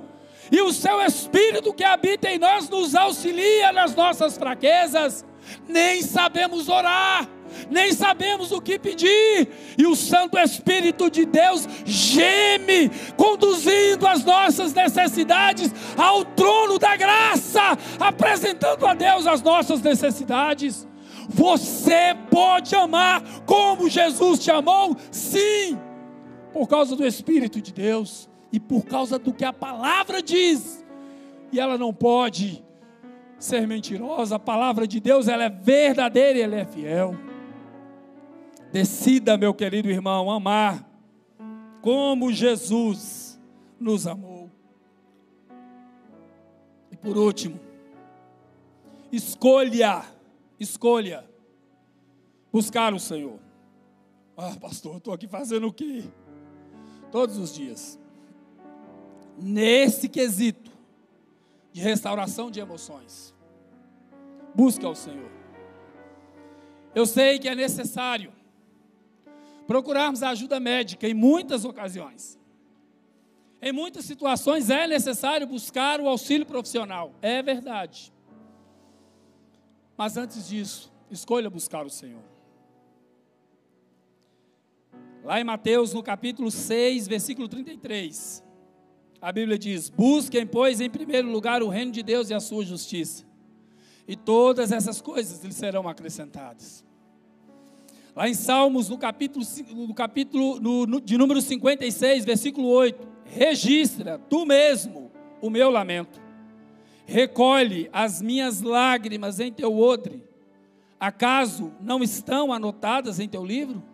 e 0.50 0.60
o 0.60 0.72
seu 0.72 1.00
Espírito 1.00 1.72
que 1.72 1.84
habita 1.84 2.28
em 2.28 2.38
nós 2.38 2.68
nos 2.68 2.94
auxilia 2.94 3.72
nas 3.72 3.94
nossas 3.94 4.36
fraquezas. 4.36 5.24
Nem 5.68 6.02
sabemos 6.02 6.68
orar, 6.68 7.28
nem 7.70 7.92
sabemos 7.92 8.52
o 8.52 8.60
que 8.60 8.78
pedir, 8.78 9.48
e 9.76 9.86
o 9.86 9.96
Santo 9.96 10.38
Espírito 10.38 11.10
de 11.10 11.24
Deus 11.24 11.68
geme, 11.84 12.90
conduzindo 13.16 14.06
as 14.06 14.24
nossas 14.24 14.72
necessidades 14.72 15.72
ao 15.96 16.24
trono 16.24 16.78
da 16.78 16.96
graça, 16.96 17.76
apresentando 17.98 18.86
a 18.86 18.94
Deus 18.94 19.26
as 19.26 19.42
nossas 19.42 19.80
necessidades. 19.80 20.86
Você 21.28 22.16
pode 22.30 22.74
amar 22.74 23.22
como 23.46 23.88
Jesus 23.88 24.40
te 24.40 24.50
amou, 24.50 24.96
sim, 25.10 25.78
por 26.52 26.66
causa 26.68 26.96
do 26.96 27.06
Espírito 27.06 27.60
de 27.60 27.72
Deus 27.72 28.28
e 28.52 28.58
por 28.58 28.84
causa 28.84 29.18
do 29.18 29.32
que 29.32 29.44
a 29.44 29.52
palavra 29.52 30.20
diz. 30.20 30.84
E 31.52 31.60
ela 31.60 31.78
não 31.78 31.92
pode 31.92 32.64
ser 33.40 33.66
mentirosa. 33.66 34.36
A 34.36 34.38
palavra 34.38 34.86
de 34.86 35.00
Deus 35.00 35.26
ela 35.26 35.44
é 35.44 35.48
verdadeira 35.48 36.38
e 36.38 36.42
ela 36.42 36.56
é 36.56 36.64
fiel. 36.64 37.16
Decida, 38.70 39.36
meu 39.36 39.52
querido 39.52 39.90
irmão, 39.90 40.30
amar 40.30 40.88
como 41.80 42.30
Jesus 42.30 43.40
nos 43.80 44.06
amou. 44.06 44.48
E 46.92 46.96
por 46.96 47.16
último, 47.16 47.58
escolha, 49.10 50.04
escolha 50.58 51.24
buscar 52.52 52.94
o 52.94 53.00
Senhor. 53.00 53.40
Ah, 54.36 54.54
pastor, 54.60 54.98
estou 54.98 55.12
aqui 55.12 55.26
fazendo 55.26 55.66
o 55.66 55.72
quê? 55.72 56.04
Todos 57.10 57.36
os 57.38 57.52
dias 57.54 57.98
nesse 59.36 60.08
quesito 60.08 60.69
de 61.72 61.80
restauração 61.80 62.50
de 62.50 62.60
emoções. 62.60 63.34
Busque 64.54 64.84
ao 64.84 64.94
Senhor. 64.94 65.30
Eu 66.94 67.06
sei 67.06 67.38
que 67.38 67.48
é 67.48 67.54
necessário 67.54 68.32
procurarmos 69.66 70.22
ajuda 70.22 70.58
médica 70.58 71.06
em 71.08 71.14
muitas 71.14 71.64
ocasiões. 71.64 72.38
Em 73.62 73.72
muitas 73.72 74.04
situações 74.04 74.70
é 74.70 74.86
necessário 74.86 75.46
buscar 75.46 76.00
o 76.00 76.08
auxílio 76.08 76.46
profissional, 76.46 77.14
é 77.22 77.42
verdade. 77.42 78.12
Mas 79.96 80.16
antes 80.16 80.48
disso, 80.48 80.92
escolha 81.10 81.50
buscar 81.50 81.86
o 81.86 81.90
Senhor. 81.90 82.24
Lá 85.22 85.38
em 85.38 85.44
Mateus, 85.44 85.92
no 85.92 86.02
capítulo 86.02 86.50
6, 86.50 87.06
versículo 87.06 87.46
33, 87.46 88.42
a 89.20 89.32
Bíblia 89.32 89.58
diz: 89.58 89.90
Busquem, 89.90 90.46
pois, 90.46 90.80
em 90.80 90.88
primeiro 90.88 91.30
lugar 91.30 91.62
o 91.62 91.68
reino 91.68 91.92
de 91.92 92.02
Deus 92.02 92.30
e 92.30 92.34
a 92.34 92.40
sua 92.40 92.64
justiça, 92.64 93.24
e 94.08 94.16
todas 94.16 94.72
essas 94.72 95.00
coisas 95.00 95.44
lhes 95.44 95.56
serão 95.56 95.88
acrescentadas. 95.88 96.84
Lá 98.16 98.28
em 98.28 98.34
Salmos, 98.34 98.88
no 98.88 98.98
capítulo, 98.98 99.44
no 99.74 99.94
capítulo 99.94 100.58
no, 100.60 100.86
no, 100.86 101.00
de 101.00 101.16
número 101.16 101.40
56, 101.40 102.24
versículo 102.24 102.68
8: 102.68 103.06
Registra 103.24 104.18
tu 104.18 104.46
mesmo 104.46 105.10
o 105.40 105.50
meu 105.50 105.70
lamento, 105.70 106.20
recolhe 107.06 107.88
as 107.92 108.20
minhas 108.20 108.62
lágrimas 108.62 109.38
em 109.38 109.52
teu 109.52 109.78
odre, 109.78 110.24
acaso 110.98 111.72
não 111.80 112.02
estão 112.02 112.52
anotadas 112.52 113.20
em 113.20 113.28
teu 113.28 113.44
livro? 113.44 113.89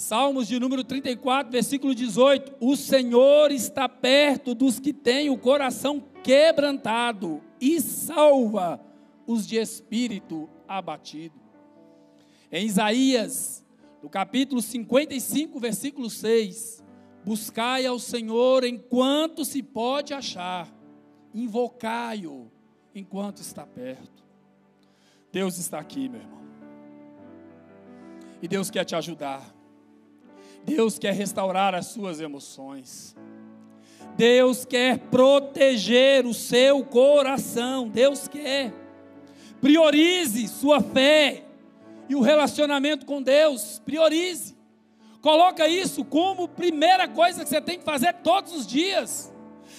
Salmos 0.00 0.48
de 0.48 0.58
número 0.58 0.82
34, 0.82 1.52
versículo 1.52 1.94
18: 1.94 2.54
O 2.58 2.74
Senhor 2.74 3.52
está 3.52 3.86
perto 3.86 4.54
dos 4.54 4.80
que 4.80 4.94
têm 4.94 5.28
o 5.28 5.36
coração 5.36 6.02
quebrantado 6.24 7.42
e 7.60 7.78
salva 7.82 8.80
os 9.26 9.46
de 9.46 9.58
espírito 9.58 10.48
abatido. 10.66 11.38
Em 12.50 12.64
Isaías, 12.64 13.62
no 14.02 14.08
capítulo 14.08 14.62
55, 14.62 15.60
versículo 15.60 16.08
6: 16.08 16.82
Buscai 17.22 17.84
ao 17.84 17.98
Senhor 17.98 18.64
enquanto 18.64 19.44
se 19.44 19.62
pode 19.62 20.14
achar, 20.14 20.66
invocai-o 21.34 22.50
enquanto 22.94 23.42
está 23.42 23.66
perto. 23.66 24.24
Deus 25.30 25.58
está 25.58 25.78
aqui, 25.78 26.08
meu 26.08 26.22
irmão. 26.22 26.40
E 28.40 28.48
Deus 28.48 28.70
quer 28.70 28.86
te 28.86 28.96
ajudar. 28.96 29.59
Deus 30.64 30.98
quer 30.98 31.14
restaurar 31.14 31.74
as 31.74 31.86
suas 31.86 32.20
emoções. 32.20 33.16
Deus 34.16 34.64
quer 34.64 34.98
proteger 34.98 36.26
o 36.26 36.34
seu 36.34 36.84
coração. 36.84 37.88
Deus 37.88 38.28
quer. 38.28 38.72
Priorize 39.60 40.48
sua 40.48 40.80
fé 40.80 41.44
e 42.08 42.14
o 42.14 42.20
relacionamento 42.20 43.06
com 43.06 43.22
Deus. 43.22 43.80
Priorize. 43.84 44.56
Coloca 45.20 45.68
isso 45.68 46.04
como 46.04 46.48
primeira 46.48 47.06
coisa 47.06 47.42
que 47.42 47.48
você 47.48 47.60
tem 47.60 47.78
que 47.78 47.84
fazer 47.84 48.14
todos 48.14 48.54
os 48.54 48.66
dias. 48.66 49.32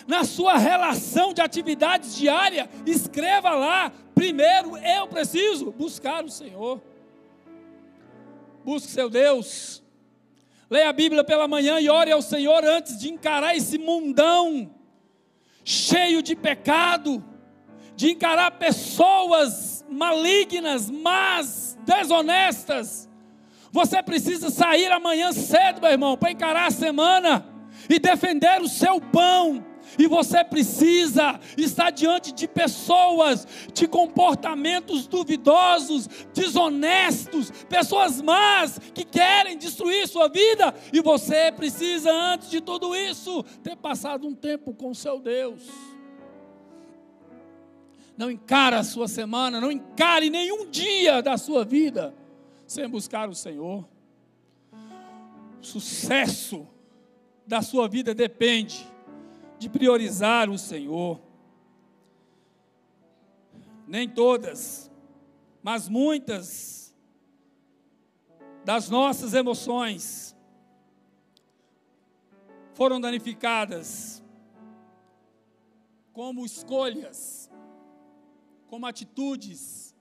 Na 0.08 0.24
sua 0.24 0.58
relação 0.58 1.34
de 1.34 1.42
atividades 1.42 2.16
diária, 2.16 2.70
escreva 2.86 3.52
lá: 3.52 3.92
primeiro 4.16 4.78
eu 4.78 5.08
preciso 5.08 5.72
buscar 5.72 6.24
o 6.24 6.30
Senhor. 6.30 6.82
Busque 8.64 8.92
seu 8.92 9.10
Deus 9.10 9.81
Leia 10.72 10.88
a 10.88 10.94
Bíblia 10.94 11.22
pela 11.22 11.50
manhã 11.50 11.82
e 11.82 11.90
ore 11.90 12.14
ao 12.14 12.22
Senhor 12.22 12.64
antes 12.64 12.98
de 12.98 13.10
encarar 13.12 13.58
esse 13.58 13.78
mundão 13.78 14.74
cheio 15.66 16.24
de 16.24 16.34
pecado, 16.34 17.22
de 17.94 18.12
encarar 18.12 18.52
pessoas 18.52 19.86
malignas, 19.90 20.90
más, 20.90 21.78
desonestas. 21.86 23.10
Você 23.70 24.02
precisa 24.02 24.50
sair 24.50 24.90
amanhã 24.94 25.34
cedo, 25.34 25.82
meu 25.82 25.92
irmão, 25.92 26.16
para 26.16 26.32
encarar 26.32 26.68
a 26.68 26.72
semana 26.72 27.46
e 27.90 28.00
defender 28.00 28.62
o 28.62 28.70
seu 28.70 29.02
pão, 29.02 29.66
e 29.98 30.08
você 30.08 30.44
precisa 30.44 31.40
estar 31.58 31.92
diante 31.92 32.32
de 32.32 32.48
pessoas 32.48 33.48
de 33.74 33.88
comportamentos 33.88 35.08
duvidosos, 35.08 36.08
desonestos, 36.34 37.52
pessoas 37.70 38.22
más 38.22 38.80
que 38.94 39.04
querem 39.04 39.58
destruir 39.58 40.08
sua 40.08 40.28
vida. 40.28 40.74
E 40.94 41.02
você 41.02 41.52
precisa, 41.52 42.12
antes 42.12 42.50
de 42.50 42.62
tudo 42.62 42.96
isso, 42.96 43.44
ter 43.64 43.76
passado 43.76 44.28
um 44.28 44.34
tempo 44.34 44.74
com 44.74 44.94
seu 44.94 45.20
Deus. 45.20 45.62
Não 48.18 48.30
encare 48.30 48.76
a 48.76 48.84
sua 48.84 49.08
semana, 49.08 49.60
não 49.60 49.72
encare 49.72 50.30
nenhum 50.30 50.70
dia 50.70 51.22
da 51.22 51.38
sua 51.38 51.66
vida 51.66 52.14
sem 52.68 52.88
buscar 52.88 53.30
o 53.30 53.36
Senhor. 53.36 53.88
O 55.62 55.66
sucesso 55.66 56.68
da 57.46 57.62
sua 57.62 57.88
vida 57.88 58.14
depende 58.14 58.91
de 59.62 59.70
priorizar 59.70 60.50
o 60.50 60.58
Senhor. 60.58 61.22
Nem 63.86 64.10
todas, 64.10 64.92
mas 65.62 65.88
muitas 65.88 66.96
das 68.66 68.90
nossas 68.90 69.36
emoções 69.36 70.36
foram 72.74 73.00
danificadas 73.00 74.24
como 76.12 76.44
escolhas, 76.44 77.48
como 78.66 78.88
atitudes, 78.88 79.96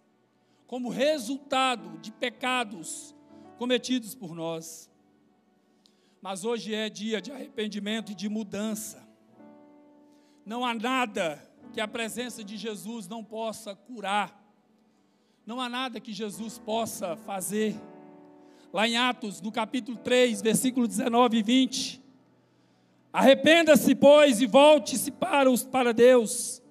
como 0.66 0.88
resultado 0.88 1.98
de 1.98 2.10
pecados 2.10 3.14
cometidos 3.58 4.14
por 4.14 4.34
nós. 4.34 4.90
Mas 6.22 6.46
hoje 6.46 6.74
é 6.74 6.88
dia 6.88 7.20
de 7.20 7.30
arrependimento 7.30 8.12
e 8.12 8.14
de 8.14 8.26
mudança. 8.26 9.09
Não 10.44 10.64
há 10.64 10.74
nada 10.74 11.42
que 11.72 11.80
a 11.80 11.86
presença 11.86 12.42
de 12.42 12.56
Jesus 12.56 13.06
não 13.06 13.22
possa 13.22 13.74
curar. 13.74 14.40
Não 15.46 15.60
há 15.60 15.68
nada 15.68 16.00
que 16.00 16.12
Jesus 16.12 16.58
possa 16.58 17.16
fazer. 17.16 17.76
Lá 18.72 18.88
em 18.88 18.96
Atos, 18.96 19.40
no 19.40 19.52
capítulo 19.52 19.96
3, 19.98 20.40
versículo 20.42 20.86
19 20.88 21.38
e 21.38 21.42
20. 21.42 22.02
Arrependa-se, 23.12 23.94
pois, 23.94 24.40
e 24.40 24.46
volte-se 24.46 25.10
para, 25.10 25.50
os, 25.50 25.64
para 25.64 25.92
Deus, 25.92 26.62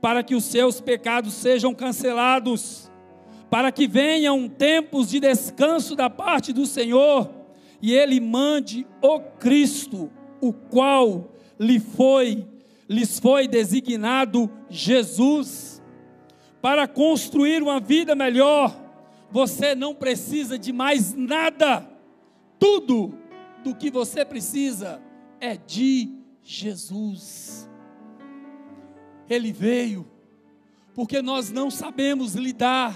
para 0.00 0.22
que 0.22 0.34
os 0.34 0.44
seus 0.44 0.80
pecados 0.80 1.34
sejam 1.34 1.74
cancelados, 1.74 2.90
para 3.48 3.72
que 3.72 3.88
venham 3.88 4.48
tempos 4.48 5.08
de 5.08 5.20
descanso 5.20 5.96
da 5.96 6.10
parte 6.10 6.52
do 6.52 6.66
Senhor, 6.66 7.30
e 7.80 7.94
Ele 7.94 8.20
mande 8.20 8.86
o 9.00 9.20
Cristo, 9.20 10.12
o 10.40 10.52
qual 10.52 11.32
lhe 11.58 11.80
foi 11.80 12.46
lhes 12.88 13.18
foi 13.18 13.48
designado 13.48 14.50
Jesus. 14.68 15.82
Para 16.60 16.88
construir 16.88 17.62
uma 17.62 17.78
vida 17.78 18.14
melhor, 18.14 18.74
você 19.30 19.74
não 19.74 19.94
precisa 19.94 20.58
de 20.58 20.72
mais 20.72 21.12
nada. 21.14 21.88
Tudo 22.58 23.18
do 23.62 23.74
que 23.74 23.90
você 23.90 24.24
precisa 24.24 25.02
é 25.40 25.56
de 25.56 26.10
Jesus. 26.42 27.68
Ele 29.28 29.52
veio 29.52 30.06
porque 30.94 31.20
nós 31.20 31.50
não 31.50 31.70
sabemos 31.70 32.34
lidar 32.34 32.94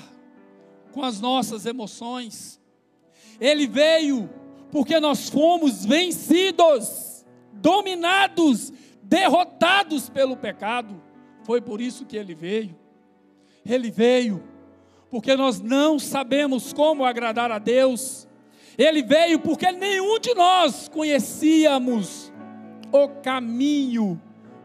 com 0.93 1.03
as 1.03 1.20
nossas 1.20 1.66
emoções. 1.66 2.61
Ele 3.41 3.66
veio 3.66 4.30
porque 4.70 5.01
nós 5.01 5.28
fomos 5.28 5.84
vencidos, 5.84 7.24
dominados 7.53 8.72
derrotados 9.09 10.09
pelo 10.11 10.36
pecado. 10.36 11.02
Foi 11.44 11.61
por 11.61 11.80
isso 11.80 12.04
que 12.04 12.16
ele 12.16 12.34
veio. 12.34 12.76
Ele 13.64 13.90
veio 13.90 14.42
porque 15.11 15.34
nós 15.34 15.61
não 15.61 15.98
sabemos 15.98 16.72
como 16.72 17.04
agradar 17.04 17.50
a 17.50 17.59
Deus. 17.59 18.28
Ele 18.76 19.02
veio 19.02 19.40
porque 19.40 19.72
nenhum 19.72 20.20
de 20.20 20.34
nós 20.34 20.88
conhecíamos 20.88 22.30
o 22.92 23.09
caminho 23.09 24.20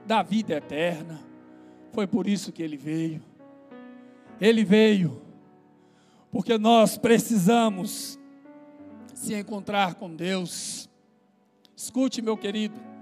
da 0.06 0.22
vida 0.22 0.56
eterna. 0.56 1.22
Foi 1.94 2.06
por 2.06 2.28
isso 2.28 2.52
que 2.52 2.62
ele 2.62 2.78
veio. 2.78 3.22
Ele 4.42 4.66
veio 4.66 5.22
porque 6.32 6.58
nós 6.58 6.98
precisamos 6.98 8.20
se 9.14 9.34
encontrar 9.34 9.96
com 9.96 10.14
Deus. 10.14 10.90
Escute, 11.76 12.22
meu 12.22 12.36
querido. 12.36 12.93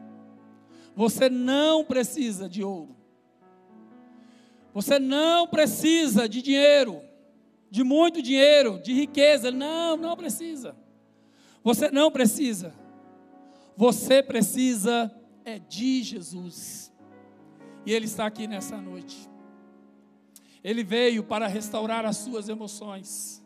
Você 1.02 1.32
não 1.32 1.84
precisa 1.84 2.47
de 2.47 2.64
ouro. 2.64 2.95
Você 4.72 4.99
não 4.99 5.47
precisa 5.47 6.30
de 6.30 6.43
dinheiro, 6.43 7.02
de 7.72 7.84
muito 7.84 8.22
dinheiro, 8.22 8.80
de 8.80 8.93
riqueza. 8.93 9.49
Não, 9.49 9.97
não 9.97 10.16
precisa. 10.16 10.76
Você 11.64 11.89
não 11.89 12.12
precisa. 12.12 12.72
Você 13.76 14.22
precisa 14.22 15.12
é 15.43 15.58
de 15.58 16.04
Jesus. 16.04 16.93
E 17.84 17.91
Ele 17.91 18.06
está 18.06 18.28
aqui 18.28 18.45
nessa 18.45 18.78
noite. 18.78 19.28
Ele 20.64 20.84
veio 20.84 21.24
para 21.24 21.47
restaurar 21.47 22.06
as 22.06 22.18
suas 22.18 22.47
emoções. 22.47 23.43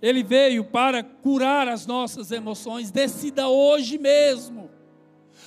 Ele 0.00 0.22
veio 0.22 0.64
para 0.64 1.04
curar 1.04 1.68
as 1.68 1.84
nossas 1.84 2.30
emoções. 2.30 2.90
Decida 2.90 3.48
hoje 3.48 3.98
mesmo 3.98 4.74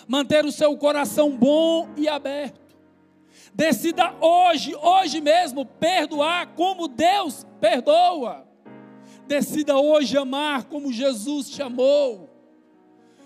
manter 0.10 0.43
o 0.43 0.51
seu 0.51 0.76
coração 0.76 1.38
bom 1.38 1.88
e 1.95 2.10
aberto. 2.10 2.76
Decida 3.53 4.16
hoje, 4.20 4.76
hoje 4.76 5.22
mesmo, 5.22 5.64
perdoar 5.64 6.47
como 6.55 6.88
Deus 6.88 7.45
perdoa. 7.62 8.47
Decida 9.28 9.78
hoje 9.78 10.18
amar 10.18 10.64
como 10.64 10.91
Jesus 10.91 11.51
te 11.51 11.62
amou. 11.62 12.28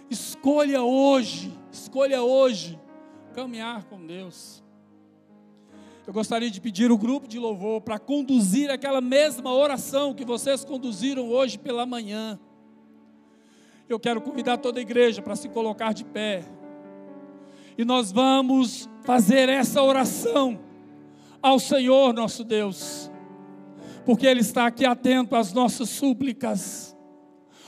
Escolha 0.09 0.83
hoje, 0.83 1.57
escolha 1.71 2.21
hoje 2.21 2.77
caminhar 3.33 3.85
com 3.85 4.05
Deus. 4.05 4.61
Eu 6.05 6.11
gostaria 6.11 6.51
de 6.51 6.59
pedir 6.59 6.91
o 6.91 6.97
grupo 6.97 7.29
de 7.29 7.39
louvor 7.39 7.79
para 7.79 7.97
conduzir 7.97 8.69
aquela 8.69 8.99
mesma 8.99 9.53
oração 9.53 10.13
que 10.13 10.25
vocês 10.25 10.65
conduziram 10.65 11.29
hoje 11.29 11.57
pela 11.57 11.85
manhã. 11.85 12.37
Eu 13.87 13.97
quero 13.97 14.19
convidar 14.19 14.57
toda 14.57 14.79
a 14.79 14.81
igreja 14.81 15.21
para 15.21 15.37
se 15.37 15.47
colocar 15.47 15.93
de 15.93 16.03
pé. 16.03 16.43
E 17.77 17.83
nós 17.83 18.11
vamos 18.11 18.89
fazer 19.03 19.49
essa 19.49 19.81
oração 19.81 20.59
ao 21.41 21.59
Senhor 21.59 22.13
nosso 22.13 22.43
Deus, 22.43 23.11
porque 24.05 24.25
Ele 24.25 24.41
está 24.41 24.65
aqui 24.65 24.85
atento 24.85 25.35
às 25.35 25.51
nossas 25.51 25.89
súplicas. 25.89 26.95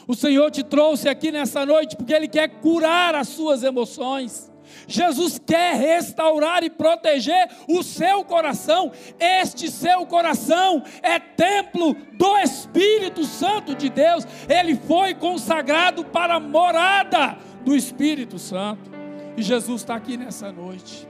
O 0.07 0.13
Senhor 0.13 0.51
te 0.51 0.63
trouxe 0.63 1.09
aqui 1.09 1.31
nessa 1.31 1.65
noite 1.65 1.95
porque 1.95 2.13
Ele 2.13 2.27
quer 2.27 2.47
curar 2.61 3.15
as 3.15 3.27
suas 3.29 3.63
emoções. 3.63 4.51
Jesus 4.87 5.39
quer 5.43 5.75
restaurar 5.75 6.63
e 6.63 6.69
proteger 6.69 7.49
o 7.67 7.81
seu 7.81 8.23
coração. 8.23 8.91
Este 9.19 9.69
seu 9.69 10.05
coração 10.05 10.83
é 11.01 11.19
templo 11.19 11.95
do 12.13 12.37
Espírito 12.37 13.23
Santo 13.23 13.73
de 13.73 13.89
Deus. 13.89 14.25
Ele 14.47 14.75
foi 14.75 15.13
consagrado 15.15 16.05
para 16.05 16.35
a 16.35 16.39
morada 16.39 17.37
do 17.63 17.75
Espírito 17.75 18.37
Santo. 18.37 18.94
E 19.37 19.41
Jesus 19.41 19.81
está 19.81 19.95
aqui 19.95 20.15
nessa 20.15 20.51
noite. 20.51 21.07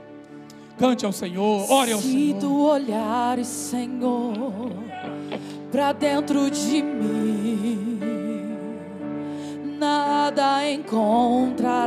Cante 0.78 1.06
ao 1.06 1.12
Senhor, 1.12 1.70
ore 1.70 1.92
ao 1.92 2.00
Senhor. 2.00 2.34
Se 2.34 2.40
tu 2.40 2.66
olhares, 2.66 3.46
Senhor, 3.46 4.72
para 5.72 5.92
dentro 5.92 6.50
de 6.50 6.82
mim, 6.82 7.98
nada 9.78 10.68
encontrarás 10.70 11.86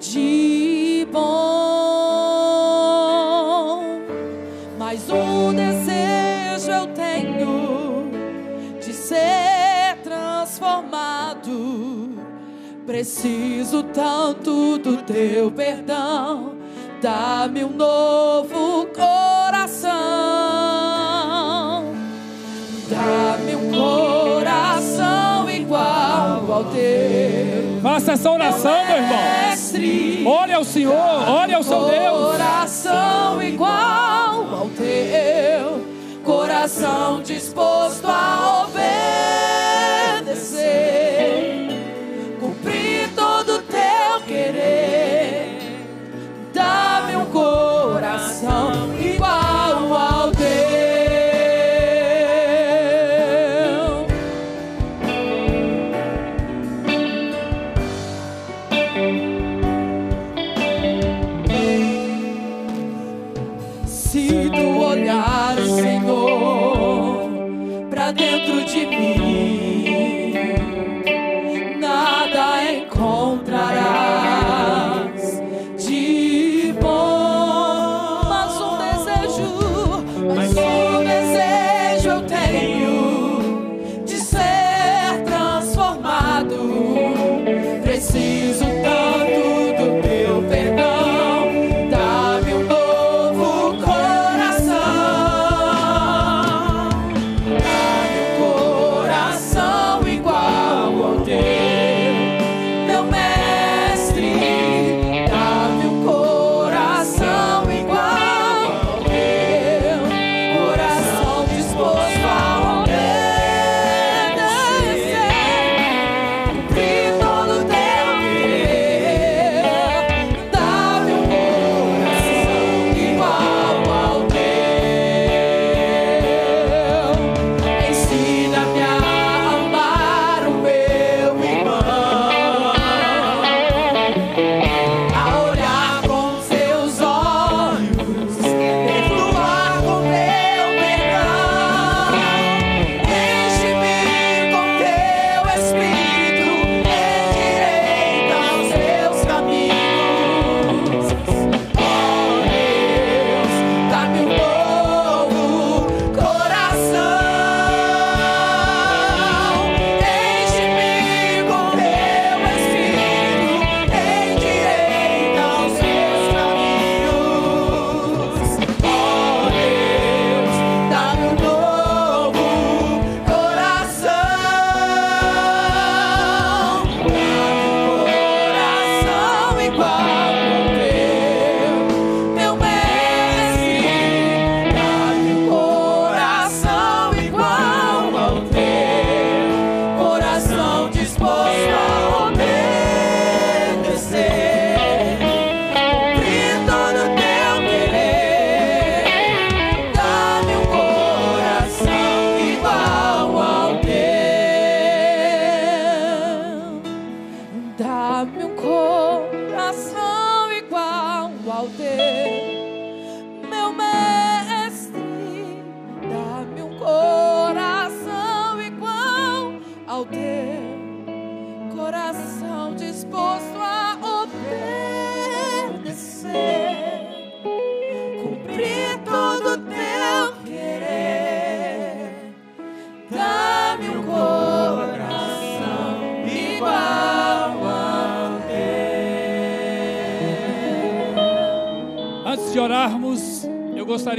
de 0.00 1.06
bom. 1.12 1.90
Mas 4.78 5.10
um 5.10 5.52
desejo 5.52 6.70
eu 6.70 6.86
tenho 6.94 8.10
de 8.80 8.92
ser 8.94 9.98
transformado 10.02 11.49
Preciso 12.90 13.84
tanto 13.84 14.76
do 14.78 14.96
teu 15.04 15.48
perdão. 15.52 16.56
Dá-me 17.00 17.62
um 17.62 17.70
novo 17.70 18.86
coração. 18.86 19.92
Dá-me 22.88 23.54
um 23.54 23.70
coração 23.70 25.48
igual 25.48 26.52
ao 26.52 26.64
teu. 26.64 27.80
Faça 27.80 28.14
essa 28.14 28.28
oração, 28.28 28.84
meu 28.84 28.96
irmão. 28.96 29.20
Ore 30.26 30.52
ao 30.52 30.64
Senhor, 30.64 31.28
ore 31.28 31.54
ao 31.54 31.62
seu 31.62 31.84
Deus. 31.84 32.32
Coração 32.32 33.40
igual 33.40 34.52
ao 34.52 34.68
teu. 34.70 35.86
Coração 36.24 37.22
disposto 37.22 38.08
a 38.08 38.64
obedecer 38.64 39.39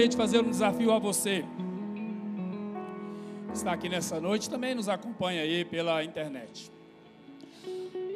gostaria 0.02 0.08
de 0.08 0.18
fazer 0.18 0.40
um 0.40 0.50
desafio 0.50 0.92
a 0.92 1.00
você. 1.00 1.44
Está 3.54 3.74
aqui 3.74 3.88
nessa 3.88 4.20
noite, 4.20 4.50
também 4.50 4.74
nos 4.74 4.90
acompanha 4.90 5.42
aí 5.42 5.64
pela 5.64 6.04
internet. 6.04 6.72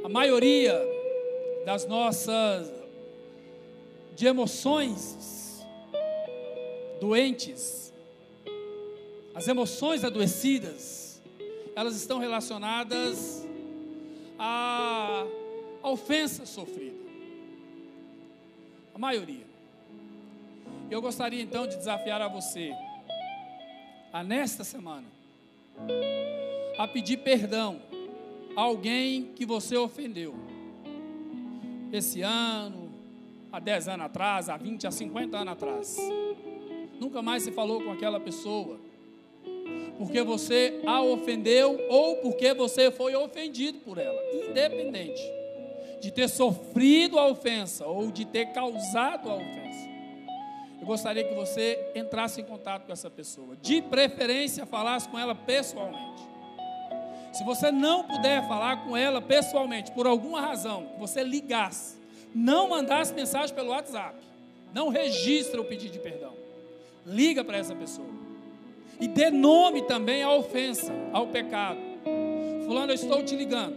A 0.03 0.09
maioria 0.09 0.73
das 1.65 1.86
nossas 1.86 2.71
de 4.15 4.25
emoções 4.25 5.63
doentes, 6.99 7.93
as 9.36 9.47
emoções 9.47 10.03
adoecidas, 10.03 11.21
elas 11.75 11.95
estão 11.95 12.17
relacionadas 12.17 13.45
à, 14.39 15.25
ofensa 15.83 16.45
sofrida. 16.47 17.05
A 18.95 18.97
maioria. 18.97 19.54
Eu 20.89 21.01
gostaria 21.01 21.41
então 21.41 21.65
de 21.67 21.77
desafiar 21.77 22.21
a 22.21 22.27
você, 22.27 22.71
a 24.13 24.23
nesta 24.23 24.63
semana, 24.63 25.07
a 26.77 26.88
pedir 26.88 27.17
perdão 27.17 27.81
a 28.55 28.61
alguém 28.61 29.31
que 29.36 29.45
você 29.45 29.75
ofendeu. 29.75 30.36
Esse 31.91 32.21
ano, 32.21 32.91
há 33.51 33.59
10 33.59 33.88
anos 33.88 34.05
atrás, 34.05 34.47
há 34.47 34.57
20, 34.57 34.86
há 34.86 34.91
50 34.91 35.38
anos 35.38 35.53
atrás. 35.53 35.97
Nunca 36.99 37.21
mais 37.21 37.43
se 37.43 37.51
falou 37.51 37.83
com 37.83 37.91
aquela 37.91 38.19
pessoa. 38.19 38.79
Porque 39.97 40.21
você 40.21 40.81
a 40.86 41.01
ofendeu 41.01 41.79
ou 41.89 42.17
porque 42.17 42.53
você 42.53 42.91
foi 42.91 43.15
ofendido 43.15 43.79
por 43.79 43.97
ela, 43.97 44.21
independente 44.49 45.21
de 46.01 46.11
ter 46.11 46.29
sofrido 46.29 47.17
a 47.17 47.27
ofensa 47.27 47.88
ou 47.88 48.11
de 48.11 48.25
ter 48.25 48.47
causado 48.47 49.29
a 49.29 49.36
ofensa. 49.36 49.94
Eu 50.80 50.86
gostaria 50.86 51.23
que 51.23 51.34
você 51.34 51.91
entrasse 51.95 52.41
em 52.41 52.43
contato 52.43 52.86
com 52.86 52.91
essa 52.91 53.09
pessoa, 53.09 53.55
de 53.61 53.82
preferência 53.82 54.65
falasse 54.65 55.07
com 55.07 55.17
ela 55.17 55.34
pessoalmente. 55.34 56.23
Se 57.34 57.43
você 57.43 57.71
não 57.71 58.03
puder 58.03 58.47
falar 58.47 58.86
com 58.86 58.95
ela 58.95 59.21
pessoalmente, 59.21 59.91
por 59.91 60.07
alguma 60.07 60.39
razão, 60.39 60.88
você 60.97 61.23
ligasse, 61.23 61.97
não 62.34 62.69
mandasse 62.69 63.13
mensagem 63.13 63.53
pelo 63.53 63.71
WhatsApp, 63.71 64.15
não 64.73 64.89
registra 64.89 65.59
o 65.59 65.65
pedido 65.65 65.93
de 65.93 65.99
perdão. 65.99 66.34
Liga 67.05 67.43
para 67.43 67.57
essa 67.57 67.76
pessoa. 67.76 68.07
E 68.99 69.07
dê 69.07 69.30
nome 69.30 69.82
também 69.84 70.23
à 70.23 70.32
ofensa, 70.32 70.93
ao 71.11 71.28
pecado. 71.28 71.80
Fulano, 72.65 72.91
eu 72.91 72.95
estou 72.95 73.23
te 73.23 73.36
ligando. 73.36 73.76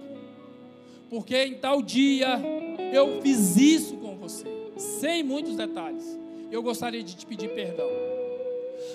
Porque 1.10 1.36
em 1.36 1.54
tal 1.54 1.82
dia 1.82 2.40
eu 2.92 3.20
fiz 3.22 3.56
isso 3.56 3.96
com 3.96 4.16
você, 4.16 4.46
sem 4.76 5.22
muitos 5.22 5.56
detalhes. 5.56 6.18
Eu 6.50 6.62
gostaria 6.62 7.02
de 7.02 7.16
te 7.16 7.26
pedir 7.26 7.48
perdão. 7.50 7.88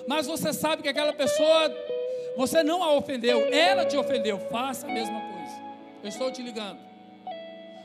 Mas 0.08 0.28
você 0.28 0.52
sabe 0.54 0.82
que 0.82 0.90
aquela 0.90 1.14
pessoa 1.14 1.72
você 2.36 2.64
não 2.64 2.82
a 2.82 2.94
ofendeu, 2.94 3.42
ela 3.54 3.86
te 3.86 3.96
ofendeu. 3.96 4.40
Faça 4.40 4.88
a 4.88 4.92
mesma 4.92 5.20
coisa. 5.20 5.62
Eu 6.02 6.10
estou 6.10 6.32
te 6.32 6.42
ligando. 6.42 6.80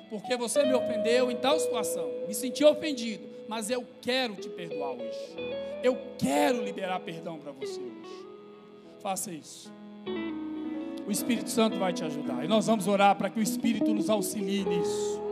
Porque 0.09 0.37
você 0.37 0.65
me 0.65 0.73
ofendeu 0.73 1.31
em 1.31 1.37
tal 1.37 1.59
situação. 1.59 2.11
Me 2.27 2.35
senti 2.35 2.65
ofendido. 2.65 3.29
Mas 3.47 3.71
eu 3.71 3.87
quero 4.01 4.35
te 4.37 4.49
perdoar 4.49 4.93
hoje. 4.93 5.37
Eu 5.83 5.99
quero 6.19 6.63
liberar 6.63 7.01
perdão 7.01 7.39
para 7.39 7.53
você 7.53 7.79
hoje. 7.79 8.27
Faça 9.01 9.31
isso. 9.31 9.73
O 11.07 11.11
Espírito 11.11 11.51
Santo 11.51 11.79
vai 11.79 11.93
te 11.93 12.05
ajudar. 12.05 12.45
E 12.45 12.49
nós 12.49 12.67
vamos 12.67 12.87
orar 12.87 13.17
para 13.17 13.31
que 13.31 13.39
o 13.39 13.43
Espírito 13.43 13.93
nos 13.93 14.09
auxilie 14.11 14.65
nisso. 14.65 15.28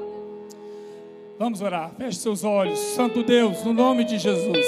Vamos 1.39 1.61
orar. 1.61 1.91
Feche 1.99 2.19
seus 2.19 2.45
olhos. 2.45 2.79
Santo 2.79 3.23
Deus, 3.23 3.63
no 3.63 3.73
nome 3.73 4.05
de 4.05 4.19
Jesus. 4.19 4.67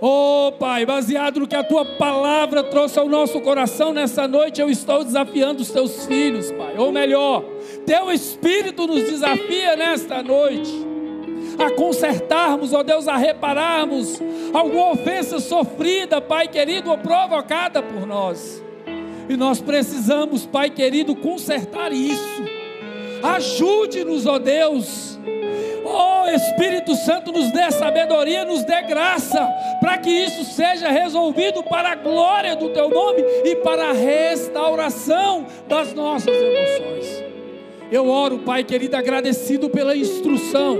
Oh 0.00 0.52
Pai, 0.58 0.86
baseado 0.86 1.40
no 1.40 1.48
que 1.48 1.56
a 1.56 1.64
tua 1.64 1.84
palavra 1.84 2.62
trouxe 2.62 2.98
ao 2.98 3.08
nosso 3.08 3.40
coração 3.40 3.92
nessa 3.92 4.26
noite, 4.26 4.60
eu 4.60 4.70
estou 4.70 5.04
desafiando 5.04 5.62
os 5.62 5.70
teus 5.70 6.06
filhos, 6.06 6.50
Pai. 6.52 6.78
Ou 6.78 6.92
melhor, 6.92 7.44
teu 7.84 8.10
Espírito 8.10 8.86
nos 8.86 9.02
desafia 9.02 9.76
nesta 9.76 10.22
noite 10.22 10.70
a 11.58 11.70
consertarmos, 11.72 12.72
ó 12.72 12.82
Deus, 12.82 13.08
a 13.08 13.16
repararmos 13.16 14.22
alguma 14.54 14.92
ofensa 14.92 15.40
sofrida, 15.40 16.20
Pai 16.20 16.46
querido, 16.48 16.88
ou 16.88 16.96
provocada 16.96 17.82
por 17.82 18.06
nós. 18.06 18.62
E 19.28 19.36
nós 19.36 19.60
precisamos, 19.60 20.46
Pai 20.46 20.70
querido, 20.70 21.14
consertar 21.16 21.92
isso. 21.92 22.49
Ajude-nos, 23.22 24.26
ó 24.26 24.38
Deus 24.38 25.18
Oh 25.92 26.28
Espírito 26.28 26.94
Santo, 26.94 27.32
nos 27.32 27.50
dê 27.50 27.70
sabedoria, 27.70 28.44
nos 28.44 28.62
dê 28.64 28.82
graça, 28.82 29.44
para 29.80 29.98
que 29.98 30.10
isso 30.10 30.44
seja 30.44 30.88
resolvido 30.88 31.62
para 31.64 31.92
a 31.92 31.94
glória 31.96 32.54
do 32.54 32.68
Teu 32.70 32.88
nome 32.88 33.22
e 33.44 33.56
para 33.56 33.90
a 33.90 33.92
restauração 33.92 35.46
das 35.68 35.92
nossas 35.92 36.34
emoções. 36.34 37.24
Eu 37.90 38.08
oro, 38.08 38.38
Pai 38.40 38.62
querido, 38.62 38.96
agradecido 38.96 39.68
pela 39.68 39.96
instrução 39.96 40.78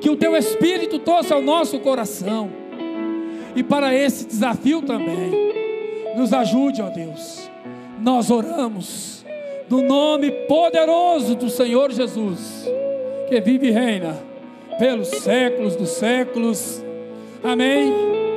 que 0.00 0.10
o 0.10 0.16
Teu 0.16 0.36
Espírito 0.36 0.98
trouxe 0.98 1.32
ao 1.32 1.40
nosso 1.40 1.78
coração. 1.78 2.50
E 3.54 3.62
para 3.62 3.94
esse 3.94 4.26
desafio 4.26 4.82
também, 4.82 5.30
nos 6.16 6.32
ajude, 6.32 6.82
ó 6.82 6.88
Deus. 6.88 7.48
Nós 8.00 8.30
oramos 8.30 9.09
no 9.70 9.82
nome 9.82 10.32
poderoso 10.48 11.36
do 11.36 11.48
Senhor 11.48 11.92
Jesus, 11.92 12.66
que 13.28 13.40
vive 13.40 13.68
e 13.68 13.70
reina 13.70 14.18
pelos 14.80 15.08
séculos 15.08 15.76
dos 15.76 15.90
séculos. 15.90 16.84
Amém. 17.42 18.29